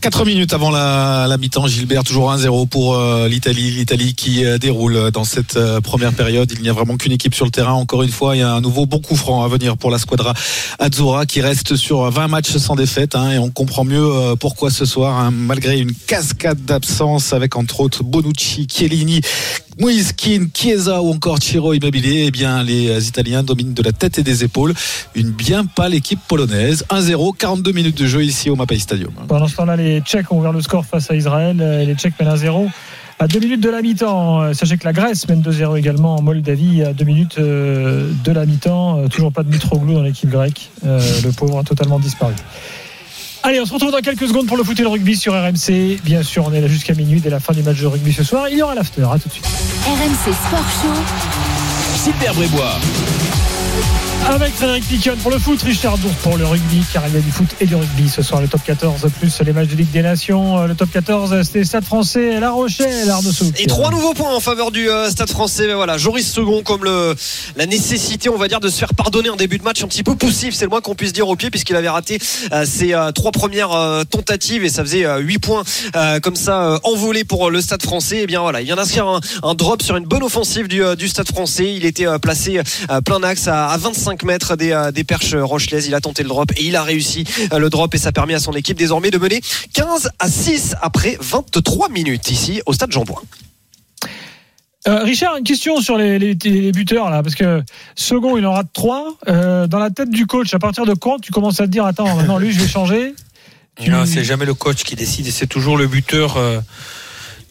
4 0.00 0.24
minutes 0.24 0.52
avant 0.52 0.70
la, 0.70 1.36
mi-temps, 1.38 1.66
Gilbert, 1.66 2.04
toujours 2.04 2.32
1-0 2.32 2.68
pour 2.68 2.94
euh, 2.94 3.28
l'Italie. 3.28 3.70
L'Italie 3.70 4.14
qui 4.14 4.44
euh, 4.44 4.58
déroule 4.58 5.10
dans 5.10 5.24
cette 5.24 5.56
euh, 5.56 5.80
première 5.80 6.12
période. 6.12 6.50
Il 6.52 6.62
n'y 6.62 6.68
a 6.68 6.72
vraiment 6.72 6.96
qu'une 6.96 7.12
équipe 7.12 7.34
sur 7.34 7.44
le 7.44 7.50
terrain. 7.50 7.72
Encore 7.72 8.02
une 8.02 8.10
fois, 8.10 8.36
il 8.36 8.40
y 8.40 8.42
a 8.42 8.52
un 8.52 8.60
nouveau 8.60 8.86
bon 8.86 9.00
coup 9.00 9.16
franc 9.16 9.42
à 9.42 9.48
venir 9.48 9.76
pour 9.76 9.90
la 9.90 9.98
squadra 9.98 10.34
Azzurra 10.78 11.26
qui 11.26 11.40
reste 11.40 11.76
sur 11.76 12.10
20 12.10 12.28
matchs 12.28 12.56
sans 12.56 12.76
défaite. 12.76 13.16
hein, 13.16 13.32
et 13.32 13.38
on 13.38 13.50
comprend 13.50 13.84
mieux 13.84 14.34
pourquoi 14.38 14.70
ce 14.70 14.84
soir, 14.84 15.18
hein, 15.18 15.30
malgré 15.32 15.78
une 15.78 15.92
cascade 15.92 16.64
d'absence 16.64 17.32
avec 17.32 17.56
entre 17.56 17.80
autres 17.80 18.04
Bonucci, 18.04 18.66
Chiellini, 18.70 19.20
Moïse 19.78 20.12
Kean, 20.12 20.46
Chiesa 20.54 21.02
ou 21.02 21.10
encore 21.10 21.38
Ciro 21.42 21.74
Immobilier, 21.74 22.24
eh 22.26 22.30
bien, 22.30 22.62
les 22.62 23.08
Italiens 23.08 23.42
dominent 23.42 23.74
de 23.74 23.82
la 23.82 23.92
tête 23.92 24.18
et 24.18 24.22
des 24.22 24.42
épaules 24.42 24.72
une 25.14 25.30
bien 25.30 25.66
pâle 25.66 25.94
équipe 25.94 26.20
polonaise. 26.26 26.84
1-0, 26.90 27.36
42 27.36 27.72
minutes 27.72 27.98
de 27.98 28.06
jeu 28.06 28.24
ici 28.24 28.48
au 28.48 28.56
Mapai 28.56 28.78
Stadium. 28.78 29.12
Pendant 29.28 29.48
ce 29.48 29.56
temps-là, 29.56 29.76
les 29.76 30.00
Tchèques 30.00 30.32
ont 30.32 30.38
ouvert 30.38 30.52
le 30.52 30.62
score 30.62 30.84
face 30.84 31.10
à 31.10 31.14
Israël. 31.14 31.58
Les 31.58 31.94
Tchèques 31.94 32.14
mènent 32.18 32.34
1-0 32.34 32.68
à 33.18 33.26
2 33.26 33.38
minutes 33.40 33.60
de 33.60 33.70
la 33.70 33.82
mi-temps. 33.82 34.42
Euh, 34.42 34.52
Sachez 34.52 34.76
que 34.76 34.84
la 34.84 34.92
Grèce 34.92 35.28
mène 35.28 35.42
2-0 35.42 35.78
également 35.78 36.16
en 36.16 36.22
Moldavie 36.22 36.82
à 36.82 36.92
2 36.92 37.04
minutes 37.04 37.36
euh, 37.38 38.10
de 38.24 38.32
la 38.32 38.46
mi-temps. 38.46 38.98
Euh, 38.98 39.08
Toujours 39.08 39.32
pas 39.32 39.42
de 39.42 39.50
Mitroglou 39.50 39.94
dans 39.94 40.02
l'équipe 40.02 40.28
grecque. 40.28 40.70
Le 40.84 41.30
pauvre 41.32 41.58
a 41.58 41.64
totalement 41.64 41.98
disparu. 41.98 42.34
Allez, 43.46 43.60
on 43.60 43.64
se 43.64 43.72
retrouve 43.72 43.92
dans 43.92 44.00
quelques 44.00 44.26
secondes 44.26 44.48
pour 44.48 44.56
le 44.56 44.64
foot 44.64 44.76
et 44.80 44.82
le 44.82 44.88
rugby 44.88 45.14
sur 45.14 45.32
RMC. 45.32 46.00
Bien 46.02 46.24
sûr, 46.24 46.44
on 46.48 46.52
est 46.52 46.60
là 46.60 46.66
jusqu'à 46.66 46.94
minuit 46.94 47.20
dès 47.20 47.30
la 47.30 47.38
fin 47.38 47.52
du 47.52 47.62
match 47.62 47.80
de 47.80 47.86
rugby 47.86 48.12
ce 48.12 48.24
soir. 48.24 48.48
Il 48.48 48.58
y 48.58 48.62
aura 48.62 48.74
l'after. 48.74 49.02
À 49.02 49.20
tout 49.20 49.28
de 49.28 49.34
suite. 49.34 49.46
RMC 49.86 50.34
Sport 50.34 50.68
Show. 50.82 52.10
Super 52.10 52.34
Brébois. 52.34 52.80
Avec 54.28 54.54
Frédéric 54.54 54.88
Piquion 54.88 55.14
pour 55.22 55.30
le 55.30 55.38
foot, 55.38 55.62
Richard 55.62 55.98
Dour 55.98 56.10
pour 56.22 56.36
le 56.36 56.44
rugby, 56.44 56.82
car 56.92 57.06
il 57.06 57.14
y 57.14 57.16
a 57.16 57.20
du 57.20 57.30
foot 57.30 57.46
et 57.60 57.66
du 57.66 57.76
rugby 57.76 58.08
ce 58.08 58.22
soir, 58.22 58.40
le 58.40 58.48
top 58.48 58.60
14, 58.64 59.06
plus 59.20 59.40
les 59.42 59.52
matchs 59.52 59.68
de 59.68 59.76
Ligue 59.76 59.92
des 59.92 60.02
Nations. 60.02 60.58
Euh, 60.58 60.66
Le 60.66 60.74
top 60.74 60.90
14, 60.90 61.42
c'était 61.44 61.62
Stade 61.62 61.84
français, 61.84 62.40
La 62.40 62.50
Rochelle, 62.50 63.08
Arnaud. 63.08 63.30
Et 63.56 63.66
trois 63.66 63.92
nouveaux 63.92 64.14
points 64.14 64.34
en 64.34 64.40
faveur 64.40 64.72
du 64.72 64.90
euh, 64.90 65.08
Stade 65.10 65.30
français. 65.30 65.72
Voilà, 65.72 65.96
Joris 65.96 66.28
Second 66.28 66.64
comme 66.64 66.84
la 66.84 67.66
nécessité, 67.66 68.28
on 68.28 68.36
va 68.36 68.48
dire, 68.48 68.58
de 68.58 68.68
se 68.68 68.78
faire 68.78 68.94
pardonner 68.94 69.28
un 69.28 69.36
début 69.36 69.58
de 69.58 69.62
match 69.62 69.84
un 69.84 69.86
petit 69.86 70.02
peu 70.02 70.16
poussif, 70.16 70.54
c'est 70.54 70.64
le 70.64 70.70
moins 70.70 70.80
qu'on 70.80 70.96
puisse 70.96 71.12
dire 71.12 71.28
au 71.28 71.36
pied, 71.36 71.50
puisqu'il 71.50 71.76
avait 71.76 71.88
raté 71.88 72.18
euh, 72.52 72.66
ses 72.66 72.96
trois 73.14 73.30
premières 73.30 73.70
tentatives 74.10 74.64
et 74.64 74.70
ça 74.70 74.82
faisait 74.82 75.06
euh, 75.06 75.18
huit 75.18 75.38
points 75.38 75.62
comme 76.22 76.36
ça 76.36 76.80
envolés 76.82 77.24
pour 77.24 77.50
le 77.50 77.60
Stade 77.60 77.82
français. 77.82 78.22
Et 78.22 78.26
bien 78.26 78.40
voilà, 78.40 78.60
il 78.60 78.64
vient 78.64 78.76
d'inscrire 78.76 79.06
un, 79.06 79.20
un 79.44 79.54
drop 79.54 79.82
sur 79.82 79.96
une 79.96 80.04
bonne 80.04 80.24
offensive 80.24 80.66
du, 80.66 81.08
Stade 81.08 81.28
français. 81.28 81.72
Il 81.74 81.86
était 81.86 82.06
placé 82.20 82.60
plein 83.04 83.22
axe 83.22 83.46
à 83.46 83.76
25 83.76 84.15
mètres 84.24 84.56
des, 84.56 84.72
euh, 84.72 84.90
des 84.92 85.04
perches 85.04 85.34
rochelaises. 85.34 85.86
Il 85.86 85.94
a 85.94 86.00
tenté 86.00 86.22
le 86.22 86.28
drop 86.28 86.50
et 86.56 86.64
il 86.64 86.76
a 86.76 86.82
réussi 86.82 87.24
euh, 87.52 87.58
le 87.58 87.70
drop 87.70 87.94
et 87.94 87.98
ça 87.98 88.12
permet 88.12 88.34
à 88.34 88.40
son 88.40 88.52
équipe 88.52 88.76
désormais 88.78 89.10
de 89.10 89.18
mener 89.18 89.40
15 89.74 90.10
à 90.18 90.28
6 90.28 90.74
après 90.82 91.16
23 91.20 91.88
minutes 91.88 92.30
ici 92.30 92.60
au 92.66 92.72
Stade 92.72 92.92
Jean-Bouin. 92.92 93.22
Euh, 94.88 95.02
Richard, 95.02 95.36
une 95.36 95.42
question 95.44 95.80
sur 95.80 95.98
les, 95.98 96.16
les- 96.18 96.34
les 96.34 96.70
buteurs 96.72 97.10
là, 97.10 97.20
parce 97.22 97.34
que 97.34 97.60
second, 97.96 98.36
il 98.36 98.46
en 98.46 98.52
rate 98.52 98.68
trois. 98.72 99.16
Euh, 99.26 99.66
dans 99.66 99.80
la 99.80 99.90
tête 99.90 100.10
du 100.10 100.26
coach, 100.26 100.54
à 100.54 100.60
partir 100.60 100.86
de 100.86 100.94
quand 100.94 101.18
tu 101.18 101.32
commences 101.32 101.60
à 101.60 101.64
te 101.66 101.70
dire, 101.72 101.84
attends, 101.84 102.14
maintenant 102.14 102.38
lui, 102.38 102.52
je 102.52 102.60
vais 102.60 102.68
changer? 102.68 103.12
Tu- 103.80 103.90
Non, 103.90 104.06
c'est 104.06 104.22
jamais 104.22 104.44
le 104.46 104.54
coach 104.54 104.84
qui 104.84 104.94
décide, 104.94 105.26
c'est 105.32 105.48
toujours 105.48 105.76
le 105.76 105.88
buteur 105.88 106.36
euh, 106.36 106.60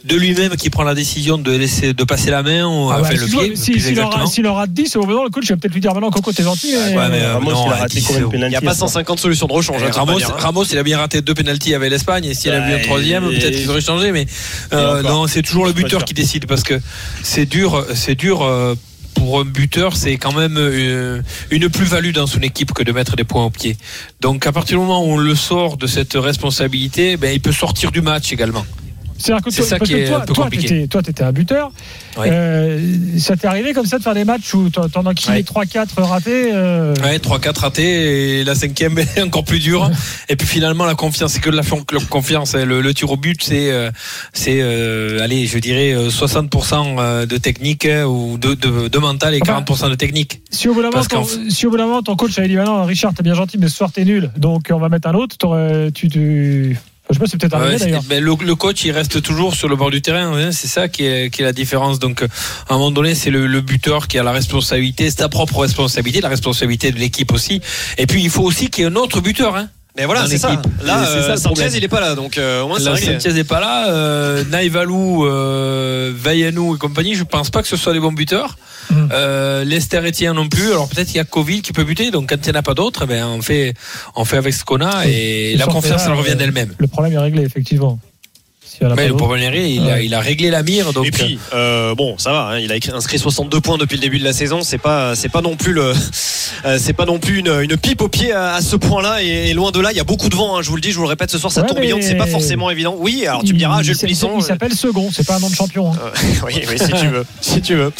de 0.05 0.15
lui-même 0.15 0.55
qui 0.55 0.69
prend 0.69 0.83
la 0.83 0.93
décision 0.93 1.37
de 1.37 1.51
laisser 1.51 1.93
de 1.93 2.03
passer 2.03 2.29
la 2.31 2.43
main 2.43 2.65
ou 2.65 2.89
Ah 2.91 2.99
enfin, 3.01 3.09
bah, 3.09 3.15
le 3.15 3.27
si- 3.27 3.35
pied. 3.35 3.55
si- 3.55 3.63
S'il 3.63 3.73
aura, 3.99 4.07
exactement. 4.07 4.27
s'il 4.27 4.45
aura 4.47 4.67
10 4.67 4.95
au 4.97 5.01
bout 5.05 5.23
le 5.23 5.29
coach 5.29 5.49
va 5.49 5.57
peut-être 5.57 5.73
lui 5.73 5.81
dire 5.81 5.93
maintenant 5.93 6.11
Coco 6.11 6.31
t'es 6.31 6.43
gentil. 6.43 6.73
mais- 6.73 6.95
Ouais, 6.97 7.09
mais, 7.09 7.21
euh, 7.21 7.33
Ramos, 7.33 7.51
non, 7.51 7.65
il 7.67 7.73
a 7.73 7.75
raté 7.77 7.99
10, 7.99 8.05
combien 8.07 8.21
de 8.21 8.31
c'est- 8.31 8.37
Il 8.37 8.49
n'y 8.49 8.55
a 8.55 8.61
pas 8.61 8.75
150 8.75 9.19
solutions 9.19 9.47
de 9.47 9.53
rechange. 9.53 9.81
hein, 9.83 9.89
Ramos, 9.91 10.19
hein. 10.23 10.33
Ramos, 10.37 10.63
il 10.65 10.77
a 10.77 10.83
bien 10.83 10.97
raté 10.99 11.21
deux 11.21 11.33
pénalties 11.33 11.73
avec 11.73 11.89
l'Espagne. 11.89 12.25
Et 12.25 12.33
s'il 12.33 12.51
a 12.51 12.59
Ouais, 12.59 12.71
eu 12.71 12.75
un 12.75 12.79
troisième, 12.83 13.25
et- 13.31 13.39
peut-être 13.39 13.55
qu'il 13.57 13.69
aurait 13.69 13.81
changé. 13.81 14.11
Mais 14.11 14.25
euh, 14.73 15.01
non, 15.01 15.27
c'est 15.27 15.41
toujours 15.41 15.65
le 15.65 15.73
buteur 15.73 16.05
qui 16.05 16.13
décide 16.13 16.45
parce 16.45 16.63
que 16.63 16.79
c'est 17.23 17.45
dur. 17.45 17.85
C'est 17.95 18.15
dur. 18.15 18.43
euh, 18.43 18.75
pour 19.15 19.39
un 19.39 19.45
buteur, 19.45 19.95
c'est 19.95 20.17
quand 20.17 20.33
même 20.33 20.57
euh, 20.57 21.21
une 21.49 21.69
plus-value 21.69 22.11
dans 22.11 22.27
son 22.27 22.41
équipe 22.41 22.73
que 22.73 22.83
de 22.83 22.91
mettre 22.91 23.15
des 23.15 23.23
points 23.23 23.45
au 23.45 23.49
pied. 23.49 23.77
Donc, 24.19 24.45
à 24.45 24.51
partir 24.51 24.77
du 24.77 24.81
moment 24.83 25.03
où 25.05 25.11
on 25.13 25.17
le 25.17 25.35
sort 25.35 25.77
de 25.77 25.87
cette 25.87 26.13
responsabilité, 26.15 27.15
ben, 27.15 27.31
il 27.33 27.39
peut 27.39 27.53
sortir 27.53 27.91
du 27.91 28.01
match 28.01 28.33
également. 28.33 28.65
C'est-à-dire 29.17 29.43
que 29.45 29.49
C'est 29.49 29.61
toi, 29.61 29.67
ça 29.69 29.79
qui 29.79 29.93
que 29.93 29.97
est 29.97 30.07
toi, 30.07 30.17
un 30.17 30.19
peu 30.25 30.33
toi, 30.33 30.43
compliqué. 30.45 30.67
t'étais- 30.67 30.87
toi, 30.87 31.01
t'étais 31.01 31.23
un 31.23 31.31
buteur. 31.31 31.71
Ouais. 32.17 32.29
Euh, 32.31 32.79
ça 33.17 33.35
t'est 33.35 33.47
arrivé 33.47 33.73
comme 33.73 33.85
ça 33.85 33.97
de 33.97 34.03
faire 34.03 34.13
des 34.13 34.25
matchs 34.25 34.53
où 34.53 34.69
t'en 34.69 34.85
enquillé 35.05 35.33
Ouais. 35.37 35.43
3-4 35.43 36.01
ratés 36.01 36.51
euh, 36.53 36.93
Ouais, 37.03 37.17
3-4 37.19 37.57
ratés 37.59 38.39
et 38.39 38.43
la 38.43 38.55
cinquième 38.55 38.97
est 38.99 39.21
encore 39.23 39.43
plus 39.45 39.59
dure. 39.59 39.89
Et 40.29 40.35
puis 40.35 40.47
finalement, 40.47 40.85
la 40.85 40.95
confiance, 40.95 41.33
c'est 41.33 41.39
que 41.39 41.49
de 41.49 41.55
la 41.55 41.63
confiance. 42.09 42.55
hein. 42.55 42.65
Le, 42.65 42.81
le 42.81 42.93
tir 42.93 43.11
au 43.11 43.17
but, 43.17 43.41
c'est, 43.41 43.71
euh, 43.71 43.89
c'est, 44.33 44.57
euh, 44.61 45.21
allez, 45.21 45.45
je 45.47 45.57
dirais 45.59 45.93
euh, 45.93 46.09
60% 46.09 46.97
euh, 46.99 47.25
de 47.25 47.37
technique 47.37 47.85
hein, 47.85 48.05
ou 48.05 48.37
de, 48.37 48.53
de, 48.53 48.87
de 48.87 48.97
mental 48.99 49.33
et 49.33 49.39
Enfin, 49.41 49.61
40% 49.61 49.89
de 49.89 49.95
technique. 49.95 50.41
Si 50.51 50.67
au 50.67 50.73
bout 50.73 50.81
d'un 50.81 50.89
moment, 50.91 51.03
ton- 51.05 51.25
si 51.49 51.65
au 51.65 51.71
bout 51.71 51.77
d'un 51.77 51.85
moment, 51.85 52.01
ton 52.01 52.15
coach 52.15 52.37
avait 52.37 52.47
dit 52.47 52.55
bah 52.55 52.63
non, 52.65 52.83
Richard, 52.85 53.13
t'es 53.13 53.23
bien 53.23 53.33
gentil, 53.33 53.57
mais 53.57 53.67
ce 53.67 53.75
soir 53.77 53.91
t'es 53.91 54.05
nul, 54.05 54.31
donc 54.37 54.67
on 54.71 54.77
va 54.79 54.89
mettre 54.89 55.07
un 55.07 55.13
autre. 55.13 55.35
Tu, 55.93 56.09
tu... 56.09 56.77
Enfin, 57.07 57.11
je 57.11 57.13
sais 57.13 57.19
pas, 57.19 57.25
c'est 57.27 57.37
peut-être 57.39 57.53
arrivé 57.55 57.71
Ouais, 57.73 57.77
c'est- 57.77 57.85
d'ailleurs. 57.85 58.03
ben, 58.03 58.23
le, 58.23 58.33
le 58.43 58.55
coach, 58.55 58.83
il 58.83 58.91
reste 58.91 59.21
toujours 59.21 59.53
sur 59.53 59.67
le 59.67 59.75
bord 59.75 59.91
du 59.91 60.01
terrain. 60.01 60.35
hein. 60.35 60.51
C'est 60.51 60.67
ça 60.67 60.87
qui 60.87 61.05
est, 61.05 61.29
qui 61.31 61.41
est 61.41 61.45
la 61.45 61.53
différence. 61.53 61.99
Donc, 61.99 62.23
euh, 62.23 62.27
à 62.67 62.73
un 62.73 62.77
moment 62.77 62.89
donné, 62.91 63.13
c'est 63.13 63.29
le, 63.29 63.45
le 63.45 63.61
buteur 63.61 64.07
qui 64.07 64.17
a 64.17 64.23
la 64.23 64.31
responsabilité, 64.31 65.09
c'est 65.09 65.17
ta 65.17 65.29
propre 65.29 65.59
responsabilité, 65.59 66.21
la 66.21 66.29
responsabilité 66.29 66.91
de 66.91 66.97
l'équipe 66.97 67.31
aussi. 67.31 67.61
Et 67.99 68.07
puis, 68.07 68.23
il 68.23 68.29
faut 68.31 68.41
aussi 68.43 68.69
qu'il 68.69 68.83
y 68.83 68.87
ait 68.87 68.89
un 68.89 68.95
autre 68.95 69.21
buteur. 69.21 69.55
Hein. 69.55 69.69
Mais 69.97 70.05
voilà, 70.05 70.27
c'est 70.27 70.37
ça. 70.37 70.49
Là, 70.49 71.05
C'est 71.05 71.21
ça, 71.21 71.27
euh, 71.29 71.31
le 71.31 71.37
Sanchez, 71.37 71.69
il 71.77 71.83
est 71.83 71.87
pas 71.87 72.01
là, 72.01 72.15
donc 72.15 72.37
euh, 72.37 72.61
au 72.63 72.67
moins 72.67 72.79
c'est 72.79 72.85
Là, 72.85 72.93
réglé. 72.93 73.13
Sanchez 73.19 73.33
n'est 73.33 73.43
pas 73.45 73.61
là. 73.61 73.89
Euh, 73.89 74.43
Naïvalou, 74.45 75.25
euh, 75.25 76.11
Vayanou 76.15 76.75
et 76.75 76.77
compagnie, 76.77 77.15
je 77.15 77.23
pense 77.23 77.49
pas 77.49 77.61
que 77.61 77.67
ce 77.67 77.77
soit 77.77 77.93
des 77.93 77.99
bons 78.01 78.11
buteurs. 78.11 78.57
Euh, 79.11 79.63
Lester 79.63 79.99
Etienne 80.05 80.33
non 80.33 80.47
plus. 80.49 80.69
Alors 80.71 80.89
peut-être 80.89 81.07
qu'il 81.07 81.15
y 81.15 81.19
a 81.19 81.23
Coville 81.23 81.61
qui 81.61 81.71
peut 81.73 81.83
buter. 81.85 82.11
Donc 82.11 82.29
quand 82.29 82.35
il 82.35 82.51
n'y 82.51 82.55
en 82.57 82.59
a 82.59 82.63
pas 82.63 82.73
d'autres, 82.73 83.01
eh 83.03 83.07
ben, 83.07 83.25
on, 83.25 83.41
fait, 83.41 83.73
on 84.15 84.25
fait 84.25 84.37
avec 84.37 84.53
ce 84.53 84.63
qu'on 84.65 84.81
a 84.81 85.07
et 85.07 85.53
Ce 85.53 85.59
la 85.59 85.65
confiance, 85.65 86.03
elle 86.05 86.13
revient 86.13 86.31
euh, 86.31 86.35
d'elle-même. 86.35 86.73
Le 86.77 86.87
problème 86.87 87.13
est 87.13 87.19
réglé, 87.19 87.43
effectivement. 87.43 87.97
Mais 88.95 89.07
le 89.07 89.15
problème, 89.15 89.53
il, 89.53 89.79
a, 89.81 89.85
Ouais. 89.95 90.05
il 90.05 90.13
a 90.13 90.19
réglé 90.19 90.49
la 90.49 90.63
mire. 90.63 90.93
Donc, 90.93 91.05
Et 91.07 91.11
puis, 91.11 91.39
euh, 91.53 91.95
bon, 91.95 92.17
ça 92.17 92.31
va. 92.31 92.39
hein, 92.51 92.59
il 92.59 92.71
a 92.71 92.75
inscrit 92.95 93.17
62 93.19 93.59
points 93.61 93.77
depuis 93.77 93.95
le 93.95 94.01
début 94.01 94.19
de 94.19 94.23
la 94.23 94.33
saison. 94.33 94.61
C'est 94.63 94.77
pas, 94.77 95.15
c'est 95.15 95.29
pas 95.29 95.41
non 95.41 95.55
plus 95.55 95.73
le, 95.73 95.93
euh, 96.65 96.77
c'est 96.79 96.93
pas 96.93 97.05
non 97.05 97.19
plus 97.19 97.39
une, 97.39 97.49
une 97.61 97.77
pipe 97.77 98.01
au 98.01 98.07
pied 98.09 98.31
à, 98.31 98.55
à 98.55 98.61
ce 98.61 98.75
point-là. 98.75 99.21
Et, 99.23 99.49
et 99.49 99.53
loin 99.53 99.71
de 99.71 99.79
là, 99.79 99.91
il 99.91 99.97
y 99.97 100.01
a 100.01 100.03
beaucoup 100.03 100.29
de 100.29 100.35
vent. 100.35 100.57
hein, 100.57 100.61
je 100.61 100.69
vous 100.69 100.75
le 100.75 100.81
dis, 100.81 100.91
je 100.91 100.97
vous 100.97 101.03
le 101.03 101.09
répète 101.09 101.31
ce 101.31 101.37
soir, 101.37 101.51
ça 101.51 101.61
Ouais, 101.61 101.67
tourbillonne. 101.67 101.99
mais- 101.99 102.05
C'est 102.07 102.15
pas 102.15 102.27
forcément 102.27 102.69
évident. 102.69 102.95
Oui, 102.97 103.25
alors 103.27 103.43
tu 103.43 103.53
me 103.53 103.57
diras, 103.57 103.81
Jules 103.83 103.97
Plisson. 103.97 104.31
Il 104.37 104.43
s'appelle 104.43 104.73
Second, 104.73 105.09
c'est 105.11 105.25
pas 105.25 105.35
un 105.35 105.39
nom 105.39 105.49
de 105.49 105.55
champion. 105.55 105.91
hein. 105.91 105.97
Euh, 106.05 106.09
oui, 106.45 106.61
oui, 106.69 106.77
si 106.77 106.91
tu 106.91 107.07
veux, 107.07 107.25
si 107.41 107.61
tu 107.61 107.75
veux. 107.75 107.91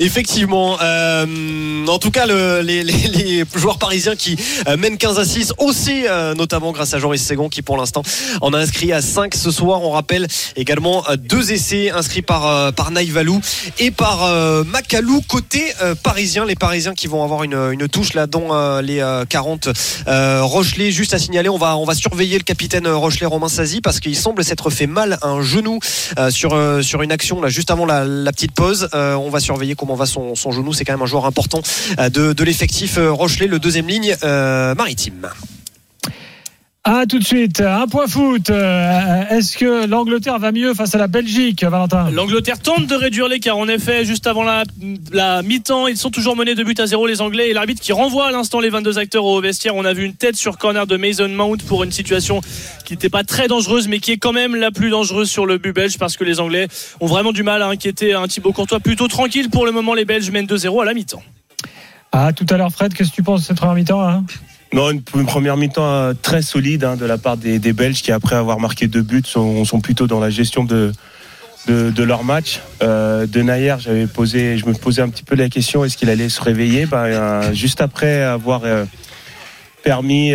Effectivement. 0.00 0.76
euh, 0.82 1.86
en 1.86 1.98
tout 1.98 2.10
cas, 2.10 2.26
le- 2.26 2.60
les, 2.60 2.82
les- 2.84 3.08
les 3.08 3.44
joueurs 3.54 3.78
parisiens 3.78 4.14
qui 4.16 4.36
euh, 4.68 4.76
mènent 4.76 4.98
15 4.98 5.18
à 5.18 5.24
6 5.24 5.52
aussi, 5.58 6.04
euh, 6.06 6.34
notamment 6.34 6.72
grâce 6.72 6.92
à 6.94 6.98
Joris 6.98 7.24
Segon 7.24 7.48
qui 7.48 7.62
pour 7.62 7.76
l'instant 7.76 8.02
en 8.40 8.52
a 8.52 8.58
inscrit 8.58 8.92
à 8.92 9.00
5 9.00 9.34
ce 9.38 9.50
soir. 9.50 9.82
On 9.82 9.90
rappelle 9.90 10.26
également 10.56 11.04
euh, 11.08 11.16
deux 11.16 11.52
essais 11.52 11.90
inscrits 11.90 12.22
par 12.22 12.46
euh, 12.46 12.72
par 12.72 12.90
Naïvalou 12.90 13.40
et 13.78 13.90
par 13.90 14.24
euh, 14.24 14.64
Macalou 14.64 15.22
côté 15.26 15.72
parisien. 16.02 16.44
Les 16.44 16.54
Parisiens 16.54 16.94
qui 16.94 17.06
vont 17.06 17.22
avoir 17.22 17.44
une, 17.44 17.88
touche 17.88 18.14
là 18.14 18.26
euh, 18.34 18.82
les 18.82 19.00
euh, 19.00 19.24
40 19.24 19.68
euh, 20.06 20.42
Rochelet. 20.42 20.90
Juste 20.90 21.14
à 21.14 21.18
signaler, 21.18 21.48
on 21.48 21.58
va 21.58 21.94
surveiller 21.94 22.38
le 22.38 22.44
capitaine 22.44 22.86
Rochelet 22.88 23.26
Romain 23.26 23.48
Sazi 23.48 23.80
parce 23.80 24.00
qu'il 24.00 24.16
semble 24.16 24.44
s'être 24.44 24.70
fait 24.70 24.86
mal 24.86 25.18
à 25.22 25.28
un 25.28 25.42
genou 25.42 25.78
sur, 26.30 26.52
une 27.02 27.12
action 27.12 27.40
là 27.40 27.48
juste 27.48 27.70
avant 27.70 27.86
la, 27.86 28.32
petite 28.32 28.52
pause. 28.52 28.88
On 28.92 29.30
va 29.30 29.40
surveiller 29.40 29.74
comment 29.74 29.94
va 29.94 30.06
son, 30.06 30.34
genou. 30.34 30.72
C'est 30.72 30.84
quand 30.84 30.92
même 30.92 31.02
un 31.02 31.06
joueur 31.06 31.26
important 31.26 31.60
de, 31.98 32.32
de 32.32 32.44
l'effectif 32.44 32.98
Rochelet, 32.98 33.46
le 33.46 33.58
deuxième 33.58 33.86
ligne 33.86 34.16
maritime. 34.22 35.28
Ah, 36.90 37.04
tout 37.06 37.18
de 37.18 37.24
suite, 37.24 37.60
un 37.60 37.86
point 37.86 38.06
foot. 38.06 38.48
Euh, 38.48 39.22
Est-ce 39.28 39.58
que 39.58 39.86
l'Angleterre 39.86 40.38
va 40.38 40.52
mieux 40.52 40.72
face 40.72 40.94
à 40.94 40.98
la 40.98 41.06
Belgique, 41.06 41.62
Valentin 41.62 42.10
L'Angleterre 42.10 42.58
tente 42.58 42.86
de 42.86 42.94
réduire 42.94 43.28
l'écart. 43.28 43.58
En 43.58 43.68
effet, 43.68 44.06
juste 44.06 44.26
avant 44.26 44.42
la, 44.42 44.62
la 45.12 45.42
mi-temps, 45.42 45.86
ils 45.86 45.98
sont 45.98 46.08
toujours 46.08 46.34
menés 46.34 46.54
de 46.54 46.64
but 46.64 46.80
à 46.80 46.86
zéro, 46.86 47.06
les 47.06 47.20
Anglais. 47.20 47.50
Et 47.50 47.52
l'arbitre 47.52 47.82
qui 47.82 47.92
renvoie 47.92 48.28
à 48.28 48.30
l'instant 48.30 48.60
les 48.60 48.70
22 48.70 48.96
acteurs 48.98 49.26
au 49.26 49.38
vestiaire. 49.38 49.76
On 49.76 49.84
a 49.84 49.92
vu 49.92 50.06
une 50.06 50.14
tête 50.14 50.36
sur 50.36 50.56
corner 50.56 50.86
de 50.86 50.96
Mason 50.96 51.28
Mount 51.28 51.58
pour 51.66 51.84
une 51.84 51.92
situation 51.92 52.40
qui 52.86 52.94
n'était 52.94 53.10
pas 53.10 53.22
très 53.22 53.48
dangereuse, 53.48 53.86
mais 53.86 53.98
qui 53.98 54.12
est 54.12 54.16
quand 54.16 54.32
même 54.32 54.56
la 54.56 54.70
plus 54.70 54.88
dangereuse 54.88 55.28
sur 55.28 55.44
le 55.44 55.58
but 55.58 55.74
belge 55.74 55.98
parce 55.98 56.16
que 56.16 56.24
les 56.24 56.40
Anglais 56.40 56.68
ont 57.00 57.06
vraiment 57.06 57.32
du 57.32 57.42
mal 57.42 57.60
à 57.60 57.66
inquiéter 57.66 58.14
un 58.14 58.26
Thibaut 58.26 58.54
Courtois. 58.54 58.80
Plutôt 58.80 59.08
tranquille 59.08 59.50
pour 59.50 59.66
le 59.66 59.72
moment, 59.72 59.92
les 59.92 60.06
Belges 60.06 60.30
mènent 60.30 60.46
2-0 60.46 60.80
à 60.80 60.86
la 60.86 60.94
mi-temps. 60.94 61.22
Ah, 62.12 62.32
tout 62.32 62.46
à 62.48 62.56
l'heure, 62.56 62.72
Fred, 62.72 62.94
qu'est-ce 62.94 63.10
que 63.10 63.16
tu 63.16 63.22
penses 63.22 63.42
de 63.42 63.46
cette 63.48 63.58
première 63.58 63.74
mi-temps 63.74 64.00
hein? 64.08 64.24
Non, 64.72 64.90
une, 64.90 65.02
première 65.02 65.56
mi-temps 65.56 65.84
euh, 65.84 66.12
très 66.20 66.42
solide 66.42 66.84
hein, 66.84 66.96
de 66.96 67.06
la 67.06 67.16
part 67.16 67.38
des, 67.38 67.58
Belges 67.72 68.02
qui, 68.02 68.12
après 68.12 68.36
avoir 68.36 68.60
marqué 68.60 68.86
deux 68.86 69.02
buts, 69.02 69.22
sont, 69.24 69.64
plutôt 69.82 70.06
dans 70.06 70.20
la 70.20 70.28
gestion 70.28 70.64
de, 70.64 70.92
leur 71.66 72.22
match. 72.22 72.60
Euh, 72.82 73.26
de 73.26 73.40
Nayer, 73.40 73.76
j'avais 73.78 74.06
posé, 74.06 74.58
je 74.58 74.66
me 74.66 74.74
posais 74.74 75.00
un 75.00 75.08
petit 75.08 75.22
peu 75.22 75.36
la 75.36 75.48
question 75.48 75.84
est-ce 75.84 75.96
qu'il 75.96 76.10
allait 76.10 76.28
se 76.28 76.42
réveiller? 76.42 76.84
Ben, 76.84 76.98
euh, 76.98 77.52
Juste 77.54 77.80
après 77.80 78.22
avoir 78.22 78.62
permis, 79.82 80.34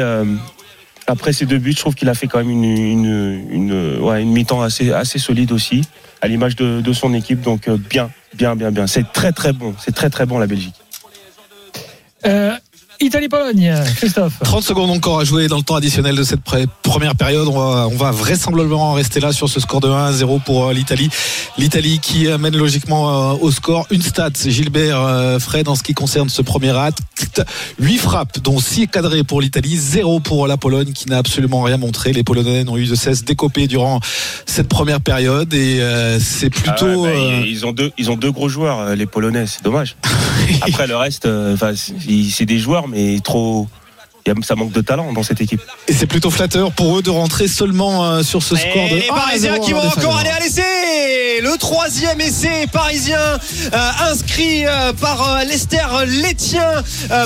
après 1.05 1.31
ces 1.31 1.45
deux 1.45 1.59
buts, 1.59 1.73
je 1.73 1.79
trouve 1.79 1.93
qu'il 1.93 2.09
a 2.09 2.15
fait 2.15 2.27
quand 2.27 2.39
même 2.39 2.49
une, 2.49 4.25
mi-temps 4.25 4.63
assez, 4.63 5.19
solide 5.19 5.51
aussi, 5.51 5.81
à 6.21 6.27
l'image 6.27 6.55
de, 6.55 6.81
de 6.81 6.93
son 6.93 7.13
équipe. 7.13 7.41
Donc 7.41 7.69
bien, 7.69 8.09
bien, 8.33 8.55
bien, 8.55 8.71
bien. 8.71 8.87
C'est 8.87 9.11
très, 9.13 9.31
très 9.31 9.53
bon. 9.53 9.75
C'est 9.77 9.93
très, 9.93 10.09
très 10.09 10.25
bon 10.25 10.39
la 10.39 10.47
Belgique. 10.47 10.75
Italie-Pologne, 13.03 13.73
Christophe. 13.97 14.33
30 14.43 14.63
secondes 14.63 14.89
encore 14.89 15.19
à 15.19 15.23
jouer 15.23 15.47
dans 15.47 15.57
le 15.57 15.63
temps 15.63 15.75
additionnel 15.75 16.15
de 16.15 16.23
cette 16.23 16.41
première 16.81 17.15
période. 17.15 17.47
On 17.47 17.57
va, 17.59 17.87
on 17.91 17.95
va 17.95 18.11
vraisemblablement 18.11 18.93
rester 18.93 19.19
là 19.19 19.31
sur 19.33 19.49
ce 19.49 19.59
score 19.59 19.81
de 19.81 19.89
1 19.89 20.05
à 20.05 20.11
0 20.13 20.39
pour 20.45 20.67
euh, 20.69 20.73
l'Italie. 20.73 21.09
L'Italie 21.57 21.99
qui 21.99 22.27
amène 22.29 22.55
logiquement 22.55 23.33
euh, 23.33 23.37
au 23.41 23.51
score. 23.51 23.85
Une 23.91 24.01
stat, 24.01 24.29
Gilbert 24.45 24.99
euh, 25.01 25.39
Fred, 25.39 25.67
en 25.67 25.75
ce 25.75 25.83
qui 25.83 25.93
concerne 25.93 26.29
ce 26.29 26.41
premier 26.41 26.75
acte. 26.77 26.99
8 27.79 27.97
frappes, 27.97 28.39
dont 28.39 28.59
6 28.59 28.87
cadrées 28.87 29.23
pour 29.23 29.41
l'Italie, 29.41 29.75
0 29.77 30.19
pour 30.19 30.47
la 30.47 30.57
Pologne 30.57 30.93
qui 30.93 31.09
n'a 31.09 31.17
absolument 31.17 31.61
rien 31.61 31.77
montré. 31.77 32.13
Les 32.13 32.23
Polonais 32.23 32.63
n'ont 32.63 32.77
eu 32.77 32.85
de 32.85 32.95
cesse 32.95 33.23
d'écoper 33.23 33.67
durant 33.67 33.99
cette 34.45 34.67
première 34.69 35.01
période 35.01 35.53
et 35.53 35.79
euh, 35.81 36.19
c'est 36.19 36.49
plutôt... 36.49 36.85
Ah 36.85 36.97
ouais, 36.97 37.13
bah, 37.13 37.19
euh, 37.19 37.43
ils- 37.45 37.65
ont 37.65 37.71
deux, 37.71 37.91
ils 37.97 38.09
ont 38.11 38.15
deux 38.17 38.31
gros 38.31 38.49
joueurs, 38.49 38.95
les 38.95 39.05
Polonais, 39.05 39.45
c'est 39.47 39.63
dommage. 39.63 39.95
Après 40.61 40.87
le 40.87 40.95
reste, 40.95 41.25
euh, 41.25 41.53
enfin, 41.53 41.73
c'est 41.75 42.45
des 42.45 42.59
joueurs, 42.59 42.87
mais 42.87 43.19
trop. 43.23 43.67
il 44.25 44.29
y 44.29 44.31
a- 44.31 44.35
Ça 44.43 44.55
manque 44.55 44.71
de 44.71 44.81
talent 44.81 45.11
dans 45.13 45.23
cette 45.23 45.41
équipe. 45.41 45.61
Et 45.87 45.93
c'est 45.93 46.05
plutôt 46.07 46.29
flatteur 46.31 46.71
pour 46.71 46.97
eux 46.97 47.01
de 47.01 47.09
rentrer 47.09 47.47
seulement 47.47 48.05
euh, 48.05 48.23
sur 48.23 48.41
ce 48.41 48.55
score 48.55 48.89
de 48.89 48.95
Et 48.97 49.01
les 49.01 49.09
1 49.09 49.13
à 49.13 49.15
Parisiens 49.19 49.53
0 49.55 49.65
qui 49.65 49.73
vont 49.73 49.79
en 49.81 49.87
encore 49.87 50.17
aller 50.17 50.29
à 50.29 50.39
l'essai 50.39 50.61
Le 51.43 51.57
troisième 51.57 52.21
essai 52.21 52.67
parisien 52.71 53.19
euh, 53.19 53.91
inscrit 54.09 54.65
euh, 54.65 54.93
par 54.93 55.27
euh, 55.27 55.43
Lester 55.43 55.83
Létien 56.07 56.81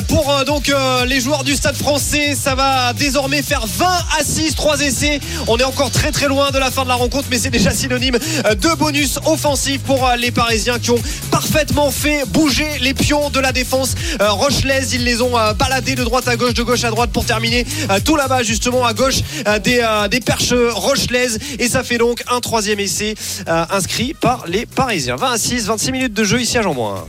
pour 0.07 0.43
donc 0.45 0.71
les 1.05 1.21
joueurs 1.21 1.43
du 1.43 1.55
Stade 1.55 1.75
français. 1.75 2.35
Ça 2.35 2.55
va 2.55 2.93
désormais 2.93 3.43
faire 3.43 3.65
20 3.67 3.85
à 4.19 4.23
6, 4.23 4.55
3 4.55 4.81
essais. 4.81 5.19
On 5.47 5.57
est 5.57 5.63
encore 5.63 5.91
très 5.91 6.11
très 6.11 6.27
loin 6.27 6.49
de 6.49 6.57
la 6.57 6.71
fin 6.71 6.83
de 6.83 6.87
la 6.87 6.95
rencontre, 6.95 7.27
mais 7.29 7.37
c'est 7.37 7.51
déjà 7.51 7.71
synonyme 7.71 8.17
de 8.17 8.75
bonus 8.75 9.19
offensif 9.25 9.81
pour 9.81 10.09
les 10.17 10.31
Parisiens 10.31 10.79
qui 10.79 10.91
ont 10.91 11.01
parfaitement 11.29 11.91
fait 11.91 12.23
bouger 12.27 12.67
les 12.81 12.93
pions 12.93 13.29
de 13.29 13.39
la 13.39 13.51
défense 13.51 13.93
rochelaise. 14.19 14.93
Ils 14.93 15.03
les 15.03 15.21
ont 15.21 15.33
baladés 15.57 15.95
de 15.95 16.03
droite 16.03 16.27
à 16.27 16.35
gauche, 16.35 16.53
de 16.53 16.63
gauche 16.63 16.83
à 16.83 16.89
droite 16.89 17.11
pour 17.11 17.25
terminer 17.25 17.65
tout 18.03 18.15
là-bas 18.15 18.43
justement 18.43 18.85
à 18.85 18.93
gauche 18.93 19.21
des, 19.63 19.85
des 20.09 20.19
perches 20.19 20.53
rochelaises. 20.71 21.37
Et 21.59 21.67
ça 21.67 21.83
fait 21.83 21.97
donc 21.97 22.23
un 22.29 22.39
troisième 22.39 22.79
essai 22.79 23.15
euh, 23.47 23.65
par 24.13 24.45
les 24.47 24.65
Parisiens. 24.65 25.15
20 25.15 25.31
à 25.31 25.37
6, 25.37 25.67
26 25.67 25.91
minutes 25.91 26.13
de 26.13 26.23
jeu 26.23 26.41
ici 26.41 26.57
à 26.57 26.61
Jean-Bouin. 26.61 27.05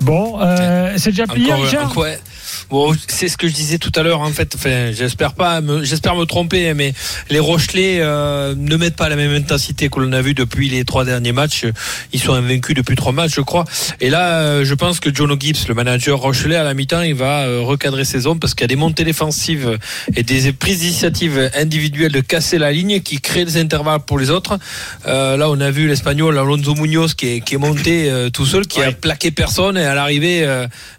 Bon, 0.00 0.38
euh, 0.40 0.94
c'est 0.98 1.10
déjà 1.10 1.26
plié, 1.26 1.52
Encore, 1.52 1.64
Richard 1.64 1.84
encore- 1.90 2.02
ouais. 2.02 2.18
Bon, 2.70 2.94
c'est 3.08 3.28
ce 3.28 3.36
que 3.36 3.48
je 3.48 3.52
disais 3.54 3.78
tout 3.78 3.92
à 3.94 4.02
l'heure 4.02 4.20
en 4.20 4.30
fait. 4.30 4.54
Enfin, 4.56 4.90
j'espère 4.92 5.34
pas, 5.34 5.60
me- 5.60 5.84
j'espère 5.84 6.16
me 6.16 6.24
tromper, 6.24 6.74
mais 6.74 6.92
les 7.30 7.38
Rochelais 7.38 7.98
euh, 8.00 8.54
ne 8.56 8.76
mettent 8.76 8.96
pas 8.96 9.08
la 9.08 9.16
même 9.16 9.32
intensité 9.34 9.88
que 9.88 10.00
l'on 10.00 10.12
a 10.12 10.20
vu 10.22 10.34
depuis 10.34 10.68
les 10.68 10.84
trois 10.84 11.04
derniers 11.04 11.32
matchs. 11.32 11.64
Ils 12.12 12.20
sont 12.20 12.32
invaincus 12.34 12.74
depuis 12.74 12.96
trois 12.96 13.12
matchs, 13.12 13.34
je 13.36 13.40
crois. 13.40 13.64
Et 14.00 14.10
là, 14.10 14.40
euh, 14.40 14.64
je 14.64 14.74
pense 14.74 15.00
que 15.00 15.14
John 15.14 15.34
Gibbs, 15.40 15.66
le 15.68 15.74
manager 15.74 16.18
Rochelais, 16.18 16.56
à 16.56 16.64
la 16.64 16.74
mi-temps, 16.74 17.02
il 17.02 17.14
va 17.14 17.42
euh, 17.46 17.60
recadrer 17.60 18.04
ses 18.04 18.26
hommes 18.26 18.40
parce 18.40 18.54
qu'il 18.54 18.62
y 18.62 18.64
a 18.64 18.68
des 18.68 18.76
montées 18.76 19.04
défensives 19.04 19.78
et 20.14 20.22
des 20.22 20.52
prises 20.52 20.80
d'initiative 20.80 21.50
individuelles 21.54 22.12
de 22.12 22.20
casser 22.20 22.58
la 22.58 22.72
ligne 22.72 23.00
qui 23.00 23.20
créent 23.20 23.44
des 23.44 23.56
intervalles 23.58 24.00
pour 24.06 24.18
les 24.18 24.30
autres. 24.30 24.58
Euh, 25.06 25.36
là, 25.36 25.48
on 25.50 25.60
a 25.60 25.70
vu 25.70 25.86
l'Espagnol 25.88 26.38
Alonso 26.38 26.74
Munoz 26.74 27.14
qui 27.14 27.28
est, 27.28 27.40
qui 27.40 27.54
est 27.54 27.58
monté 27.58 28.10
euh, 28.10 28.30
tout 28.30 28.46
seul, 28.46 28.66
qui 28.66 28.80
a 28.80 28.86
Ouais. 28.86 28.92
plaqué 28.92 29.30
personne 29.30 29.76
et 29.76 29.84
à 29.84 29.94
l'arrivée, 29.94 30.46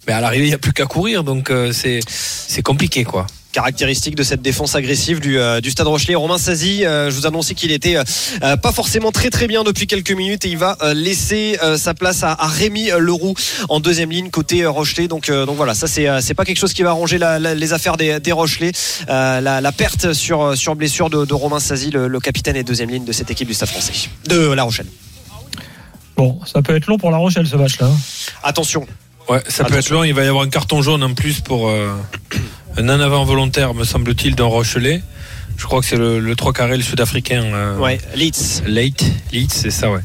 mais 0.08 0.14
à 0.14 0.20
l'arrivée, 0.22 0.45
il 0.45 0.49
n'y 0.49 0.53
a 0.53 0.58
plus 0.58 0.74
qu'à 0.74 0.86
courir, 0.86 1.24
donc 1.24 1.47
euh, 1.52 1.72
c'est 1.72 2.00
c'est 2.08 2.62
compliqué 2.62 3.04
quoi. 3.04 3.26
caractéristique 3.54 4.16
de 4.16 4.22
cette 4.24 4.41
défense 4.43 4.76
agressive 4.76 5.20
du, 5.20 5.39
euh, 5.39 5.62
du 5.62 5.72
Stade 5.72 5.88
Rochelet. 5.88 6.14
Romain 6.16 6.38
Sazi, 6.38 6.86
euh, 6.86 7.10
je 7.10 7.16
vous 7.16 7.26
annonçais 7.26 7.56
qu'il 7.56 7.72
était 7.72 7.98
euh, 7.98 8.56
pas 8.58 8.72
forcément 8.72 9.12
très 9.12 9.30
très 9.32 9.48
bien 9.48 9.64
depuis 9.64 9.88
quelques 9.88 10.12
minutes 10.12 10.45
et 10.45 10.50
il 10.50 10.58
va 10.58 10.78
euh, 10.84 10.93
laisser 10.93 11.58
euh, 11.64 11.76
sa 11.78 11.93
place 11.95 12.24
à, 12.24 12.34
à 12.34 12.48
Rémi 12.48 12.89
Leroux 13.00 13.34
en 13.70 13.80
deuxième 13.80 14.12
ligne 14.12 14.30
côté 14.30 14.62
euh, 14.64 14.70
Rochelet. 14.70 15.08
Donc, 15.08 15.30
euh, 15.30 15.45
donc 15.48 15.56
voilà, 15.58 15.74
ça 15.74 15.88
c'est 15.88 16.08
euh, 16.08 16.22
c'est 16.22 16.36
pas 16.36 16.45
quelque 16.45 16.60
chose 16.60 16.74
qui 16.74 16.84
va 16.84 16.91
arranger 16.91 17.18
la- 17.18 17.39
la- 17.39 17.56
les 17.56 17.74
affaires 17.74 17.98
des, 17.98 18.20
des 18.20 18.32
Rochelais. 18.32 18.72
Euh, 19.10 19.41
la, 19.41 19.60
la 19.62 19.72
perte 19.72 20.14
sur, 20.14 20.56
sur 20.56 20.76
blessure 20.76 21.10
de, 21.10 21.26
de 21.26 21.34
Romain 21.34 21.60
Sazi, 21.60 21.89
le, 21.89 22.08
le 22.08 22.20
capitaine 22.20 22.56
et 22.58 22.64
deuxième 22.64 22.89
ligne 22.91 23.06
de 23.06 23.12
cette 23.12 23.32
équipe 23.32 23.48
du 23.48 23.54
Stade 23.56 23.70
français. 23.70 23.93
De 24.28 24.52
La 24.54 24.64
Rochelle. 24.64 24.88
Bon, 26.16 26.39
ça 26.52 26.62
peut 26.62 26.76
être 26.76 26.88
long 26.88 26.98
pour 26.98 27.12
La 27.12 27.18
Rochelle 27.18 27.48
ce 27.48 27.56
match-là. 27.56 27.88
hein. 27.88 27.98
Attention, 28.43 28.86
Ouais, 29.30 29.41
ça 29.47 29.63
peut 29.63 29.73
Attention. 29.73 29.78
être 29.80 29.89
long. 29.89 30.03
Il 30.03 30.13
va 30.13 30.23
y 30.23 30.28
avoir 30.28 30.43
un 30.43 30.49
carton 30.49 30.82
jaune 30.82 31.03
en 31.03 31.13
plus 31.13 31.41
pour 31.41 31.69
euh, 31.69 31.89
un 32.78 32.86
en 32.89 32.99
avant 32.99 33.25
volontaire, 33.25 33.73
me 33.73 33.84
semble-t-il, 33.84 34.36
d'un 34.36 34.45
Rochelet. 34.45 35.01
Je 35.57 35.65
crois 35.65 35.80
que 35.82 35.88
c'est 35.88 35.97
le, 35.97 36.19
le 36.19 36.36
3 36.36 36.53
carré, 36.53 36.78
le 36.78 36.84
sud-africain. 36.84 37.43
euh, 37.43 37.78
ouais, 37.80 37.97
Leeds. 38.15 38.61
Late, 38.67 39.03
Leeds, 39.34 39.49
c'est 39.53 39.71
ça, 39.71 39.89
ouais. 39.91 40.01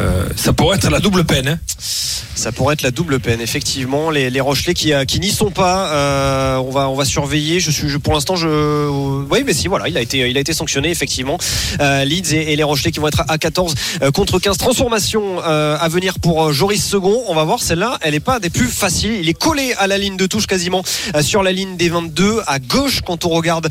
Euh, 0.00 0.28
ça 0.36 0.52
pourrait 0.52 0.76
être 0.76 0.90
la 0.90 0.98
double 0.98 1.24
peine. 1.24 1.46
Hein. 1.48 1.58
Ça 1.82 2.52
pourrait 2.52 2.74
être 2.74 2.82
la 2.82 2.90
double 2.90 3.20
peine, 3.20 3.40
effectivement. 3.40 4.10
Les, 4.10 4.40
Rochelais 4.40 4.74
qui, 4.74 4.92
euh, 4.92 5.04
qui 5.04 5.20
n'y 5.20 5.30
sont 5.30 5.50
pas, 5.50 5.92
euh, 5.92 6.56
on 6.56 6.94
va 6.94 7.04
surveiller. 7.04 7.60
Je 7.60 7.70
suis 7.70 7.98
pour 7.98 8.14
l'instant 8.14 8.36
je 8.36 8.88
oui 9.30 9.42
mais 9.44 9.52
si 9.52 9.68
voilà 9.68 9.88
il 9.88 9.96
a 9.96 10.00
été 10.00 10.18
il 10.28 10.36
a 10.36 10.40
été 10.40 10.52
sanctionné 10.52 10.90
effectivement. 10.90 11.38
Euh, 11.80 12.04
Leeds 12.04 12.32
et, 12.32 12.56
les 12.56 12.62
Rochelais 12.62 12.90
qui 12.90 13.00
vont 13.00 13.08
être 13.08 13.24
à 13.28 13.38
14 13.38 13.74
euh, 14.02 14.10
contre 14.10 14.38
15. 14.38 14.56
Transformation 14.58 15.40
à 15.40 15.88
venir 15.88 16.18
pour 16.20 16.52
Joris 16.52 16.84
Second. 16.84 17.24
On 17.28 17.34
va 17.34 17.44
voir 17.44 17.60
celle-là. 17.60 17.98
Elle 18.02 18.14
est 18.14 18.20
pas 18.20 18.38
des 18.38 18.50
plus 18.50 18.68
faciles. 18.68 19.12
Il 19.20 19.28
est 19.28 19.34
collé 19.34 19.74
à 19.78 19.86
la 19.86 19.98
ligne 19.98 20.16
de 20.16 20.26
touche 20.26 20.46
quasiment 20.46 20.82
sur 21.20 21.42
la 21.42 21.52
ligne 21.52 21.76
des 21.76 21.88
22 21.88 22.40
à 22.46 22.58
gauche 22.58 23.00
quand 23.04 23.24
on 23.24 23.30
regarde 23.30 23.68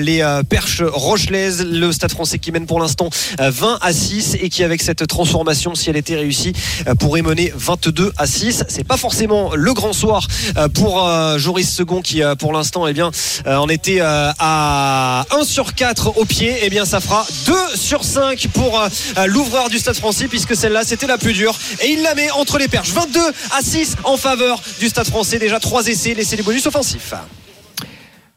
les 0.00 0.24
perches 0.48 0.82
rochelaises. 0.82 1.64
Le 1.64 1.92
Stade 1.92 2.10
Français 2.10 2.38
qui 2.38 2.52
mène 2.52 2.66
pour 2.66 2.80
l'instant 2.80 3.10
euh, 3.40 3.50
20 3.50 3.78
à 3.80 3.92
6 3.92 4.38
et 4.40 4.48
qui 4.48 4.64
avec 4.64 4.82
cette 4.82 5.06
transformation 5.06 5.74
si 5.74 5.90
elle 5.90 5.96
était 5.96 6.16
réussie 6.16 6.52
pourrait 6.98 7.22
mener 7.22 7.51
22 7.54 8.12
à 8.16 8.26
6. 8.26 8.64
C'est 8.68 8.84
pas 8.84 8.96
forcément 8.96 9.54
le 9.54 9.72
grand 9.74 9.92
soir 9.92 10.26
euh, 10.56 10.68
pour 10.68 11.06
euh, 11.06 11.38
Joris 11.38 11.70
Second 11.70 12.02
qui 12.02 12.22
euh, 12.22 12.34
pour 12.34 12.52
l'instant 12.52 12.86
eh 12.86 12.92
bien 12.92 13.10
en 13.46 13.68
était 13.68 14.00
à 14.00 15.24
1 15.30 15.44
sur 15.44 15.74
4 15.74 16.18
au 16.18 16.24
pied. 16.24 16.56
Eh 16.62 16.70
bien 16.70 16.84
ça 16.84 17.00
fera 17.00 17.26
2 17.46 17.54
sur 17.76 18.04
5 18.04 18.48
pour 18.48 18.82
l'ouvreur 19.26 19.68
du 19.68 19.78
Stade 19.78 19.96
Français 19.96 20.28
puisque 20.28 20.56
celle-là 20.56 20.82
c'était 20.84 21.06
la 21.06 21.18
plus 21.18 21.32
dure 21.32 21.58
et 21.80 21.88
il 21.88 22.02
la 22.02 22.14
met 22.14 22.30
entre 22.30 22.58
les 22.58 22.68
perches. 22.68 22.90
22 22.90 23.20
à 23.52 23.62
6 23.62 23.96
en 24.04 24.16
faveur 24.16 24.60
du 24.80 24.88
Stade 24.88 25.06
Français. 25.06 25.38
Déjà 25.38 25.60
3 25.60 25.86
essais, 25.88 26.14
laissez 26.14 26.36
les 26.36 26.42
bonus 26.42 26.66
offensifs. 26.66 27.14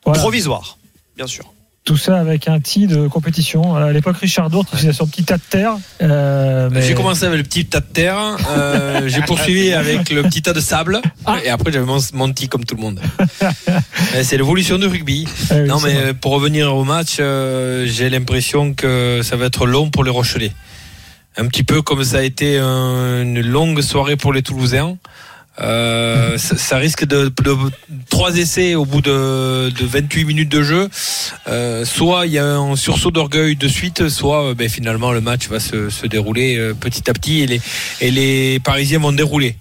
Voilà. 0.03 0.19
Provisoire, 0.19 0.77
bien 1.15 1.27
sûr. 1.27 1.54
Tout 1.85 1.97
ça 1.97 2.19
avec 2.19 2.47
un 2.47 2.59
tee 2.59 2.87
de 2.87 3.07
compétition. 3.07 3.75
À 3.75 3.91
l'époque, 3.91 4.17
Richard 4.17 4.49
Dourt, 4.49 4.65
il 4.73 4.79
faisait 4.79 4.91
son 4.91 5.05
petit 5.05 5.23
tas 5.23 5.37
de 5.37 5.43
terre. 5.47 5.73
euh, 6.01 6.67
mais- 6.71 6.81
J'ai 6.81 6.95
commencé 6.95 7.25
avec 7.25 7.37
le 7.37 7.43
petit 7.43 7.65
tas 7.67 7.79
de 7.79 7.85
terre, 7.85 8.17
euh, 8.57 9.07
j'ai 9.07 9.21
poursuivi 9.21 9.71
avec 9.73 10.09
le 10.09 10.23
petit 10.23 10.41
tas 10.41 10.53
de 10.53 10.59
sable, 10.59 10.99
Ah. 11.27 11.35
et 11.45 11.49
après 11.49 11.71
j'avais 11.71 11.85
mon 11.85 11.99
menti 12.13 12.47
comme 12.47 12.65
tout 12.65 12.75
le 12.75 12.81
monde. 12.81 12.99
Euh, 14.15 14.23
C'est 14.23 14.37
l'évolution 14.37 14.77
du 14.79 14.87
rugby. 14.87 15.27
Ah 15.51 15.55
oui, 15.61 15.67
Non, 15.67 15.79
mais 15.83 15.93
vrai. 15.93 16.13
pour 16.15 16.31
revenir 16.31 16.75
au 16.75 16.83
match, 16.83 17.17
euh, 17.19 17.85
j'ai 17.85 18.09
l'impression 18.09 18.73
que 18.73 19.21
ça 19.23 19.35
va 19.35 19.45
être 19.45 19.65
long 19.67 19.89
pour 19.91 20.03
les 20.03 20.09
Rochelais. 20.11 20.51
Un 21.37 21.45
petit 21.47 21.63
peu 21.63 21.81
comme 21.83 22.03
ça 22.03 22.17
a 22.19 22.21
été 22.23 22.57
un- 22.57 23.21
une 23.21 23.41
longue 23.41 23.81
soirée 23.81 24.15
pour 24.15 24.33
les 24.33 24.41
Toulousains. 24.41 24.97
Euh, 25.61 26.37
ça, 26.37 26.57
ça 26.57 26.77
risque 26.77 27.05
de, 27.05 27.29
de 27.29 27.55
trois 28.09 28.35
essais 28.35 28.75
au 28.75 28.85
bout 28.85 29.01
de, 29.01 29.69
de 29.69 29.85
28 29.85 30.25
minutes 30.25 30.49
de 30.51 30.61
jeu. 30.63 30.89
Euh, 31.47 31.85
soit 31.85 32.25
il 32.25 32.33
y 32.33 32.39
a 32.39 32.45
un 32.57 32.75
sursaut 32.75 33.11
d'orgueil 33.11 33.55
de 33.55 33.67
suite, 33.67 34.09
soit 34.09 34.49
euh, 34.49 34.53
ben, 34.53 34.67
finalement 34.67 35.11
le 35.13 35.21
match 35.21 35.47
va 35.47 35.59
se, 35.61 35.89
se 35.89 36.07
dérouler 36.07 36.57
euh, 36.57 36.73
petit 36.73 37.09
à 37.09 37.13
petit 37.13 37.39
et 37.41 37.47
les, 37.47 37.61
et 38.01 38.11
les 38.11 38.59
Parisiens 38.59 38.99
vont 38.99 39.13
dérouler. 39.13 39.55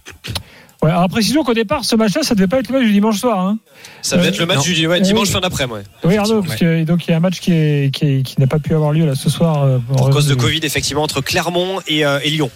Ouais, 0.83 0.91
alors 0.91 1.09
précisons 1.09 1.45
qu'au 1.45 1.55
départ, 1.55 1.83
ce 1.85 1.97
match-là, 1.97 2.23
ça 2.25 2.35
devait 2.35 2.47
pas 2.49 2.59
être 2.59 2.69
le 2.69 2.75
match 2.79 2.87
du 2.87 2.93
dimanche 2.93 3.19
soir. 3.19 3.39
Hein. 3.41 3.59
Ça 4.03 4.17
va 4.19 4.25
Euh, 4.25 4.29
être 4.29 4.39
le 4.39 4.45
match 4.47 4.59
non. 4.69 4.75
du 4.75 4.87
ouais, 4.87 4.97
Euh, 4.99 5.01
dimanche 5.01 5.29
oui. 5.29 5.33
fin 5.33 5.41
d'après-midi. 5.41 5.79
Ouais. 5.79 5.83
Oui, 6.11 6.17
Arnaud, 6.19 6.43
parce 6.43 6.57
que 6.59 6.85
donc 6.85 7.07
il 7.07 7.13
y 7.13 7.15
a 7.15 7.17
un 7.17 7.21
match 7.21 7.39
qui, 7.41 7.53
est, 7.53 7.95
qui, 7.95 8.05
est- 8.19 8.23
qui 8.23 8.39
n'a 8.41 8.47
pas 8.47 8.59
pu 8.59 8.75
avoir 8.75 8.93
lieu 8.93 9.07
là 9.07 9.15
ce 9.15 9.31
soir. 9.31 9.63
euh, 9.63 9.79
en 9.79 9.81
Pour 9.95 10.07
raison 10.09 10.11
cause 10.19 10.27
de 10.29 10.35
Covid, 10.35 10.61
effectivement, 10.65 11.03
entre 11.03 11.21
Clermont 11.23 11.81
et, 11.87 12.05
euh, 12.05 12.19
et 12.23 12.29
Lyon. 12.31 12.51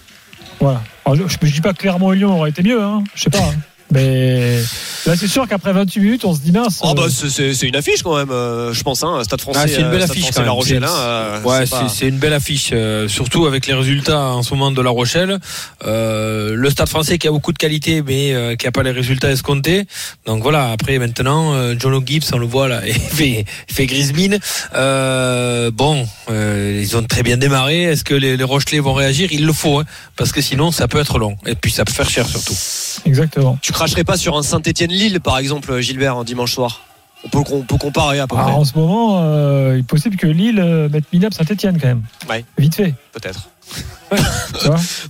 Voilà. 0.61 0.83
Alors, 1.05 1.17
je, 1.29 1.37
je 1.47 1.53
dis 1.53 1.61
pas 1.61 1.73
et 2.13 2.17
Lyon 2.17 2.37
aurait 2.39 2.51
été 2.51 2.63
mieux, 2.63 2.83
hein. 2.83 3.05
je 3.15 3.23
sais 3.23 3.31
pas. 3.31 3.39
hein. 3.39 3.55
Mais 3.91 4.59
là, 5.07 5.17
c'est 5.17 5.29
sûr 5.29 5.49
qu'après 5.49 5.73
28 5.73 6.01
minutes, 6.01 6.25
on 6.25 6.35
se 6.35 6.41
dit 6.41 6.53
mince. 6.53 6.81
Oh 6.83 6.91
euh, 6.91 6.95
bah 6.95 7.03
c'est- 7.11 7.55
c'est 7.55 7.67
une 7.67 7.77
affiche 7.77 8.03
quand 8.03 8.17
même, 8.17 8.31
euh, 8.31 8.73
je 8.75 8.83
pense. 8.83 9.03
Hein, 9.03 9.21
Stade 9.25 9.41
Français. 9.41 9.61
Ah, 9.63 9.67
c'est 9.69 9.81
une 9.81 9.91
belle 9.91 10.01
euh, 10.03 10.05
Stade 10.05 10.11
affiche, 10.11 10.25
Français, 10.25 10.45
La. 10.45 10.51
Rochelle. 10.51 10.85
Hein, 10.85 10.89
euh, 10.95 11.43
Ouais, 11.43 11.65
c'est 11.67 11.71
pas- 11.71 12.07
une 12.09 12.19
belle 12.19 12.33
affiche, 12.35 12.71
euh, 12.73 13.09
surtout 13.09 13.47
avec 13.47 13.67
les 13.67 13.75
résultats 13.75 14.21
en 14.21 14.43
ce 14.43 14.53
moment 14.55 14.71
de 14.71 14.83
La 14.83 14.91
Rochelle. 14.91 15.39
Euh, 15.87 16.55
le 16.55 16.71
Stade 16.71 16.89
Français 16.89 17.19
qui 17.19 17.29
a 17.29 17.31
beaucoup 17.31 17.53
de 17.53 17.59
qualité, 17.59 18.03
mais 18.03 18.35
euh, 18.35 18.57
qui 18.57 18.67
a 18.67 18.73
pas 18.73 18.83
les 18.83 18.91
résultats 18.91 19.31
escomptés. 19.31 19.87
Donc 20.27 20.43
voilà. 20.43 20.71
Après, 20.71 20.99
maintenant, 20.99 21.55
euh, 21.55 21.75
John 21.79 22.03
Gibbs, 22.07 22.25
on 22.33 22.39
le 22.39 22.47
voit 22.47 22.69
là, 22.69 22.83
il 22.87 22.93
fait, 22.95 23.45
il 23.69 23.75
fait 23.75 23.87
grise 23.87 24.13
mine. 24.13 24.39
Euh, 24.75 25.71
bon, 25.71 26.07
euh, 26.31 26.79
ils 26.83 26.97
ont 26.97 27.03
très 27.05 27.23
bien 27.23 27.37
démarré. 27.37 27.85
Est-ce 27.85 28.05
que 28.05 28.15
les, 28.15 28.37
les 28.37 28.45
Rochelais 28.45 28.81
vont 28.81 28.93
réagir? 28.95 29.29
Il 29.33 29.47
le 29.47 29.53
faut, 29.53 29.79
hein, 29.81 29.85
parce 30.17 30.33
que 30.33 30.41
sinon, 30.43 30.73
ça 30.73 30.89
peut 30.89 30.99
être 31.01 31.19
long. 31.19 31.37
Et 31.47 31.55
puis, 31.55 31.71
ça 31.73 31.85
peut 31.85 31.93
faire 31.93 32.11
cher 32.11 32.27
surtout. 32.29 32.55
Exactement. 33.07 33.59
Tu 33.63 33.73
cracherais 33.79 34.03
pas 34.03 34.17
sur 34.17 34.37
un 34.37 34.43
Saint-Etienne-Lille, 34.43 35.21
par 35.21 35.39
exemple, 35.39 35.81
Gilbert, 35.81 36.17
un 36.17 36.25
dimanche 36.25 36.53
soir 36.53 36.81
on 37.25 37.29
peut, 37.29 37.39
on 37.53 37.63
peut 37.63 37.77
comparer 37.79 38.21
à 38.21 38.27
peu 38.29 38.37
Alors, 38.37 38.47
près, 38.49 38.57
en 38.57 38.65
ce 38.65 38.75
moment, 38.77 39.21
euh, 39.23 39.73
il 39.75 39.81
est 39.81 39.83
possible 39.83 40.17
que 40.17 40.27
Lille 40.29 40.61
euh, 40.61 40.89
mette 40.89 41.05
Minap 41.13 41.35
Saint-Etienne 41.35 41.77
quand 41.81 41.89
même. 41.89 42.03
Ouais. 42.29 42.45
Vite 42.59 42.77
fait. 42.77 42.95
peut-être. 43.13 43.49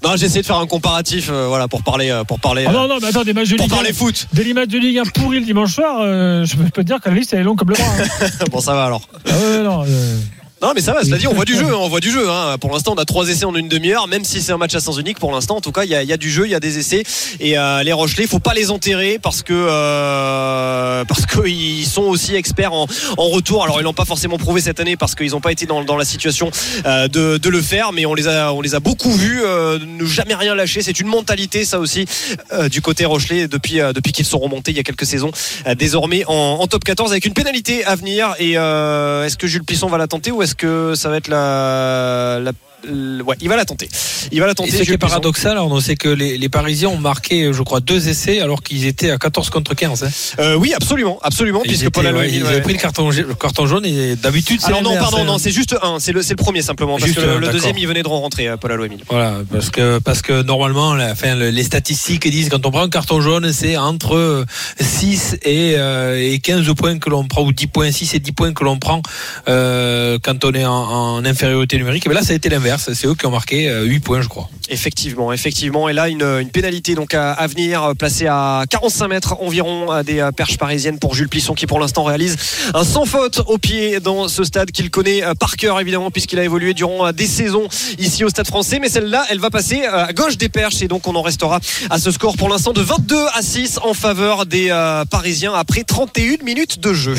Non, 0.04 0.16
j'essaie 0.16 0.40
de 0.40 0.46
faire 0.46 0.58
un 0.58 0.66
comparatif, 0.66 1.28
euh, 1.30 1.46
voilà, 1.48 1.68
pour 1.68 1.82
parler, 1.82 2.10
euh, 2.10 2.24
pour 2.24 2.40
parler, 2.40 2.64
Ah 2.66 2.70
euh, 2.70 2.72
non, 2.72 2.88
non, 2.88 2.98
mais 3.00 3.08
attends, 3.08 3.24
des 3.24 3.32
matchs 3.32 3.50
de 3.50 3.56
pour 3.56 3.64
Ligue 3.66 3.72
1. 3.72 3.76
parler 3.76 3.92
foot. 3.92 4.26
Des 4.32 4.52
matchs 4.54 4.68
de 4.68 4.78
Ligue 4.78 4.98
1 4.98 5.02
pourris 5.04 5.40
le 5.40 5.46
dimanche 5.46 5.74
soir, 5.74 5.98
euh, 6.00 6.44
je 6.44 6.56
peux 6.56 6.70
te 6.70 6.80
dire 6.82 7.00
que 7.00 7.08
la 7.08 7.14
liste 7.14 7.32
elle 7.32 7.40
est 7.40 7.44
longue 7.44 7.58
comme 7.58 7.70
le 7.70 7.74
bras. 7.74 7.84
hein. 7.86 8.44
bon, 8.50 8.60
ça 8.60 8.74
va 8.74 8.84
alors. 8.84 9.02
Ah 9.26 9.30
ouais, 9.30 9.62
non, 9.62 9.84
euh, 9.86 10.18
Non, 10.60 10.72
mais 10.74 10.80
ça 10.80 10.92
va. 10.92 11.04
Cela 11.04 11.18
dit, 11.18 11.28
on 11.28 11.34
voit 11.34 11.44
du 11.44 11.54
jeu, 11.54 11.66
hein, 11.68 11.76
on 11.78 11.88
voit 11.88 12.00
du 12.00 12.10
jeu. 12.10 12.28
hein. 12.28 12.56
Pour 12.60 12.72
l'instant, 12.72 12.92
on 12.96 13.00
a 13.00 13.04
trois 13.04 13.28
essais 13.28 13.44
en 13.44 13.54
une 13.54 13.68
demi-heure, 13.68 14.08
même 14.08 14.24
si 14.24 14.42
c'est 14.42 14.50
un 14.50 14.56
match 14.56 14.74
à 14.74 14.80
sens 14.80 14.98
unique. 14.98 15.20
Pour 15.20 15.30
l'instant, 15.30 15.56
en 15.56 15.60
tout 15.60 15.70
cas, 15.70 15.84
il 15.84 15.90
y 15.90 16.06
y 16.06 16.12
a 16.12 16.16
du 16.16 16.30
jeu, 16.30 16.46
il 16.46 16.50
y 16.50 16.54
a 16.56 16.58
des 16.60 16.78
essais. 16.78 17.04
Et 17.38 17.56
euh, 17.56 17.84
les 17.84 17.92
Rochelais, 17.92 18.26
faut 18.26 18.40
pas 18.40 18.54
les 18.54 18.72
enterrer 18.72 19.20
parce 19.22 19.42
que 19.42 19.52
euh, 19.54 21.04
parce 21.04 21.26
qu'ils 21.26 21.86
sont 21.86 22.02
aussi 22.02 22.34
experts 22.34 22.72
en, 22.72 22.86
en 23.18 23.28
retour. 23.28 23.62
Alors, 23.62 23.80
ils 23.80 23.84
l'ont 23.84 23.92
pas 23.92 24.04
forcément 24.04 24.36
prouvé 24.36 24.60
cette 24.60 24.80
année 24.80 24.96
parce 24.96 25.14
qu'ils 25.14 25.30
n'ont 25.30 25.40
pas 25.40 25.52
été 25.52 25.64
dans, 25.66 25.84
dans 25.84 25.96
la 25.96 26.04
situation 26.04 26.50
euh, 26.86 27.06
de, 27.06 27.36
de 27.38 27.48
le 27.48 27.62
faire, 27.62 27.92
mais 27.92 28.04
on 28.04 28.14
les 28.14 28.26
a 28.26 28.52
on 28.52 28.60
les 28.60 28.74
a 28.74 28.80
beaucoup 28.80 29.12
vus 29.12 29.40
euh, 29.44 29.78
ne 29.86 30.04
jamais 30.06 30.34
rien 30.34 30.56
lâcher. 30.56 30.82
C'est 30.82 30.98
une 30.98 31.06
mentalité, 31.06 31.64
ça 31.64 31.78
aussi, 31.78 32.04
euh, 32.52 32.68
du 32.68 32.82
côté 32.82 33.04
Rochelais 33.04 33.46
depuis 33.46 33.80
euh, 33.80 33.92
depuis 33.92 34.10
qu'ils 34.12 34.26
sont 34.26 34.38
remontés 34.40 34.72
il 34.72 34.76
y 34.76 34.80
a 34.80 34.84
quelques 34.84 35.06
saisons. 35.06 35.30
Désormais 35.76 36.24
en, 36.26 36.32
en 36.60 36.66
top 36.66 36.82
14 36.82 37.12
avec 37.12 37.26
une 37.26 37.34
pénalité 37.34 37.84
à 37.84 37.94
venir. 37.94 38.34
Et 38.40 38.52
est-ce 38.54 39.36
que 39.36 39.46
Jules 39.46 39.64
Plisson 39.64 39.86
va 39.88 39.98
la 39.98 40.08
tenter 40.08 40.32
ou 40.32 40.42
est-ce 40.48 40.54
que 40.54 40.94
ça 40.94 41.10
va 41.10 41.18
être 41.18 41.28
la, 41.28 42.40
ouais, 42.86 43.36
il 43.40 43.48
va 43.48 43.56
la 43.56 43.64
tenter. 43.64 43.88
Il 44.32 44.40
va 44.40 44.46
la 44.46 44.52
Et 44.52 44.54
tenter. 44.54 44.70
ce 44.70 44.82
qui 44.82 44.92
est 44.92 44.98
paradoxal, 44.98 45.58
on 45.58 45.80
sait 45.80 45.96
que 45.96 46.08
les, 46.08 46.38
les 46.38 46.48
Parisiens 46.48 46.88
ont 46.88 46.98
marqué, 46.98 47.52
je 47.52 47.62
crois, 47.62 47.80
deux 47.80 48.08
essais 48.08 48.40
alors 48.40 48.62
qu'ils 48.62 48.86
étaient 48.86 49.10
à 49.10 49.18
14 49.18 49.50
contre 49.50 49.74
15. 49.74 50.04
hein. 50.04 50.08
Euh, 50.38 50.54
oui, 50.56 50.72
absolument, 50.74 51.18
absolument, 51.22 51.60
Ils, 51.64 51.68
puisque 51.68 51.82
étaient- 51.84 51.90
Paul 51.90 52.06
ouais, 52.16 52.60
pris 52.60 52.72
le 52.74 52.78
carton, 52.78 53.10
le 53.10 53.34
carton 53.34 53.66
jaune 53.66 53.84
et 53.86 54.16
d'habitude 54.16 54.60
c'est 54.60 54.68
Alors 54.68 54.82
non, 54.82 54.96
pardon, 54.96 55.18
hein. 55.18 55.24
non, 55.24 55.38
c'est 55.38 55.50
juste 55.50 55.76
un, 55.82 55.98
c'est 55.98 56.12
le, 56.12 56.22
c'est 56.22 56.32
le 56.34 56.36
premier 56.42 56.62
simplement, 56.62 56.96
parce 56.98 57.06
Juste 57.06 57.20
que 57.20 57.24
le, 57.38 57.48
deuxième 57.48 57.76
il 57.78 57.86
venait 57.86 58.02
de 58.02 58.08
rentrer, 58.08 58.48
euh, 58.48 58.56
Paul. 58.56 58.68
Voilà, 59.08 59.34
parce 59.50 59.70
que 59.70 59.98
parce 59.98 60.22
que 60.22 60.42
normalement, 60.42 60.94
la, 60.94 61.12
enfin, 61.12 61.34
le- 61.34 61.50
les 61.50 61.62
statistiques 61.64 62.28
disent 62.28 62.48
quand 62.50 62.64
on 62.66 62.70
prend 62.70 62.82
un 62.82 62.88
carton 62.90 63.20
jaune, 63.20 63.52
c'est 63.52 63.76
entre 63.76 64.14
euh, 64.16 64.44
6 64.80 65.38
et, 65.42 65.74
euh, 65.76 66.20
et 66.32 66.38
15 66.38 66.66
points 66.74 66.98
que 66.98 67.08
l'on 67.10 67.26
prend, 67.26 67.42
ou 67.42 67.52
10 67.52 67.66
points, 67.68 67.90
6 67.90 68.14
et 68.14 68.18
10 68.18 68.32
points 68.32 68.52
que 68.52 68.62
l'on 68.64 68.78
prend 68.78 69.00
euh, 69.48 70.18
quand 70.22 70.44
on 70.44 70.52
est 70.52 70.64
en, 70.66 70.72
en 70.74 71.24
infériorité 71.24 71.76
numérique. 71.78 72.06
Mais 72.06 72.14
là, 72.14 72.22
ça 72.22 72.32
a 72.32 72.36
été 72.36 72.48
l'inverse. 72.48 72.67
C'est 72.76 73.06
eux 73.06 73.14
qui 73.14 73.26
ont 73.26 73.30
marqué 73.30 73.68
euh, 73.68 73.84
8 73.84 74.00
points, 74.00 74.20
je 74.20 74.28
crois. 74.28 74.48
Effectivement, 74.68 75.32
effectivement. 75.32 75.88
Et 75.88 75.92
là, 75.92 76.08
une, 76.08 76.48
pénalité 76.50 76.94
donc 76.94 77.14
à, 77.14 77.46
venir, 77.46 77.82
euh, 77.82 77.94
placée 77.94 78.26
à 78.26 78.64
45 78.68 79.08
mètres 79.08 79.36
environ 79.40 79.92
euh, 79.92 80.02
des 80.02 80.20
euh, 80.20 80.30
perches 80.32 80.58
parisiennes 80.58 80.98
pour 80.98 81.14
Jules 81.14 81.28
Plisson, 81.28 81.54
qui 81.54 81.66
pour 81.66 81.80
l'instant 81.80 82.04
réalise 82.04 82.36
un 82.74 82.84
sans 82.84 83.04
faute 83.04 83.40
au 83.46 83.58
pied 83.58 84.00
dans 84.00 84.28
ce 84.28 84.44
stade 84.44 84.70
qu'il 84.70 84.90
connaît 84.90 85.22
euh, 85.22 85.34
par 85.34 85.56
cœur 85.56 85.80
évidemment, 85.80 86.10
puisqu'il 86.10 86.38
a 86.38 86.44
évolué 86.44 86.74
durant 86.74 87.06
euh, 87.06 87.12
des 87.12 87.26
saisons 87.26 87.68
ici 87.98 88.24
au 88.24 88.28
Stade 88.28 88.46
Français. 88.46 88.78
Mais 88.80 88.88
celle-là, 88.88 89.24
elle 89.30 89.40
va 89.40 89.50
passer 89.50 89.82
euh, 89.84 90.06
à 90.06 90.12
gauche 90.12 90.36
des 90.36 90.48
perches, 90.48 90.82
et 90.82 90.88
donc 90.88 91.06
on 91.06 91.14
en 91.14 91.22
restera 91.22 91.60
à 91.90 91.98
ce 91.98 92.10
score 92.10 92.36
pour 92.36 92.48
l'instant 92.48 92.72
de 92.72 92.80
22 92.80 93.16
à 93.34 93.42
6 93.42 93.78
en 93.82 93.94
faveur 93.94 94.46
des 94.46 94.68
euh, 94.70 95.04
Parisiens 95.04 95.54
après 95.54 95.84
31 95.84 96.44
minutes 96.44 96.80
de 96.80 96.92
jeu. 96.92 97.14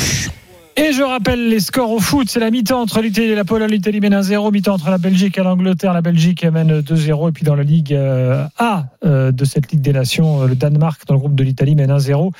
Et 0.76 0.92
je 0.92 1.02
rappelle 1.02 1.48
les 1.48 1.60
scores 1.60 1.90
au 1.90 1.98
foot. 1.98 2.28
C'est 2.30 2.40
la 2.40 2.50
mi-temps 2.50 2.80
entre 2.80 3.00
l'Italie 3.00 3.28
et 3.28 3.34
la 3.34 3.44
Pologne. 3.44 3.70
L'Italie 3.70 4.00
mène 4.00 4.14
1-0. 4.14 4.52
Mi-temps 4.52 4.74
entre 4.74 4.90
la 4.90 4.98
Belgique 4.98 5.36
et 5.38 5.42
l'Angleterre. 5.42 5.92
La 5.92 6.00
Belgique 6.00 6.44
mène 6.44 6.80
2-0. 6.80 7.28
Et 7.28 7.32
puis 7.32 7.44
dans 7.44 7.54
la 7.54 7.62
Ligue 7.62 7.92
euh, 7.92 8.46
A 8.58 8.84
euh, 9.04 9.32
de 9.32 9.44
cette 9.44 9.72
Ligue 9.72 9.82
des 9.82 9.92
Nations, 9.92 10.42
euh, 10.42 10.46
le 10.46 10.54
Danemark, 10.54 11.06
dans 11.06 11.14
le 11.14 11.20
groupe 11.20 11.34
de 11.34 11.44
l'Italie, 11.44 11.74
mène 11.74 11.90
1-0 11.90 12.30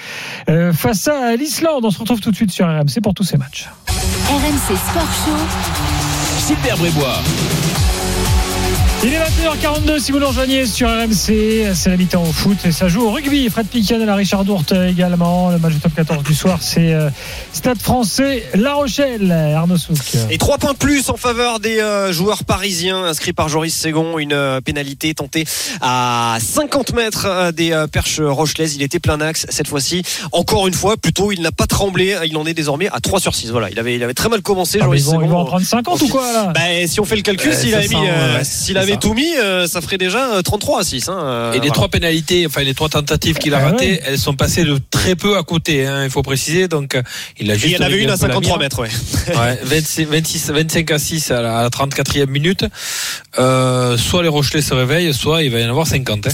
euh, 0.48 0.72
face 0.72 1.08
à 1.08 1.36
l'Islande. 1.36 1.84
On 1.84 1.90
se 1.90 1.98
retrouve 1.98 2.20
tout 2.20 2.30
de 2.30 2.36
suite 2.36 2.50
sur 2.50 2.66
RMC 2.66 3.00
pour 3.02 3.14
tous 3.14 3.24
ces 3.24 3.36
matchs. 3.36 3.68
RMC 3.88 4.76
Sport 4.76 5.12
Show. 5.24 6.54
Super 6.54 6.76
Brébois. 6.76 7.79
Il 9.02 9.14
est 9.14 9.18
21h42 9.18 9.98
si 9.98 10.12
vous 10.12 10.18
nous 10.18 10.26
rejoignez 10.28 10.66
sur 10.66 10.86
RMC. 10.86 11.72
C'est 11.74 11.88
la 11.88 11.96
mi-temps 11.96 12.22
au 12.22 12.32
foot 12.32 12.58
et 12.66 12.70
ça 12.70 12.88
joue 12.88 13.00
au 13.06 13.10
rugby. 13.10 13.48
Fred 13.48 13.66
Pican 13.66 13.98
et 13.98 14.04
la 14.04 14.14
Richard 14.14 14.44
Dourte 14.44 14.72
également. 14.72 15.48
Le 15.50 15.58
match 15.58 15.72
du 15.72 15.80
top 15.80 15.94
14 15.96 16.22
du 16.22 16.34
soir, 16.34 16.58
c'est 16.60 16.92
euh, 16.92 17.08
Stade 17.54 17.80
français 17.80 18.44
La 18.54 18.74
Rochelle. 18.74 19.32
Arnaud 19.32 19.78
Souk. 19.78 19.96
Et 20.30 20.36
trois 20.36 20.58
points 20.58 20.74
de 20.74 20.76
plus 20.78 21.08
en 21.08 21.16
faveur 21.16 21.60
des 21.60 21.80
euh, 21.80 22.12
joueurs 22.12 22.44
parisiens 22.44 23.04
inscrits 23.04 23.32
par 23.32 23.48
Joris 23.48 23.72
Ségon. 23.74 24.18
Une 24.18 24.34
euh, 24.34 24.60
pénalité 24.60 25.14
tentée 25.14 25.46
à 25.80 26.36
50 26.38 26.92
mètres 26.92 27.26
euh, 27.26 27.52
des 27.52 27.72
euh, 27.72 27.86
perches 27.86 28.20
rochelaises. 28.20 28.76
Il 28.76 28.82
était 28.82 29.00
plein 29.00 29.22
axe 29.22 29.46
cette 29.48 29.68
fois-ci. 29.68 30.02
Encore 30.32 30.68
une 30.68 30.74
fois, 30.74 30.98
plutôt, 30.98 31.32
il 31.32 31.40
n'a 31.40 31.52
pas 31.52 31.66
tremblé. 31.66 32.18
Il 32.26 32.36
en 32.36 32.44
est 32.44 32.52
désormais 32.54 32.88
à 32.92 33.00
3 33.00 33.18
sur 33.18 33.34
6. 33.34 33.50
Voilà, 33.50 33.70
il 33.70 33.78
avait, 33.78 33.96
il 33.96 34.02
avait 34.02 34.12
très 34.12 34.28
mal 34.28 34.42
commencé, 34.42 34.76
Ah, 34.78 34.84
Joris 34.84 35.00
ils, 35.04 35.06
vont, 35.06 35.20
ils 35.20 35.24
Ségon. 35.24 35.32
vont 35.32 35.38
en 35.40 35.44
prendre 35.46 35.64
50 35.64 36.02
ou 36.02 36.08
quoi 36.08 36.30
là? 36.34 36.52
Bah, 36.54 36.60
si 36.86 37.00
on 37.00 37.06
fait 37.06 37.16
le 37.16 37.22
calcul, 37.22 37.50
Ouais, 37.50 37.56
s'il 37.56 37.74
avait, 37.74 37.88
mis, 37.88 38.06
euh, 38.06 38.40
s'il 38.42 38.76
avait 38.92 39.00
ça. 39.02 39.08
tout 39.08 39.14
mis, 39.14 39.34
euh, 39.36 39.66
ça 39.66 39.80
ferait 39.80 39.98
déjà 39.98 40.34
euh, 40.34 40.42
33 40.42 40.80
à 40.80 40.84
6. 40.84 41.08
hein, 41.08 41.18
euh, 41.22 41.50
Et 41.50 41.54
les 41.54 41.58
voilà. 41.60 41.72
trois 41.74 41.88
pénalités, 41.88 42.46
enfin 42.46 42.62
les 42.62 42.74
trois 42.74 42.88
tentatives 42.88 43.38
qu'il 43.38 43.54
a 43.54 43.58
Ah 43.58 43.70
ratées, 43.70 43.92
ouais. 43.92 44.02
elles 44.06 44.18
sont 44.18 44.34
passées 44.34 44.64
de 44.64 44.78
très 44.90 45.16
peu 45.16 45.36
à 45.36 45.42
côté, 45.42 45.86
hein, 45.86 46.04
il 46.04 46.10
faut 46.10 46.22
préciser. 46.22 46.68
Donc 46.68 46.94
euh, 46.94 47.02
il 47.38 47.50
a 47.50 47.54
Et 47.54 47.58
juste. 47.58 47.74
il 47.74 47.80
y 47.80 47.82
en 47.82 47.86
avait 47.86 48.02
une 48.02 48.10
un 48.10 48.14
à 48.14 48.16
peu 48.18 48.26
la 48.26 48.34
53 48.34 48.58
mire. 48.58 48.58
mètres, 48.58 48.78
ouais. 48.82 48.88
Ouais, 49.36 49.58
26, 49.62 50.04
26, 50.06 50.50
25 50.50 50.90
à 50.90 50.98
6 50.98 51.30
à 51.30 51.40
la, 51.42 51.58
à 51.58 51.62
la 51.62 51.68
34e 51.70 52.26
minute. 52.26 52.64
Euh, 53.38 53.96
soit 53.96 54.22
les 54.22 54.28
Rochelais 54.28 54.62
se 54.62 54.74
réveillent, 54.74 55.14
soit 55.14 55.42
il 55.42 55.50
va 55.50 55.60
y 55.60 55.64
en 55.64 55.70
avoir 55.70 55.86
50. 55.86 56.26
hein. 56.26 56.30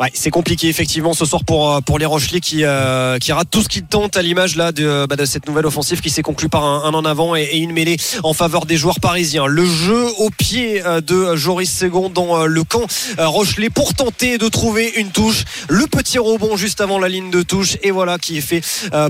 Ouais, 0.00 0.10
c'est 0.12 0.30
compliqué 0.30 0.68
effectivement 0.68 1.14
ce 1.14 1.24
soir 1.24 1.44
pour 1.44 1.70
euh, 1.70 1.80
pour 1.80 2.00
les 2.00 2.06
Rochelais 2.06 2.40
qui 2.40 2.64
euh, 2.64 3.18
qui 3.18 3.30
ratent 3.30 3.50
tout 3.50 3.62
ce 3.62 3.68
qu'ils 3.68 3.84
tentent 3.84 4.16
à 4.16 4.22
l'image 4.22 4.56
là 4.56 4.72
de, 4.72 5.06
bah, 5.06 5.14
de 5.14 5.24
cette 5.24 5.46
nouvelle 5.46 5.66
offensive 5.66 6.00
qui 6.00 6.10
s'est 6.10 6.22
conclue 6.22 6.48
par 6.48 6.64
un, 6.64 6.82
un 6.82 6.94
en 6.94 7.04
avant 7.04 7.36
et, 7.36 7.58
une 7.58 7.72
mêlée 7.72 7.96
en 8.24 8.32
faveur 8.32 8.66
des 8.66 8.76
joueurs 8.76 8.98
parisiens. 8.98 9.46
Le 9.46 9.64
jeu 9.64 10.06
au 10.18 10.30
pied 10.30 10.84
euh, 10.84 11.00
de 11.00 11.36
Joris 11.36 11.70
Segon 11.70 12.10
dans 12.10 12.42
euh, 12.42 12.46
le 12.46 12.64
camp 12.64 12.84
Rochelais 13.18 13.70
pour 13.70 13.94
tenter 13.94 14.36
de 14.36 14.48
trouver 14.48 14.94
une 14.96 15.10
touche. 15.10 15.44
Le 15.68 15.86
petit 15.86 16.18
rebond 16.18 16.56
juste 16.56 16.80
avant 16.80 16.98
la 16.98 17.08
ligne 17.08 17.30
de 17.30 17.42
touche 17.42 17.76
et 17.84 17.92
voilà 17.92 18.18
qui 18.18 18.38
est 18.38 18.40
fait 18.40 18.62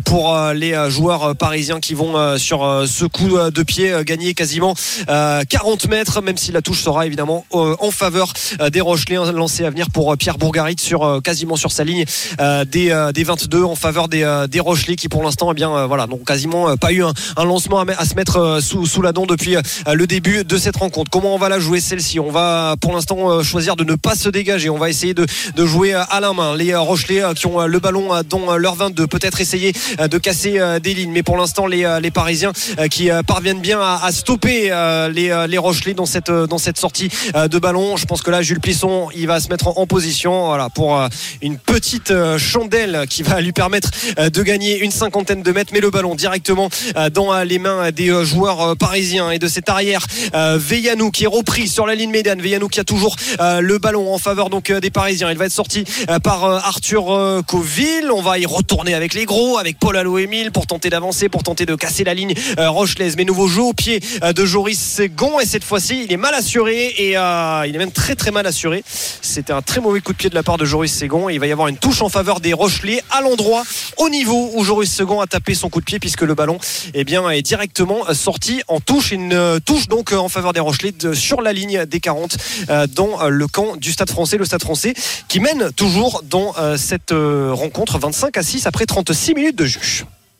pour 0.05 0.37
les 0.55 0.74
joueurs 0.91 1.35
parisiens 1.37 1.80
qui 1.80 1.95
vont 1.95 2.39
sur 2.39 2.85
ce 2.87 3.05
coup 3.07 3.39
de 3.39 3.62
pied 3.62 3.93
gagner 4.05 4.35
quasiment 4.35 4.74
euh, 5.09 5.43
40 5.49 5.89
mètres 5.89 6.20
même 6.20 6.37
si 6.37 6.53
la 6.53 6.62
touche 6.62 6.82
sera 6.82 7.07
évidemment 7.07 7.47
en 7.51 7.91
faveur 7.91 8.32
des 8.70 8.80
Rochelais 8.80 9.16
un 9.16 9.32
lancé 9.32 9.64
à 9.64 9.70
venir 9.70 9.91
pour 9.91 10.16
Pierre 10.16 10.39
Sur 10.81 11.03
euh, 11.03 11.20
quasiment 11.20 11.57
sur 11.57 11.72
sa 11.72 11.85
ligne 11.85 12.05
euh, 12.41 12.64
des, 12.64 12.91
euh, 12.91 13.12
des 13.12 13.25
22 13.25 13.62
en 13.62 13.75
faveur 13.75 14.09
des, 14.09 14.47
des 14.49 14.61
Rochelais 14.61 14.97
qui 14.97 15.09
pour 15.09 15.22
l'instant 15.22 15.51
eh 15.51 15.55
bien 15.55 15.87
voilà 15.87 16.07
donc 16.07 16.25
quasiment 16.25 16.77
pas 16.77 16.93
eu 16.93 17.03
un, 17.05 17.45
lancement 17.45 17.81
à, 17.81 18.05
se 18.05 18.14
mettre 18.14 18.59
sous, 18.61 18.87
sous 18.87 19.03
la 19.03 19.12
dent 19.12 19.27
depuis 19.27 19.57
le 19.87 20.07
début 20.07 20.45
de 20.45 20.57
cette 20.57 20.77
rencontre. 20.77 21.11
Comment 21.11 21.35
on 21.35 21.39
va 21.39 21.49
la 21.49 21.59
jouer 21.59 21.81
celle-ci? 21.81 22.20
On 22.20 22.31
va 22.31 22.77
pour 22.81 22.93
l'instant 22.93 23.43
choisir 23.43 23.77
de 23.77 23.85
ne 23.85 23.95
pas 23.95 24.14
se 24.14 24.29
dégager. 24.29 24.70
On 24.70 24.79
va 24.79 24.89
essayer 24.89 25.14
de, 25.14 25.27
de 25.55 25.66
jouer 25.66 25.95
à 25.95 26.20
la 26.20 26.33
main. 26.33 26.57
Les 26.57 26.75
Rochelais 26.75 27.22
qui 27.35 27.47
ont 27.47 27.66
le 27.66 27.79
ballon 27.79 28.11
dans 28.29 28.57
leur 28.57 28.75
22 28.75 29.07
peut-être 29.07 29.41
essayer 29.41 29.72
de 29.99 30.18
casser 30.18 30.61
des 30.83 30.95
lignes. 30.95 31.12
Mais 31.12 31.22
pour 31.22 31.37
l'instant 31.37 31.66
les, 31.66 31.99
les 32.01 32.11
Parisiens 32.11 32.53
qui 32.91 33.11
parviennent 33.27 33.61
bien 33.61 33.81
à, 33.81 34.11
stopper 34.12 34.70
les, 35.12 35.47
les 35.49 35.59
Rochelais 35.59 35.95
dans 35.95 36.07
cette, 36.07 36.31
dans 36.31 36.59
cette 36.59 36.79
sortie 36.79 37.11
de 37.35 37.59
ballon. 37.59 37.97
Je 37.97 38.07
pense 38.07 38.22
que 38.22 38.31
là 38.31 38.43
Jules 38.43 38.61
Plisson 38.61 39.09
il 39.14 39.27
va 39.27 39.41
se 39.41 39.49
mettre 39.49 39.68
en, 39.68 39.75
en 39.77 39.87
position. 39.87 40.47
Voilà, 40.47 40.64
pour 40.71 40.99
euh, 40.99 41.09
une 41.43 41.59
petite 41.59 42.11
euh, 42.11 42.39
chandelle 42.39 43.07
qui 43.09 43.23
va 43.23 43.41
lui 43.41 43.53
permettre 43.53 43.91
euh, 44.19 44.31
de 44.31 44.43
gagner 44.43 44.79
une 44.79 44.91
cinquantaine 44.91 45.43
de 45.43 45.53
mètres. 45.53 45.73
Mais 45.73 45.81
le 45.81 45.91
ballon 45.91 46.15
directement 46.15 46.69
dans 47.12 47.43
les 47.43 47.59
mains 47.59 47.91
des 47.91 48.25
joueurs 48.25 48.77
parisiens. 48.77 49.31
Et 49.31 49.39
de 49.39 49.49
cet 49.49 49.69
arrière 49.69 50.07
Veillanou 50.33 51.11
qui 51.11 51.25
est 51.25 51.29
repris 51.29 51.69
sur 51.69 51.87
la 51.87 51.95
ligne 51.95 52.11
médiane. 52.11 52.41
Veillanou 52.41 52.69
qui 52.69 52.81
a 52.81 52.85
toujours 52.85 53.17
le 53.41 53.79
ballon 53.79 54.12
en 54.12 54.19
faveur 54.19 54.51
donc 54.51 54.71
des 54.71 54.91
parisiens. 54.91 55.31
Il 55.31 55.39
va 55.39 55.47
être 55.47 55.53
sorti 55.53 55.85
par 56.23 56.45
Arthur 56.45 57.43
Coville 57.47 58.11
on 58.12 58.23
va 58.23 58.39
y 58.39 58.47
retourner 58.47 58.95
avec 58.95 59.15
les 59.15 59.25
gros 59.25 59.59
avec 59.59 59.79
Paul 59.79 59.97
Allo 59.97 60.19
Emile 60.19 60.53
pour 60.53 60.67
tenter 60.67 60.91
d'avancer 60.91 61.29
pour 61.29 61.43
tenter 61.43 61.67
de 61.67 61.75
casser 61.75 62.05
la 62.05 62.15
ligne 62.15 62.35
rochelaise. 62.59 63.17
Mais 63.17 63.25
nouveau 63.25 63.49
jeu 63.49 63.62
au 63.62 63.73
pied 63.73 64.01
de 64.01 64.45
Joris 64.45 64.81
Segon 64.81 65.41
et 65.41 65.47
cette 65.47 65.65
fois-ci 65.65 66.05
il 66.05 66.12
est 66.12 66.19
mal 66.19 66.35
assuré. 66.35 66.87
Et 66.99 67.11
il 67.11 67.75
est 67.75 67.79
même 67.79 67.93
très 67.93 68.15
très 68.15 68.31
mal 68.31 68.47
assuré. 68.47 68.85
C'était 69.21 69.53
un 69.53 69.62
très 69.62 69.81
mauvais 69.81 70.01
coup 70.01 70.12
de 70.12 70.19
pied 70.19 70.31
de 70.31 70.35
la 70.35 70.43
part 70.43 70.54
de 70.57 70.65
Joris 70.65 70.93
Segon 70.93 71.29
et 71.29 71.35
il 71.35 71.41
va 71.41 71.47
y 71.47 71.53
avoir 71.53 71.69
une 71.69 71.77
touche 71.77 72.03
en 72.03 72.09
faveur 72.09 72.41
des 72.41 72.53
Rochelais 72.53 73.03
à 73.11 73.21
l'endroit 73.21 73.63
au 73.99 74.09
niveau 74.09 74.51
où 74.55 74.65
Joris 74.65 74.93
Segon 74.93 75.21
a 75.21 75.27
tapé 75.27 75.55
son 75.55 75.69
coup 75.69 75.81
de 75.81 75.85
pied 75.85 75.99
puisque 75.99 76.23
le 76.23 76.35
ballon 76.35 76.59
eh 76.95 77.05
bien, 77.05 77.29
est 77.31 77.43
directement 77.43 78.13
sorti 78.13 78.63
en 78.69 78.81
touche. 78.81 79.13
Une 79.13 79.33
euh, 79.33 79.59
touche 79.65 79.89
donc 79.89 80.13
euh, 80.13 80.17
en 80.17 80.29
faveur 80.29 80.53
des 80.53 80.61
Rochelais 80.61 80.93
sur 81.15 81.41
la 81.41 81.53
ligne 81.53 81.85
des 81.87 82.01
40 82.01 82.37
euh, 82.69 82.87
dans 82.87 83.29
le 83.29 83.47
camp 83.47 83.77
du 83.77 83.93
Stade 83.93 84.11
français. 84.11 84.37
Le 84.37 84.45
Stade 84.45 84.63
français 84.63 84.95
qui 85.29 85.41
mène 85.41 85.73
toujours 85.73 86.23
dans 86.29 86.55
cette 86.77 87.13
rencontre 87.13 87.99
25 87.99 88.37
à 88.37 88.43
6 88.43 88.67
après 88.67 88.87
36 88.87 89.35
minutes 89.35 89.57
de 89.57 89.67
jeu. 89.67 89.81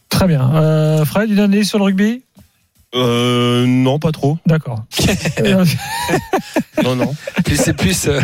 Très 0.09 0.27
bien. 0.27 1.05
Fred, 1.05 1.31
une 1.31 1.41
année 1.41 1.65
sur 1.65 1.79
le 1.79 1.85
rugby? 1.85 2.23
Euh, 2.95 3.65
non, 3.67 3.99
pas 3.99 4.13
trop. 4.13 4.39
D'accord. 4.47 4.85
Non, 6.83 6.97
non. 6.97 7.15
Plus 7.45 7.57
c'est 7.57 7.73
plus. 7.73 8.07
euh, 8.09 8.21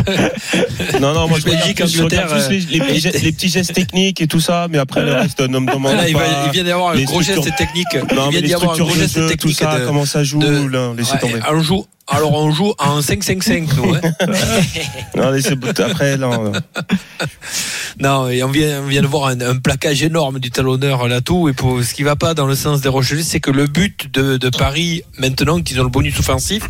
Non, 0.99 1.13
non, 1.13 1.27
moi 1.27 1.39
je 1.39 1.45
Belgique, 1.45 1.77
plus- 1.77 1.87
je 1.87 2.03
regarde 2.03 2.31
Angleterre, 2.31 2.47
plus 2.49 2.67
les, 2.69 2.79
les 2.79 2.85
petits 2.85 2.99
gestes, 2.99 3.21
les 3.23 3.31
petits 3.31 3.49
gestes 3.49 3.73
techniques 3.73 4.21
et 4.21 4.27
tout 4.27 4.39
ça, 4.41 4.67
mais 4.69 4.77
après 4.77 5.03
le 5.03 5.13
reste, 5.13 5.39
ne 5.39 5.57
me 5.59 5.71
demande 5.71 5.95
là, 5.95 6.07
il, 6.07 6.13
pas. 6.13 6.19
va- 6.19 6.43
il 6.47 6.51
vient 6.51 6.63
d'y 6.63 6.71
avoir 6.71 6.91
un 6.91 6.95
les 6.95 7.05
gros 7.05 7.21
geste 7.21 7.55
technique. 7.55 7.87
Non, 8.13 8.29
il 8.29 8.35
mais 8.35 8.41
vient 8.41 8.41
d'y 8.41 8.53
avoir 8.53 8.73
un 8.73 8.77
gros 8.77 8.93
geste 8.93 9.15
jeu, 9.15 9.21
tout 9.23 9.29
technique. 9.29 9.57
ça, 9.57 9.79
de- 9.79 9.85
comment 9.85 10.05
ça 10.05 10.23
joue, 10.23 10.39
de- 10.39 10.67
là, 10.67 10.91
laissez 10.97 11.13
Ouais, 11.13 11.19
tomber. 11.19 11.39
on 11.49 11.61
joue, 11.61 11.85
alors 12.11 12.33
on 12.33 12.51
joue 12.51 12.73
en 12.77 12.99
5-5-5, 12.99 13.75
nous. 13.77 13.93
hein. 13.95 14.01
Non, 15.15 15.29
laissez, 15.31 15.55
après, 15.79 16.17
non, 16.17 16.43
non. 16.45 16.51
Non, 17.99 18.29
et 18.29 18.41
on 18.43 18.49
vient, 18.49 18.81
on 18.83 18.87
vient 18.87 19.01
de 19.01 19.07
voir 19.07 19.27
un, 19.27 19.39
un 19.41 19.57
plaquage 19.57 20.01
énorme 20.03 20.39
du 20.39 20.49
talonneur 20.49 21.07
là 21.07 21.21
tout. 21.21 21.49
Et 21.49 21.53
pour 21.53 21.83
ce 21.83 21.93
qui 21.93 22.03
va 22.03 22.15
pas 22.15 22.33
dans 22.33 22.47
le 22.47 22.55
sens 22.55 22.81
des 22.81 22.89
Rochelais, 22.89 23.23
c'est 23.23 23.39
que 23.39 23.51
le 23.51 23.67
but 23.67 24.11
de, 24.13 24.37
de 24.37 24.49
Paris, 24.49 25.03
maintenant 25.19 25.61
qu'ils 25.61 25.79
ont 25.79 25.83
le 25.83 25.89
bonus 25.89 26.17
offensif, 26.19 26.63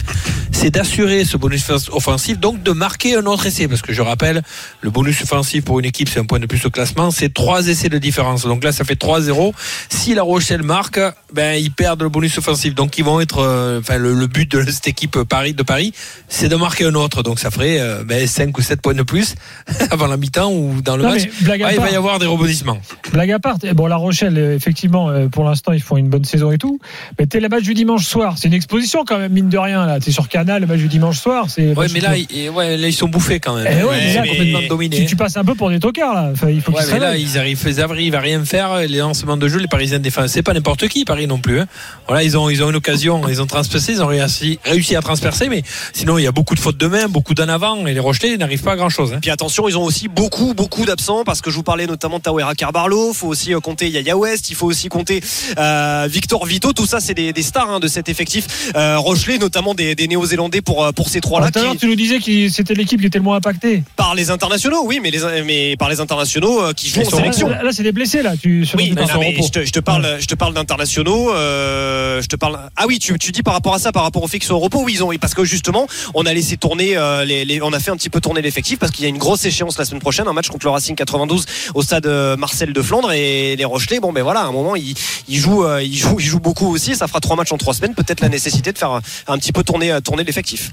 c'est 0.51 0.71
d'assurer 0.71 1.23
ce 1.23 1.37
bonus 1.37 1.69
offensif, 1.91 2.39
donc 2.39 2.63
de 2.63 2.71
marquer 2.71 3.15
un 3.15 3.25
autre 3.25 3.45
essai. 3.45 3.67
Parce 3.67 3.81
que 3.81 3.93
je 3.93 4.01
rappelle, 4.01 4.41
le 4.81 4.89
bonus 4.89 5.21
offensif 5.21 5.63
pour 5.63 5.79
une 5.79 5.85
équipe, 5.85 6.09
c'est 6.09 6.19
un 6.19 6.25
point 6.25 6.39
de 6.39 6.45
plus 6.47 6.65
au 6.65 6.69
classement, 6.69 7.11
c'est 7.11 7.33
trois 7.33 7.67
essais 7.67 7.89
de 7.89 7.97
différence. 7.97 8.43
Donc 8.43 8.63
là, 8.63 8.71
ça 8.71 8.83
fait 8.83 8.99
3-0. 8.99 9.53
Si 9.89 10.13
la 10.15 10.23
Rochelle 10.23 10.63
marque, 10.63 10.99
ben 11.33 11.53
ils 11.53 11.71
perdent 11.71 12.01
le 12.03 12.09
bonus 12.09 12.37
offensif. 12.37 12.75
Donc 12.75 12.97
ils 12.97 13.05
vont 13.05 13.21
être, 13.21 13.39
euh, 13.39 13.79
enfin 13.79 13.97
le, 13.97 14.13
le 14.13 14.27
but 14.27 14.51
de 14.51 14.69
cette 14.69 14.87
équipe 14.87 15.17
Paris 15.31 15.53
de 15.53 15.63
Paris, 15.63 15.93
c'est 16.27 16.49
de 16.49 16.55
marquer 16.57 16.85
un 16.85 16.93
autre. 16.95 17.23
Donc 17.23 17.39
ça 17.39 17.49
ferait 17.51 17.79
euh, 17.79 18.03
ben, 18.03 18.27
5 18.27 18.55
ou 18.57 18.61
7 18.61 18.81
points 18.81 18.93
de 18.93 19.03
plus 19.03 19.35
avant 19.91 20.07
la 20.07 20.17
mi-temps 20.17 20.51
ou 20.51 20.81
dans 20.83 20.97
le 20.97 21.03
non, 21.03 21.11
match. 21.11 21.23
Ah, 21.49 21.71
il 21.71 21.79
va 21.79 21.89
y 21.89 21.95
avoir 21.95 22.19
des 22.19 22.25
rebondissements. 22.25 22.77
blague 23.13 23.31
à 23.31 23.39
part, 23.39 23.55
eh, 23.63 23.73
bon, 23.73 23.87
La 23.87 23.95
Rochelle, 23.95 24.37
euh, 24.37 24.55
effectivement, 24.55 25.09
euh, 25.09 25.27
pour 25.29 25.45
l'instant, 25.45 25.71
ils 25.71 25.81
font 25.81 25.95
une 25.95 26.09
bonne 26.09 26.25
saison 26.25 26.51
et 26.51 26.57
tout. 26.57 26.79
Mais 27.17 27.25
t'es 27.27 27.39
le 27.39 27.47
match 27.47 27.63
du 27.63 27.73
dimanche 27.73 28.05
soir. 28.05 28.35
C'est 28.37 28.49
une 28.49 28.53
exposition 28.53 29.05
quand 29.07 29.17
même, 29.19 29.31
mine 29.31 29.47
de 29.49 29.57
rien. 29.57 29.85
là. 29.85 29.99
T'es 30.01 30.11
sur 30.11 30.27
Canal, 30.27 30.61
le 30.61 30.67
match 30.67 30.79
du 30.79 30.89
dimanche 30.89 31.17
soir. 31.19 31.45
C'est 31.49 31.73
Ouais, 31.77 31.87
mais 31.93 32.01
là, 32.01 32.17
ils, 32.17 32.49
ouais, 32.49 32.75
là, 32.75 32.87
ils 32.89 32.93
sont 32.93 33.07
bouffés 33.07 33.39
quand 33.39 33.55
même. 33.55 33.67
Eh 33.69 33.83
ouais, 33.85 34.19
mais 34.21 34.27
complètement 34.29 34.59
dominés. 34.67 34.97
tu, 34.97 35.05
tu 35.05 35.15
passes 35.15 35.37
un 35.37 35.45
peu 35.45 35.55
pour 35.55 35.69
des 35.69 35.79
tocards 35.79 36.13
là. 36.13 36.29
Enfin, 36.33 36.49
il 36.49 36.59
faut 36.61 36.71
Ouais, 36.73 36.79
qu'ils 36.79 36.87
se 36.87 36.93
mais 36.93 36.99
là, 36.99 37.15
ils 37.15 37.37
arrivent, 37.37 37.63
ils 37.65 37.81
arrivent 37.81 38.15
à 38.15 38.19
rien 38.19 38.43
faire. 38.43 38.75
Les 38.79 38.97
lancements 38.97 39.37
de 39.37 39.47
jeu, 39.47 39.59
les 39.59 39.67
Parisiens 39.67 39.99
défensent. 39.99 40.31
C'est 40.33 40.43
pas 40.43 40.53
n'importe 40.53 40.87
qui, 40.89 41.05
Paris 41.05 41.25
non 41.27 41.39
plus. 41.39 41.61
hein. 41.61 41.67
Voilà, 42.07 42.23
ils 42.23 42.37
ont, 42.37 42.49
ils 42.49 42.61
ont 42.63 42.69
une 42.69 42.75
occasion, 42.75 43.21
ils 43.29 43.41
ont 43.41 43.47
transpassé, 43.47 43.93
ils 43.93 44.03
ont 44.03 44.07
réussi, 44.07 44.59
réussi 44.65 44.95
à 44.97 45.01
transpercer 45.01 45.20
mais 45.49 45.63
sinon 45.93 46.17
il 46.17 46.23
y 46.23 46.27
a 46.27 46.31
beaucoup 46.31 46.55
de 46.55 46.59
fautes 46.59 46.77
de 46.77 46.87
main, 46.87 47.07
beaucoup 47.07 47.33
d'en 47.33 47.47
avant, 47.47 47.85
et 47.87 47.93
les 47.93 47.99
Rochelais 47.99 48.37
n'arrivent 48.37 48.63
pas 48.63 48.73
à 48.73 48.75
grand 48.75 48.89
chose. 48.89 49.15
Puis 49.21 49.29
attention, 49.31 49.67
ils 49.67 49.77
ont 49.77 49.83
aussi 49.83 50.07
beaucoup, 50.07 50.53
beaucoup 50.53 50.85
d'absents 50.85 51.23
parce 51.23 51.41
que 51.41 51.49
je 51.51 51.55
vous 51.55 51.63
parlais 51.63 51.87
notamment 51.87 52.17
de 52.17 52.23
Tawera 52.23 52.55
Carbarlo. 52.55 53.13
faut 53.13 53.27
aussi 53.27 53.53
euh, 53.53 53.59
compter 53.59 53.89
Yaya 53.89 54.17
West. 54.17 54.49
Il 54.49 54.55
faut 54.55 54.67
aussi 54.67 54.89
compter 54.89 55.21
euh, 55.57 56.07
Victor 56.09 56.45
Vito. 56.45 56.73
Tout 56.73 56.85
ça, 56.85 56.99
c'est 56.99 57.13
des, 57.13 57.33
des 57.33 57.41
stars 57.43 57.69
hein, 57.69 57.79
de 57.79 57.87
cet 57.87 58.09
effectif. 58.09 58.71
Euh, 58.75 58.97
Rochelet, 58.97 59.37
notamment 59.37 59.73
des, 59.73 59.95
des 59.95 60.07
Néo-Zélandais 60.07 60.61
pour, 60.61 60.83
euh, 60.85 60.91
pour 60.91 61.09
ces 61.09 61.21
trois-là. 61.21 61.51
Tout 61.51 61.59
à 61.59 61.63
l'heure, 61.63 61.77
tu 61.77 61.87
nous 61.87 61.95
disais 61.95 62.19
que 62.19 62.49
c'était 62.49 62.73
l'équipe 62.73 62.99
qui 62.99 63.07
était 63.07 63.17
le 63.19 63.23
moins 63.23 63.37
impactée. 63.37 63.83
Par 63.95 64.15
les 64.15 64.31
internationaux, 64.31 64.83
oui, 64.85 64.99
mais, 65.01 65.11
les, 65.11 65.19
mais 65.43 65.75
par 65.77 65.89
les 65.89 65.99
internationaux 65.99 66.61
euh, 66.61 66.73
qui 66.73 66.89
jouent 66.89 67.01
en 67.01 67.09
sélection. 67.09 67.49
Là, 67.49 67.63
là, 67.63 67.71
c'est 67.71 67.83
des 67.83 67.91
blessés, 67.91 68.21
là. 68.21 68.33
Tu, 68.41 68.65
Oui, 68.77 68.91
non, 68.91 69.05
mais 69.19 69.35
je 69.41 69.49
te, 69.49 69.65
je 69.65 69.71
te 69.71 69.79
parle, 69.79 70.17
je 70.19 70.25
te 70.25 70.35
parle 70.35 70.53
d'internationaux. 70.53 71.33
euh, 71.33 72.21
je 72.21 72.27
te 72.27 72.35
parle. 72.35 72.59
Ah 72.75 72.85
oui, 72.87 72.99
tu, 72.99 73.17
tu 73.17 73.31
dis 73.31 73.43
par 73.43 73.53
rapport 73.53 73.73
à 73.73 73.79
ça, 73.79 73.91
par 73.91 74.03
rapport 74.03 74.23
au 74.23 74.27
fait 74.27 74.39
qu'ils 74.39 74.47
sont 74.47 74.55
au 74.55 74.59
repos. 74.59 74.81
Oui, 74.83 74.97
Parce 75.19 75.33
que 75.33 75.43
justement, 75.43 75.87
on 76.13 76.25
a 76.25 76.33
laissé 76.33 76.57
tourner 76.57 76.95
euh, 76.97 77.25
les, 77.25 77.45
les- 77.45 77.61
on 77.61 77.73
a 77.73 77.79
fait 77.79 77.91
un 77.91 77.95
petit 77.97 78.09
peu 78.09 78.21
tourner 78.21 78.41
l'effectif 78.41 78.79
parce 78.79 78.91
qu'il 78.91 79.03
y 79.03 79.05
a 79.05 79.09
une 79.09 79.17
grosse 79.17 79.43
échéance 79.45 79.77
la 79.77 79.85
semaine 79.85 80.01
prochaine, 80.01 80.27
un 80.27 80.33
match 80.33 80.49
contre 80.49 80.65
le 80.65 80.71
Racing 80.71 80.95
92 80.95 81.45
au 81.75 81.81
stade 81.81 82.05
euh, 82.05 82.37
Marcel 82.37 82.73
de 82.73 82.81
Flandre 82.81 83.11
et 83.11 83.55
les 83.55 83.65
Rochelais. 83.65 83.99
Bon, 83.99 84.13
ben 84.13 84.23
voilà, 84.23 84.41
à 84.41 84.45
un 84.45 84.51
moment, 84.51 84.75
ils, 84.75 84.93
ils 85.27 85.37
jouent, 85.37 85.63
euh, 85.65 85.81
ils 85.83 85.97
jouent, 85.97 86.19
ils 86.19 86.25
jouent 86.25 86.39
beaucoup 86.39 86.67
aussi. 86.73 86.95
Ça 86.95 87.07
fera 87.07 87.19
trois 87.19 87.35
matchs 87.35 87.51
en 87.51 87.57
trois 87.57 87.73
semaines. 87.73 87.95
Peut-être 87.95 88.21
la 88.21 88.29
nécessité 88.29 88.71
de 88.71 88.77
faire 88.77 88.91
un, 88.91 89.01
un 89.27 89.37
petit 89.37 89.51
peu 89.51 89.63
tourner, 89.63 89.97
tourner 90.03 90.23
l'effectif. 90.23 90.71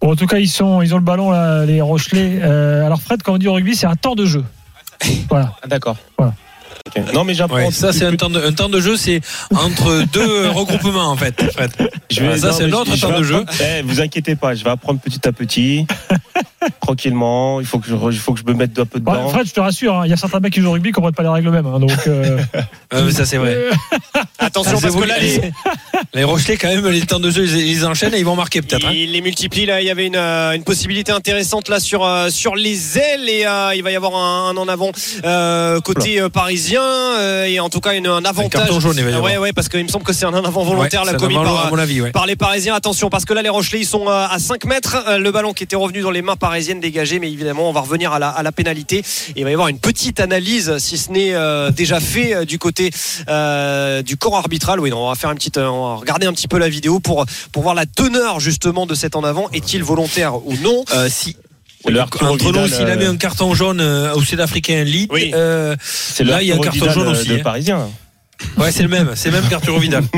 Bon, 0.00 0.12
en 0.12 0.16
tout 0.16 0.26
cas, 0.26 0.38
ils, 0.38 0.48
sont, 0.48 0.82
ils 0.82 0.92
ont 0.94 0.98
le 0.98 1.04
ballon, 1.04 1.30
là, 1.30 1.64
les 1.64 1.80
Rochelais. 1.80 2.40
Euh, 2.42 2.84
alors, 2.84 3.00
Fred, 3.00 3.22
quand 3.22 3.34
on 3.34 3.38
dit 3.38 3.48
au 3.48 3.54
rugby, 3.54 3.74
c'est 3.76 3.86
un 3.86 3.96
temps 3.96 4.14
de 4.14 4.26
jeu. 4.26 4.44
Voilà. 5.30 5.52
D'accord. 5.66 5.96
Voilà. 6.18 6.34
Non, 7.14 7.24
mais 7.24 7.32
j'apprends. 7.34 7.56
Ouais, 7.56 7.70
ça 7.70 7.92
c'est 7.94 8.04
un 8.04 8.14
temps 8.14 8.28
de, 8.28 8.38
un 8.40 8.52
temps 8.52 8.68
de 8.68 8.78
jeu, 8.78 8.96
c'est 8.96 9.20
entre 9.54 10.04
deux 10.12 10.48
regroupements 10.50 11.08
en 11.10 11.16
fait. 11.16 11.50
Fred. 11.52 11.70
Je 12.10 12.20
vais- 12.20 12.28
Ah, 12.34 12.38
ça, 12.38 12.52
c'est 12.52 12.64
je- 12.64 12.68
je 12.68 13.00
temps 13.00 13.18
de 13.18 13.22
jeu. 13.24 13.42
Eh, 13.60 13.82
vous 13.82 14.00
inquiétez 14.02 14.36
pas, 14.36 14.54
je 14.54 14.62
vais 14.64 14.70
apprendre 14.70 15.00
petit 15.00 15.26
à 15.26 15.32
petit, 15.32 15.86
tranquillement. 16.82 17.60
Il 17.60 17.66
faut 17.66 17.78
que 17.78 17.86
je, 17.88 17.94
il 18.10 18.18
faut 18.18 18.34
que 18.34 18.40
je 18.40 18.44
me 18.44 18.52
mette 18.52 18.78
un 18.78 18.84
peu 18.84 18.98
Ouais, 18.98 19.16
dedans. 19.16 19.28
Fred, 19.30 19.46
je 19.46 19.52
te 19.52 19.60
rassure, 19.60 19.94
hein, 19.96 20.02
il 20.06 20.10
y 20.10 20.12
a 20.12 20.16
certains 20.18 20.40
mecs 20.40 20.52
qui 20.52 20.60
jouent 20.60 20.68
au 20.68 20.72
rugby 20.72 20.90
qui 20.90 20.92
comprennent 20.92 21.14
pas 21.14 21.22
les 21.22 21.28
règles 21.30 21.50
même. 21.50 21.66
hein, 21.66 21.80
donc, 21.80 21.90
euh, 22.06 22.38
Euh, 22.92 23.10
ça 23.10 23.24
c'est 23.24 23.38
vrai. 23.38 23.56
Attention 24.38 24.78
parce 24.80 24.94
que 24.94 25.02
là, 25.04 25.18
les, 25.18 25.40
Les 26.14 26.22
Rochelais 26.22 26.56
quand 26.56 26.68
même 26.68 26.86
les 26.88 27.00
temps 27.00 27.18
de 27.18 27.28
jeu 27.30 27.44
ils, 27.44 27.56
ils 27.70 27.84
enchaînent 27.86 28.14
et 28.14 28.18
ils 28.18 28.24
vont 28.24 28.36
marquer 28.36 28.62
peut-être. 28.62 28.86
hein. 28.86 28.92
Il 28.94 29.10
les 29.12 29.20
multiplie 29.20 29.66
là. 29.66 29.80
Il 29.80 29.86
y 29.86 29.90
avait 29.90 30.06
une, 30.06 30.14
euh, 30.16 30.52
une 30.52 30.62
possibilité 30.62 31.10
intéressante 31.10 31.68
là 31.68 31.80
sur 31.80 32.04
euh, 32.04 32.30
sur 32.30 32.54
les 32.54 32.98
ailes 32.98 33.28
et 33.28 33.46
euh, 33.46 33.74
il 33.74 33.82
va 33.82 33.90
y 33.90 33.96
avoir 33.96 34.14
un, 34.14 34.50
un 34.50 34.56
en 34.56 34.68
avant 34.68 34.92
euh, 35.24 35.80
côté 35.80 36.20
parisien 36.32 36.73
euh, 36.82 37.44
et 37.46 37.60
en 37.60 37.68
tout 37.68 37.80
cas 37.80 37.94
une, 37.94 38.06
un 38.06 38.16
Un 38.16 38.24
avantage. 38.24 38.50
carton 38.62 38.80
jaune 38.80 38.94
il 38.98 39.04
va 39.04 39.10
y 39.10 39.14
avoir. 39.14 39.30
ouais 39.32 39.38
ouais 39.38 39.52
parce 39.52 39.68
qu'il 39.68 39.82
me 39.82 39.88
semble 39.88 40.04
que 40.04 40.12
c'est 40.12 40.24
un 40.24 40.32
en 40.34 40.44
avant 40.44 40.64
volontaire 40.64 41.02
Ouais, 41.04 41.12
là 41.12 41.18
commis 41.18 41.36
un 41.36 41.42
par, 41.44 41.66
à 41.66 41.70
mon 41.70 41.78
avis. 41.78 42.00
Ouais. 42.00 42.10
par 42.10 42.26
les 42.26 42.36
Parisiens. 42.36 42.74
Attention 42.74 43.10
parce 43.10 43.24
que 43.24 43.32
là 43.34 43.42
les 43.42 43.48
Rochelais 43.48 43.80
ils 43.80 43.86
sont 43.86 44.08
euh, 44.08 44.26
à 44.28 44.38
5 44.38 44.64
mètres. 44.66 44.96
Euh, 45.08 45.18
Le 45.18 45.30
ballon 45.30 45.52
qui 45.52 45.62
était 45.64 45.76
revenu 45.76 46.00
dans 46.02 46.10
les 46.10 46.22
mains 46.22 46.36
parisiennes 46.36 46.80
dégagé 46.80 47.18
mais 47.18 47.30
évidemment 47.30 47.68
on 47.68 47.72
va 47.72 47.80
revenir 47.80 48.12
à 48.12 48.18
la, 48.18 48.28
à 48.28 48.42
la 48.42 48.52
pénalité. 48.52 48.98
Et 48.98 49.04
il 49.40 49.44
va 49.44 49.50
y 49.50 49.52
avoir 49.52 49.68
une 49.68 49.78
petite 49.78 50.20
analyse 50.20 50.78
si 50.78 50.98
ce 50.98 51.10
n'est 51.12 51.34
euh, 51.34 51.70
déjà 51.70 52.00
fait 52.00 52.44
du 52.46 52.58
côté 52.58 52.90
euh, 53.28 54.02
du 54.02 54.16
corps 54.16 54.36
arbitral. 54.36 54.80
Oui 54.80 54.90
non, 54.90 55.04
on 55.04 55.08
va 55.08 55.14
faire 55.14 55.30
une 55.30 55.36
petite, 55.38 55.58
on 55.58 55.88
va 55.90 55.94
regarder 55.96 56.26
un 56.26 56.32
petit 56.32 56.48
peu 56.48 56.58
la 56.58 56.68
vidéo 56.68 57.00
pour 57.00 57.24
pour 57.52 57.62
voir 57.62 57.74
la 57.74 57.86
teneur 57.86 58.40
justement 58.40 58.86
de 58.86 58.94
cet 58.94 59.16
en 59.16 59.24
avant. 59.24 59.48
Est-il 59.52 59.82
volontaire 59.82 60.36
ou 60.46 60.54
non? 60.62 60.84
Euh, 60.94 61.08
si 61.10 61.36
le 61.90 62.00
entre 62.00 62.52
nous, 62.52 62.66
s'il 62.68 62.86
avait 62.86 63.06
euh, 63.06 63.10
un 63.12 63.16
carton 63.16 63.54
jaune 63.54 63.80
euh, 63.80 64.14
au 64.14 64.22
Sud-Africain 64.22 64.74
Elite, 64.82 65.10
Oui. 65.12 65.30
euh, 65.34 65.76
c'est 65.82 66.24
le 66.24 66.30
là, 66.30 66.42
il 66.42 66.48
y 66.48 66.52
a 66.52 66.56
un 66.56 66.58
carton 66.58 66.78
Vidal, 66.80 66.94
jaune 66.94 67.06
euh, 67.08 67.10
aussi, 67.12 67.28
de 67.28 67.34
hein. 67.36 67.40
Parisien. 67.44 67.88
ouais, 68.58 68.72
c'est 68.72 68.82
le 68.82 68.88
même, 68.88 69.12
c'est 69.14 69.30
le 69.30 69.40
même 69.40 69.48
qu'Arturo 69.48 69.78
Vidal. 69.78 70.04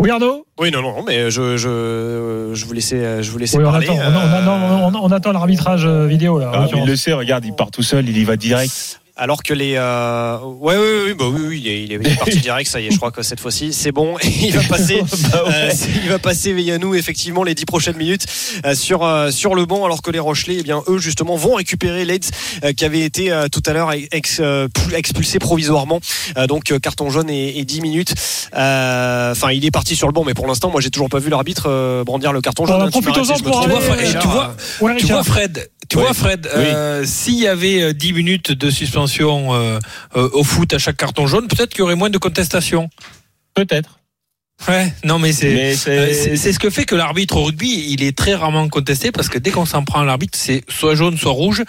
Oui, 0.00 0.10
Arnaud? 0.10 0.46
Oui, 0.58 0.72
non, 0.72 0.82
non, 0.82 1.04
mais 1.06 1.30
je, 1.30 1.56
je, 1.56 2.50
je 2.54 2.64
vous 2.64 2.72
laissais, 2.72 3.22
je 3.22 3.30
vous 3.30 3.38
laissais 3.38 3.56
Oui, 3.58 3.64
on 3.64 3.70
parler. 3.70 3.86
attend, 3.88 3.98
on, 3.98 4.00
on- 4.00 4.18
euh, 4.18 4.86
on- 4.88 4.94
on- 4.96 5.04
on 5.04 5.12
attend 5.12 5.30
l'arbitrage 5.30 5.84
euh, 5.86 6.06
vidéo, 6.06 6.40
là. 6.40 6.50
Ah, 6.52 6.66
il 6.74 6.84
le 6.86 6.96
sait, 6.96 7.12
regarde, 7.12 7.44
il 7.44 7.54
part 7.54 7.70
tout 7.70 7.84
seul, 7.84 8.08
il 8.08 8.18
y 8.18 8.24
va 8.24 8.34
direct. 8.36 9.00
Alors 9.16 9.42
que 9.42 9.52
les, 9.52 9.74
euh, 9.76 10.38
ouais, 10.38 10.76
ouais, 10.76 11.04
ouais, 11.04 11.14
bah 11.14 11.26
oui, 11.30 11.40
oui, 11.46 11.60
il 11.64 11.68
est, 11.68 11.84
il 11.84 11.92
est- 11.92 11.98
il 12.02 12.08
est 12.08 12.16
parti 12.18 12.38
direct. 12.40 12.68
Ça 12.70 12.80
y 12.80 12.86
est, 12.86 12.90
je 12.90 12.96
crois 12.96 13.10
que 13.10 13.22
cette 13.22 13.40
fois-ci, 13.40 13.72
c'est 13.72 13.92
bon. 13.92 14.16
Il 14.24 14.52
va 14.56 14.62
passer, 14.62 15.02
Bah 15.32 15.44
ouais. 15.46 15.52
euh, 15.54 15.72
il 16.02 16.08
va 16.08 16.18
passer 16.18 16.54
effectivement 16.94 17.42
les 17.44 17.54
dix 17.54 17.64
prochaines 17.66 17.96
minutes 17.96 18.24
euh, 18.64 18.74
sur 18.74 19.04
euh, 19.04 19.30
sur 19.30 19.54
le 19.54 19.66
banc, 19.66 19.84
alors 19.84 20.00
que 20.02 20.10
les 20.10 20.18
Rochelais, 20.18 20.56
eh 20.60 20.62
bien, 20.62 20.82
eux 20.88 20.98
justement, 20.98 21.36
vont 21.36 21.54
récupérer 21.54 22.04
Leeds 22.04 22.30
euh, 22.64 22.72
qui 22.72 22.84
avait 22.84 23.00
été 23.02 23.30
euh, 23.30 23.48
tout 23.48 23.62
à 23.66 23.72
l'heure 23.72 23.92
ex- 23.92 24.40
euh, 24.40 24.68
expulsé 24.94 25.38
provisoirement. 25.38 26.00
Euh, 26.38 26.46
donc 26.46 26.72
euh, 26.72 26.78
carton 26.78 27.10
jaune 27.10 27.28
et, 27.30 27.58
et 27.58 27.64
10 27.64 27.80
minutes. 27.82 28.14
Euh, 28.54 29.32
Enfin, 29.32 29.50
il 29.52 29.64
est 29.64 29.70
parti 29.70 29.96
sur 29.96 30.06
le 30.06 30.12
banc, 30.12 30.24
mais 30.24 30.34
pour 30.34 30.46
l'instant, 30.46 30.70
moi, 30.70 30.80
j'ai 30.80 30.90
toujours 30.90 31.08
pas 31.08 31.18
vu 31.18 31.30
l'arbitre 31.30 31.64
euh, 31.68 32.04
brandir 32.04 32.32
le 32.32 32.40
carton 32.40 32.66
jaune. 32.66 32.82
Hein, 32.82 32.86
tu 32.92 33.00
profitons-en 33.02 33.38
pour 33.40 33.66
vois, 33.66 33.76
aller, 33.94 34.06
Fred, 34.06 34.18
tu 34.20 35.06
vois. 35.08 35.24
Fred, 35.24 35.70
tu 35.88 35.96
Oui. 35.96 36.02
vois 36.04 36.14
Fred, 36.14 36.48
s'il 37.04 37.38
y 37.38 37.46
avait 37.46 37.82
euh, 37.82 37.92
10 37.92 38.12
minutes 38.12 38.52
de 38.52 38.70
suspension 38.70 39.01
euh, 39.06 39.78
euh, 40.16 40.28
au 40.32 40.44
foot 40.44 40.72
à 40.74 40.78
chaque 40.78 40.96
carton 40.96 41.26
jaune, 41.26 41.48
peut-être 41.48 41.70
qu'il 41.70 41.80
y 41.80 41.82
aurait 41.82 41.96
moins 41.96 42.10
de 42.10 42.18
contestations. 42.18 42.88
Peut-être. 43.54 43.98
Ouais, 44.68 44.92
non 45.02 45.18
mais 45.18 45.32
euh, 45.44 45.74
c'est 45.74 46.36
c'est 46.36 46.52
ce 46.52 46.58
que 46.58 46.70
fait 46.70 46.84
que 46.84 46.94
l'arbitre 46.94 47.36
au 47.36 47.44
rugby, 47.44 47.86
il 47.88 48.02
est 48.04 48.16
très 48.16 48.34
rarement 48.34 48.68
contesté 48.68 49.10
parce 49.10 49.28
que 49.28 49.38
dès 49.38 49.50
qu'on 49.50 49.66
s'en 49.66 49.82
prend 49.82 50.00
à 50.00 50.04
l'arbitre, 50.04 50.38
c'est 50.40 50.62
soit 50.68 50.94
jaune, 50.94 51.18
soit 51.18 51.32
rouge, 51.32 51.64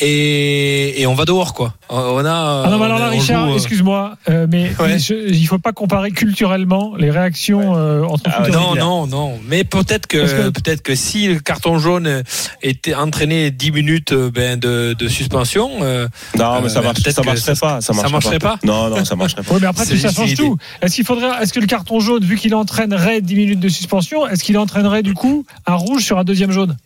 et, 0.00 1.00
et 1.00 1.06
on 1.06 1.14
va 1.14 1.24
dehors 1.24 1.54
quoi. 1.54 1.74
On 1.88 2.24
a. 2.24 2.62
Ah 2.66 2.70
non, 2.70 2.78
mais 2.78 2.84
alors 2.86 2.98
là, 2.98 3.08
Richard, 3.08 3.48
euh, 3.50 3.54
excuse-moi, 3.54 4.16
euh, 4.28 4.46
mais 4.48 4.70
Ouais. 4.80 4.98
je- 4.98 5.28
il 5.32 5.46
faut 5.46 5.58
pas 5.58 5.72
comparer 5.72 6.10
culturellement 6.10 6.94
les 6.96 7.10
réactions 7.10 7.76
euh, 7.76 8.02
entre 8.04 8.22
Ah, 8.32 8.48
Non, 8.48 8.74
non, 8.74 9.06
non. 9.06 9.38
Mais 9.46 9.64
peut-être 9.64 10.06
que, 10.06 10.48
peut-être 10.50 10.82
que 10.82 10.94
si 10.94 11.26
le 11.28 11.40
carton 11.40 11.78
jaune 11.78 12.22
était 12.62 12.94
entraîné 12.94 13.50
10 13.50 13.72
minutes 13.72 14.12
euh, 14.12 14.30
ben, 14.30 14.58
de, 14.58 14.94
de 14.98 15.08
suspension, 15.08 15.70
euh, 15.82 16.08
Non, 16.38 16.60
mais 16.62 16.68
ça, 16.68 16.78
Euh, 16.78 16.82
marche, 16.82 17.00
ça 17.00 17.22
marcherait 17.22 17.54
ça- 17.54 17.60
pas. 17.60 17.80
Ça 17.80 17.92
ça 17.92 18.08
marcherait, 18.08 18.38
pas 18.38 18.56
Non, 18.64 18.88
non, 18.88 19.04
ça 19.04 19.16
marcherait 19.16 19.42
pas. 19.42 19.50
Oui, 19.54 19.58
mais 19.60 19.66
après, 19.66 19.84
tout 19.86 19.96
ça 19.96 20.12
change 20.12 20.32
idée. 20.32 20.42
tout. 20.42 20.56
Est-ce 20.82 20.94
qu'il 20.94 21.04
faudrait, 21.04 21.42
est-ce 21.42 21.52
que 21.52 21.60
le 21.60 21.66
carton 21.66 22.00
jaune, 22.00 22.24
vu 22.24 22.36
qu'il 22.36 22.54
entraînerait 22.54 23.20
10 23.20 23.34
minutes 23.34 23.60
de 23.60 23.68
suspension, 23.68 24.26
est-ce 24.26 24.44
qu'il 24.44 24.56
entraînerait 24.58 25.02
du 25.02 25.14
coup 25.14 25.44
un 25.66 25.74
rouge 25.74 26.04
sur 26.04 26.18
un 26.18 26.24
deuxième 26.24 26.52
jaune? 26.52 26.76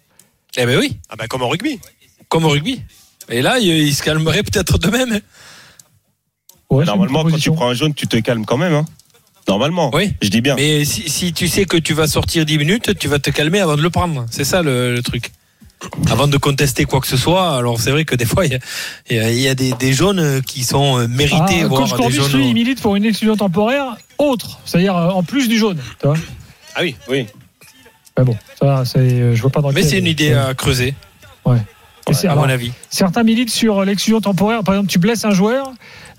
Eh 0.57 0.67
ben 0.67 0.79
oui, 0.79 0.97
Ah 1.11 1.15
bah 1.19 1.27
comme 1.29 1.43
en 1.43 1.49
rugby. 1.49 1.79
comme 2.29 2.45
au 2.45 2.49
rugby. 2.49 2.81
Et 3.31 3.43
là, 3.43 3.59
il, 3.59 3.69
il 3.69 3.95
se 3.95 4.03
calmerait 4.03 4.43
peut-être 4.43 4.79
de 4.79 4.89
même. 4.91 5.21
Ouais, 6.71 6.83
une 6.85 6.87
Normalement, 6.87 7.25
quand 7.25 7.39
tu 7.39 7.51
prends 7.53 7.69
un 7.69 7.75
jaune, 7.75 7.95
tu 7.95 8.07
te 8.07 8.17
calmes 8.19 8.45
quand 8.47 8.57
même. 8.59 8.73
Hein. 8.75 8.85
Normalement. 9.49 9.91
Oui. 9.95 10.15
Je 10.23 10.29
dis 10.29 10.41
bien. 10.41 10.57
Mais 10.57 10.85
si, 10.85 11.09
si 11.09 11.33
tu 11.33 11.49
sais 11.49 11.67
que 11.67 11.77
tu 11.77 11.93
vas 11.95 12.07
sortir 12.07 12.45
10 12.47 12.59
minutes, 12.59 12.99
tu 12.99 13.09
vas 13.09 13.19
te 13.19 13.31
calmer 13.31 13.61
avant 13.61 13.77
de 13.77 13.83
le 13.83 13.91
prendre. 13.91 14.25
C'est 14.31 14.45
ça 14.45 14.63
le, 14.63 14.95
le 14.95 15.03
truc. 15.03 15.31
Avant 16.11 16.27
de 16.29 16.37
contester 16.39 16.87
quoi 16.87 17.01
que 17.01 17.07
ce 17.07 17.19
soit, 17.19 17.59
alors 17.59 17.79
c'est 17.79 17.91
vrai 17.91 18.07
que 18.07 18.15
des 18.15 18.25
fois, 18.25 18.47
il 18.47 18.53
y 18.53 18.55
a, 18.55 18.59
il 19.11 19.17
y 19.17 19.21
a- 19.21 19.31
il 19.33 19.41
y 19.41 19.49
a 19.49 19.55
des, 19.55 19.73
des 19.75 19.93
jaunes 19.93 20.41
qui 20.43 20.65
sont 20.65 20.99
euh, 20.99 21.07
mérités, 21.09 21.61
Ah, 21.63 21.67
voire 21.67 21.95
Coach 21.95 22.07
des 22.13 22.17
jaunes. 22.21 22.33
lui, 22.33 22.49
il 22.49 22.55
milite 22.55 22.81
pour 22.81 22.97
une 22.97 23.05
exclusion 23.05 23.37
temporaire 23.37 23.97
autre, 24.17 24.61
c'est-à-dire 24.65 24.97
euh, 24.97 25.11
en 25.11 25.23
plus 25.23 25.47
du 25.47 25.59
jaune. 25.59 25.77
Tu 26.01 26.07
vois 26.07 26.17
Ah 26.75 26.81
oui. 26.83 26.97
Oui. 27.11 27.27
mais 28.17 28.25
bon, 28.25 28.35
ça, 28.59 28.85
c'est, 28.87 28.99
euh, 28.99 29.35
je 29.35 29.43
vois 29.43 29.51
pas 29.51 29.61
dans 29.61 29.73
Mais 29.73 29.83
c'est 29.83 29.99
une 29.99 30.07
idée 30.07 30.33
à 30.33 30.55
creuser, 30.55 30.95
Et 32.09 32.15
c'est- 32.15 32.29
à 32.29 32.35
mon 32.35 32.43
avis. 32.49 32.73
certains 32.91 33.23
militent 33.23 33.51
sur 33.51 33.85
l'exclusion 33.85 34.21
temporaire. 34.21 34.63
Par 34.63 34.75
exemple, 34.75 34.91
tu 34.91 34.99
blesses 34.99 35.25
un 35.25 35.31
joueur, 35.31 35.73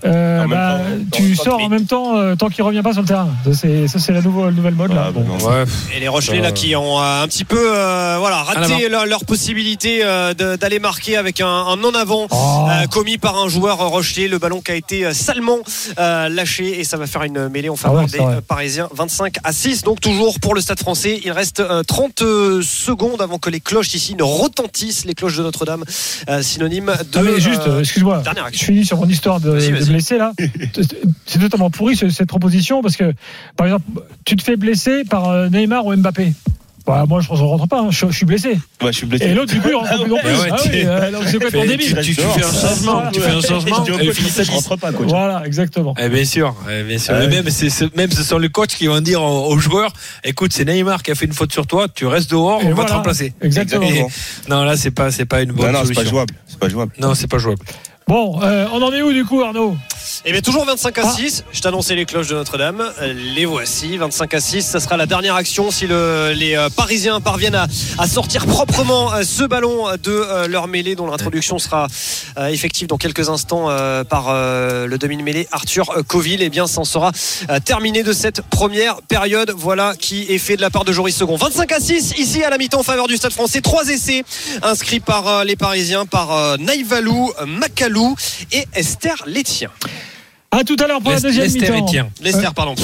euh, 0.06 0.48
bah, 0.48 0.80
temps, 1.12 1.18
tu 1.18 1.36
sors 1.36 1.60
en 1.62 1.70
même 1.70 1.86
temps 1.86 2.18
euh, 2.18 2.36
tant 2.36 2.50
qu'il 2.50 2.64
revient 2.64 2.82
pas 2.84 2.94
sur 2.94 3.02
le 3.02 3.08
terrain. 3.08 3.30
Ça, 3.46 3.54
c'est, 3.54 3.88
ça, 3.88 4.00
c'est 4.00 4.12
la 4.14 4.22
nouvelle, 4.22 4.54
nouvelle 4.54 4.76
mode. 4.76 4.94
là. 4.94 5.06
Ah, 5.08 5.12
Bon. 5.12 5.22
non. 5.24 5.38
Ouais. 5.38 5.64
Et 5.96 6.00
les 6.00 6.08
Rochelais 6.08 6.40
Euh, 6.40 6.44
là 6.44 6.52
qui 6.52 6.76
ont 6.76 7.00
euh, 7.02 7.24
un 7.24 7.28
petit 7.28 7.46
peu 7.46 7.58
euh, 7.76 8.18
voilà 8.20 8.44
raté 8.44 8.90
leur, 8.90 9.06
leur 9.06 9.26
possibilité 9.26 10.00
euh, 10.04 10.34
de- 10.34 10.56
d'aller 10.56 10.80
marquer 10.80 11.18
avec 11.18 11.42
un, 11.42 11.48
un 11.48 11.84
en 11.84 11.94
avant 11.94 12.28
Oh. 12.32 12.68
euh, 12.70 12.88
commis 12.88 13.18
par 13.18 13.38
un 13.38 13.48
joueur 13.50 13.78
Rochelet. 13.78 14.28
Le 14.28 14.38
ballon 14.40 14.62
qui 14.62 14.72
a 14.72 14.76
été 14.76 15.06
euh, 15.06 15.14
salement 15.14 15.58
euh, 16.00 16.30
lâché 16.30 16.80
et 16.80 16.84
ça 16.84 16.98
va 16.98 17.08
faire 17.08 17.24
une 17.24 17.50
mêlée 17.50 17.70
en 17.70 17.76
faveur 17.76 18.02
Ah 18.02 18.04
ouais, 18.06 18.10
des 18.12 18.20
euh, 18.38 18.42
Parisiens. 18.48 18.90
25 18.94 19.36
à 19.44 19.52
6. 19.54 19.84
Donc 19.84 20.02
toujours 20.02 20.40
pour 20.40 20.54
le 20.56 20.62
Stade 20.62 20.80
Français. 20.80 21.20
Il 21.24 21.32
reste 21.32 21.60
euh, 21.60 21.84
30 21.84 22.22
secondes 22.62 23.22
avant 23.22 23.38
que 23.38 23.50
les 23.50 23.60
cloches 23.60 23.94
ici 23.94 24.16
ne 24.16 24.24
retentissent. 24.24 25.06
Les 25.06 25.14
cloches 25.14 25.38
de 25.38 25.44
Notre-Dame, 25.44 25.84
euh, 26.30 26.42
synonyme 26.42 26.94
de. 27.12 27.20
Ah, 27.20 27.22
mais 27.24 27.40
juste, 27.40 27.62
euh, 27.68 27.78
euh, 27.78 27.80
excuse-moi, 27.82 28.20
dernière 28.24 28.44
je 28.46 28.50
action. 28.50 28.68
finis 28.68 28.86
sur 28.86 28.98
mon 28.98 29.08
histoire 29.08 29.40
de, 29.40 29.52
Vas-y, 29.52 29.72
de 29.72 29.76
vas-y. 29.76 29.90
Blessé 29.96 30.18
là. 30.18 30.34
C'est 31.26 31.40
totalement 31.40 31.70
pourri 31.70 31.96
ce- 31.96 32.10
cette 32.10 32.28
proposition 32.28 32.82
parce 32.82 32.98
que, 32.98 33.14
par 33.58 33.68
exemple, 33.68 33.86
tu 34.26 34.36
te 34.36 34.44
fais 34.44 34.56
blesser 34.58 35.04
par 35.06 35.30
euh, 35.30 35.50
Neymar 35.50 35.86
ou 35.86 35.96
Mbappé. 35.96 36.34
Bah, 36.86 37.06
moi, 37.10 37.20
je 37.20 37.32
ne 37.34 37.38
rentre 37.40 37.68
pas, 37.68 37.80
hein, 37.82 37.88
je, 37.90 38.06
je 38.06 38.16
suis 38.16 38.28
blessé. 38.28 38.50
Ouais, 38.80 38.92
je 38.92 38.98
suis 38.98 39.08
blessé. 39.08 39.26
Et 39.26 39.34
l'autre, 39.34 39.52
du 39.52 39.60
coup, 39.60 39.70
il 39.70 39.74
rentre 39.76 40.00
plus 40.04 40.08
non 40.08 40.18
plus. 40.24 40.30
Eh 40.30 40.38
ouais, 40.40 40.50
Ah 40.52 40.56
oui, 40.66 40.82
euh, 40.86 41.12
donc 41.12 41.24
c'est 41.26 41.50
Fais- 41.50 41.68
débile. 41.68 41.96
tu, 42.04 42.14
tu 42.14 42.22
fais 42.22 42.44
un 42.44 42.52
changement, 42.52 43.02
tu 43.12 43.20
fais 43.22 43.32
un 43.32 43.42
changement, 43.50 43.78
Je 43.80 43.84
dis 43.86 43.92
au 43.92 44.00
et 44.00 44.14
je 44.14 44.22
Salis. 44.30 44.50
rentre 44.52 44.76
pas, 44.78 44.92
coach. 44.92 45.08
Voilà, 45.10 45.42
exactement. 45.48 45.96
Eh 46.00 46.10
bien 46.10 46.24
sûr, 46.26 46.56
eh 46.72 46.84
bien 46.84 47.00
sûr. 47.00 47.16
Ah 47.16 47.22
Mais 47.22 47.26
ouais. 47.26 47.42
même, 47.42 47.50
c'est, 47.50 47.72
c'est- 47.72 47.96
même 47.98 48.12
ce 48.12 48.22
sont 48.22 48.38
les 48.38 48.50
coachs 48.50 48.76
qui 48.76 48.86
vont 48.86 49.02
dire 49.02 49.24
aux, 49.24 49.48
aux 49.52 49.58
joueurs 49.58 49.92
écoute, 50.24 50.54
c'est 50.54 50.66
Neymar 50.66 51.02
qui 51.02 51.10
a 51.10 51.16
fait 51.16 51.26
une 51.26 51.34
faute 51.34 51.52
sur 51.52 51.66
toi, 51.66 51.88
tu 51.88 52.06
restes 52.06 52.30
dehors, 52.30 52.62
Et 52.62 52.66
on 52.66 52.70
va 52.70 52.74
voilà. 52.76 52.90
te 52.92 52.96
remplacer. 52.98 53.34
Exactement. 53.42 53.82
Exactement. 53.88 54.12
Non, 54.50 54.64
là, 54.64 54.78
c'est 54.78 54.92
pas, 54.92 55.10
c'est 55.10 55.26
pas 55.26 55.42
une 55.42 55.54
bonne 55.54 55.72
Non, 55.72 55.80
non, 55.80 55.86
c'est 55.86 55.96
solution. 55.96 56.04
pas 56.04 56.10
jouable. 56.12 56.34
C'est 56.46 56.60
pas 56.60 56.70
jouable. 56.70 56.92
Non, 57.00 57.16
c'est 57.16 57.28
pas 57.32 57.40
jouable. 57.40 57.64
Bon, 58.08 58.40
euh, 58.44 58.68
on 58.72 58.84
en 58.84 58.94
est 58.94 59.02
où 59.02 59.12
du 59.12 59.26
coup, 59.26 59.42
Arnaud? 59.42 59.76
Et 60.24 60.32
bien 60.32 60.42
toujours 60.42 60.66
25 60.66 60.98
à 61.00 61.02
Ah. 61.06 61.12
6. 61.16 61.44
Je 61.52 61.60
t'annonçais 61.62 61.96
les 61.96 62.06
cloches 62.06 62.28
de 62.28 62.36
Notre-Dame. 62.36 62.84
Les 63.36 63.46
voici. 63.46 63.98
25 63.98 64.34
à 64.34 64.40
6. 64.40 64.62
Ça 64.66 64.80
sera 64.80 64.98
la 64.98 65.06
dernière 65.06 65.36
action 65.36 65.72
si 65.72 65.88
le- 65.88 66.32
les 66.34 66.56
euh, 66.56 66.70
Parisiens 66.70 67.20
parviennent 67.22 67.56
à, 67.56 67.68
à 67.98 68.08
sortir 68.08 68.46
proprement 68.46 69.14
euh, 69.14 69.24
ce 69.24 69.44
ballon 69.44 69.86
de 70.02 70.12
euh, 70.12 70.48
leur 70.48 70.68
mêlée 70.68 70.96
dont 70.96 71.08
l'introduction 71.08 71.60
sera 71.60 71.88
effective 72.50 72.88
dans 72.88 72.98
quelques 72.98 73.30
instants 73.30 73.68
par 74.10 74.34
le 74.34 74.98
demi-mêlée 74.98 75.48
Arthur 75.52 76.04
Coville. 76.08 76.42
Et 76.42 76.50
bien, 76.50 76.68
ça 76.68 76.82
en 76.82 76.86
sera 76.86 77.12
terminé 77.64 78.04
de 78.04 78.14
cette 78.14 78.42
première 78.42 79.02
période. 79.02 79.52
Voilà 79.56 79.94
qui 79.98 80.24
est 80.24 80.38
fait 80.38 80.56
de 80.58 80.62
la 80.62 80.70
part 80.70 80.86
de 80.86 80.92
Joris 80.92 81.16
Second. 81.16 81.36
25 81.38 81.72
à 81.72 81.80
6 81.80 82.14
ici 82.18 82.44
à 82.44 82.50
la 82.50 82.58
mi-temps 82.58 82.80
en 82.80 82.84
faveur 82.84 83.08
du 83.08 83.16
Stade 83.18 83.32
français. 83.34 83.62
Trois 83.62 83.88
essais 83.90 84.24
inscrits 84.64 85.00
par 85.00 85.44
les 85.46 85.56
Parisiens, 85.56 86.06
par 86.06 86.58
Naïvalou, 86.60 87.32
Macalou 87.46 88.16
et 88.52 88.66
Esther 88.74 89.16
Létien. 89.26 89.70
À 90.52 90.64
tout 90.64 90.76
à 90.80 90.88
l'heure 90.88 91.02
pour 91.02 91.12
la 91.12 91.20
deuxième 91.20 91.52
mi-temps. 91.52 91.88
Etienne. 91.88 92.10
Lester, 92.22 92.48
pardon. 92.56 92.76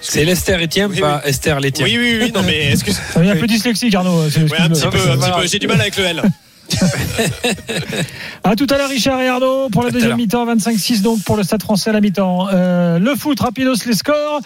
C'est 0.00 0.24
Lester 0.24 0.56
Etienne, 0.62 0.88
Oui, 0.90 1.00
pas 1.00 1.20
Esther 1.26 1.60
Létien. 1.60 1.84
Oui, 1.84 1.98
oui, 1.98 2.18
oui, 2.22 2.32
non, 2.34 2.42
mais 2.42 2.70
excuse. 2.72 2.98
Il 3.16 3.26
y 3.26 3.28
a 3.28 3.32
un 3.32 3.36
peu 3.36 3.46
dyslexique, 3.46 3.94
Arnaud. 3.94 4.30
c'est- 4.30 4.40
Ouais, 4.50 4.58
un 4.58 4.70
petit 4.70 4.80
peu, 4.80 5.10
un 5.10 5.16
petit 5.18 5.30
peu. 5.40 5.46
J'ai 5.46 5.58
du 5.58 5.66
mal 5.66 5.80
avec 5.80 5.96
le 5.98 6.04
L. 6.04 6.22
À 8.44 8.56
tout 8.56 8.66
à 8.70 8.78
l'heure, 8.78 8.88
Richard 8.88 9.20
et 9.20 9.28
Arnaud, 9.28 9.68
pour 9.70 9.82
la 9.82 9.90
deuxième 9.90 10.16
mi-temps, 10.16 10.46
25-6 10.46 11.02
donc 11.02 11.22
pour 11.24 11.36
le 11.36 11.42
Stade 11.42 11.62
français 11.62 11.90
à 11.90 11.92
la 11.92 12.00
mi-temps. 12.00 12.48
Euh, 12.52 12.98
le 12.98 13.14
foot, 13.16 13.38
rapidos 13.40 13.74
les 13.86 13.92
scores. 13.94 14.40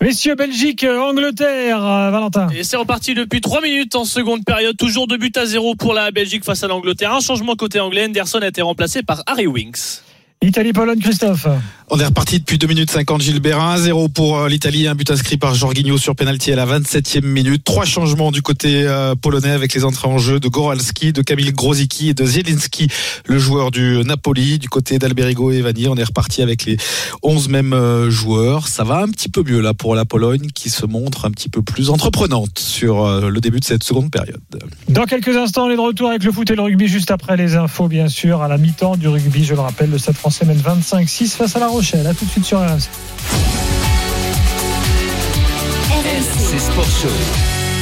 Messieurs, 0.00 0.34
Belgique, 0.34 0.82
euh, 0.82 0.98
Angleterre, 1.00 1.78
euh, 1.84 2.10
Valentin. 2.10 2.48
Et 2.56 2.64
c'est 2.64 2.76
reparti 2.76 3.14
depuis 3.14 3.40
3 3.40 3.60
minutes 3.62 3.94
en 3.94 4.04
seconde 4.04 4.44
période. 4.44 4.76
Toujours 4.76 5.06
deux 5.06 5.18
buts 5.18 5.30
à 5.36 5.46
zéro 5.46 5.76
pour 5.76 5.94
la 5.94 6.10
Belgique 6.10 6.44
face 6.44 6.64
à 6.64 6.66
l'Angleterre. 6.66 7.12
Un 7.12 7.20
changement 7.20 7.54
côté 7.54 7.78
anglais. 7.78 8.04
Anderson 8.06 8.40
a 8.42 8.48
été 8.48 8.60
remplacé 8.60 9.02
par 9.04 9.22
Harry 9.26 9.46
Winks. 9.46 10.02
Italie-Pologne, 10.46 11.00
Christophe. 11.00 11.46
On 11.90 12.00
est 12.00 12.04
reparti 12.06 12.40
depuis 12.40 12.56
2 12.56 12.66
minutes 12.66 12.90
50 12.90 13.20
Gilbert 13.20 13.58
1-0 13.58 14.10
pour 14.10 14.38
euh, 14.38 14.48
l'Italie, 14.48 14.88
un 14.88 14.94
but 14.94 15.10
inscrit 15.10 15.36
par 15.36 15.54
Jorginho 15.54 15.98
sur 15.98 16.16
penalty 16.16 16.50
à 16.50 16.56
la 16.56 16.64
27e 16.64 17.24
minute. 17.24 17.62
Trois 17.62 17.84
changements 17.84 18.32
du 18.32 18.40
côté 18.40 18.84
euh, 18.86 19.14
polonais 19.14 19.50
avec 19.50 19.74
les 19.74 19.84
entrées 19.84 20.08
en 20.08 20.16
jeu 20.16 20.40
de 20.40 20.48
Goralski, 20.48 21.12
de 21.12 21.20
Kamil 21.20 21.52
Grozicki 21.52 22.08
et 22.08 22.14
de 22.14 22.24
Zielinski, 22.24 22.88
le 23.26 23.38
joueur 23.38 23.70
du 23.70 24.02
Napoli. 24.04 24.58
Du 24.58 24.70
côté 24.70 24.98
d'Alberigo 24.98 25.52
et 25.52 25.58
Evani, 25.58 25.86
on 25.88 25.96
est 25.96 26.04
reparti 26.04 26.40
avec 26.40 26.64
les 26.64 26.78
11 27.22 27.48
mêmes 27.50 27.74
euh, 27.74 28.10
joueurs. 28.10 28.66
Ça 28.66 28.82
va 28.82 29.02
un 29.02 29.08
petit 29.08 29.28
peu 29.28 29.42
mieux 29.42 29.60
là 29.60 29.74
pour 29.74 29.94
la 29.94 30.06
Pologne 30.06 30.48
qui 30.54 30.70
se 30.70 30.86
montre 30.86 31.26
un 31.26 31.30
petit 31.30 31.50
peu 31.50 31.62
plus 31.62 31.90
entreprenante 31.90 32.58
sur 32.58 33.04
euh, 33.04 33.28
le 33.28 33.40
début 33.40 33.60
de 33.60 33.64
cette 33.64 33.84
seconde 33.84 34.10
période. 34.10 34.40
Dans 34.88 35.04
quelques 35.04 35.36
instants, 35.36 35.66
on 35.66 35.70
est 35.70 35.76
de 35.76 35.80
retour 35.80 36.08
avec 36.08 36.24
le 36.24 36.32
foot 36.32 36.50
et 36.50 36.56
le 36.56 36.62
rugby, 36.62 36.88
juste 36.88 37.10
après 37.10 37.36
les 37.36 37.56
infos, 37.56 37.88
bien 37.88 38.08
sûr. 38.08 38.42
À 38.42 38.48
la 38.48 38.58
mi-temps 38.58 38.96
du 38.96 39.06
rugby, 39.06 39.44
je 39.44 39.54
le 39.54 39.60
rappelle, 39.60 39.90
le 39.90 39.98
Stade 39.98 40.16
français 40.16 40.33
mène 40.42 40.58
25-6 40.58 41.36
face 41.36 41.54
à 41.54 41.60
La 41.60 41.68
Rochelle. 41.68 42.06
À 42.06 42.14
tout 42.14 42.24
de 42.24 42.30
suite 42.30 42.44
sur 42.44 42.58
RMC. 42.58 42.88
RMC 45.90 46.22
C'est 46.36 46.58
Sport 46.58 46.84
Show. 46.84 47.53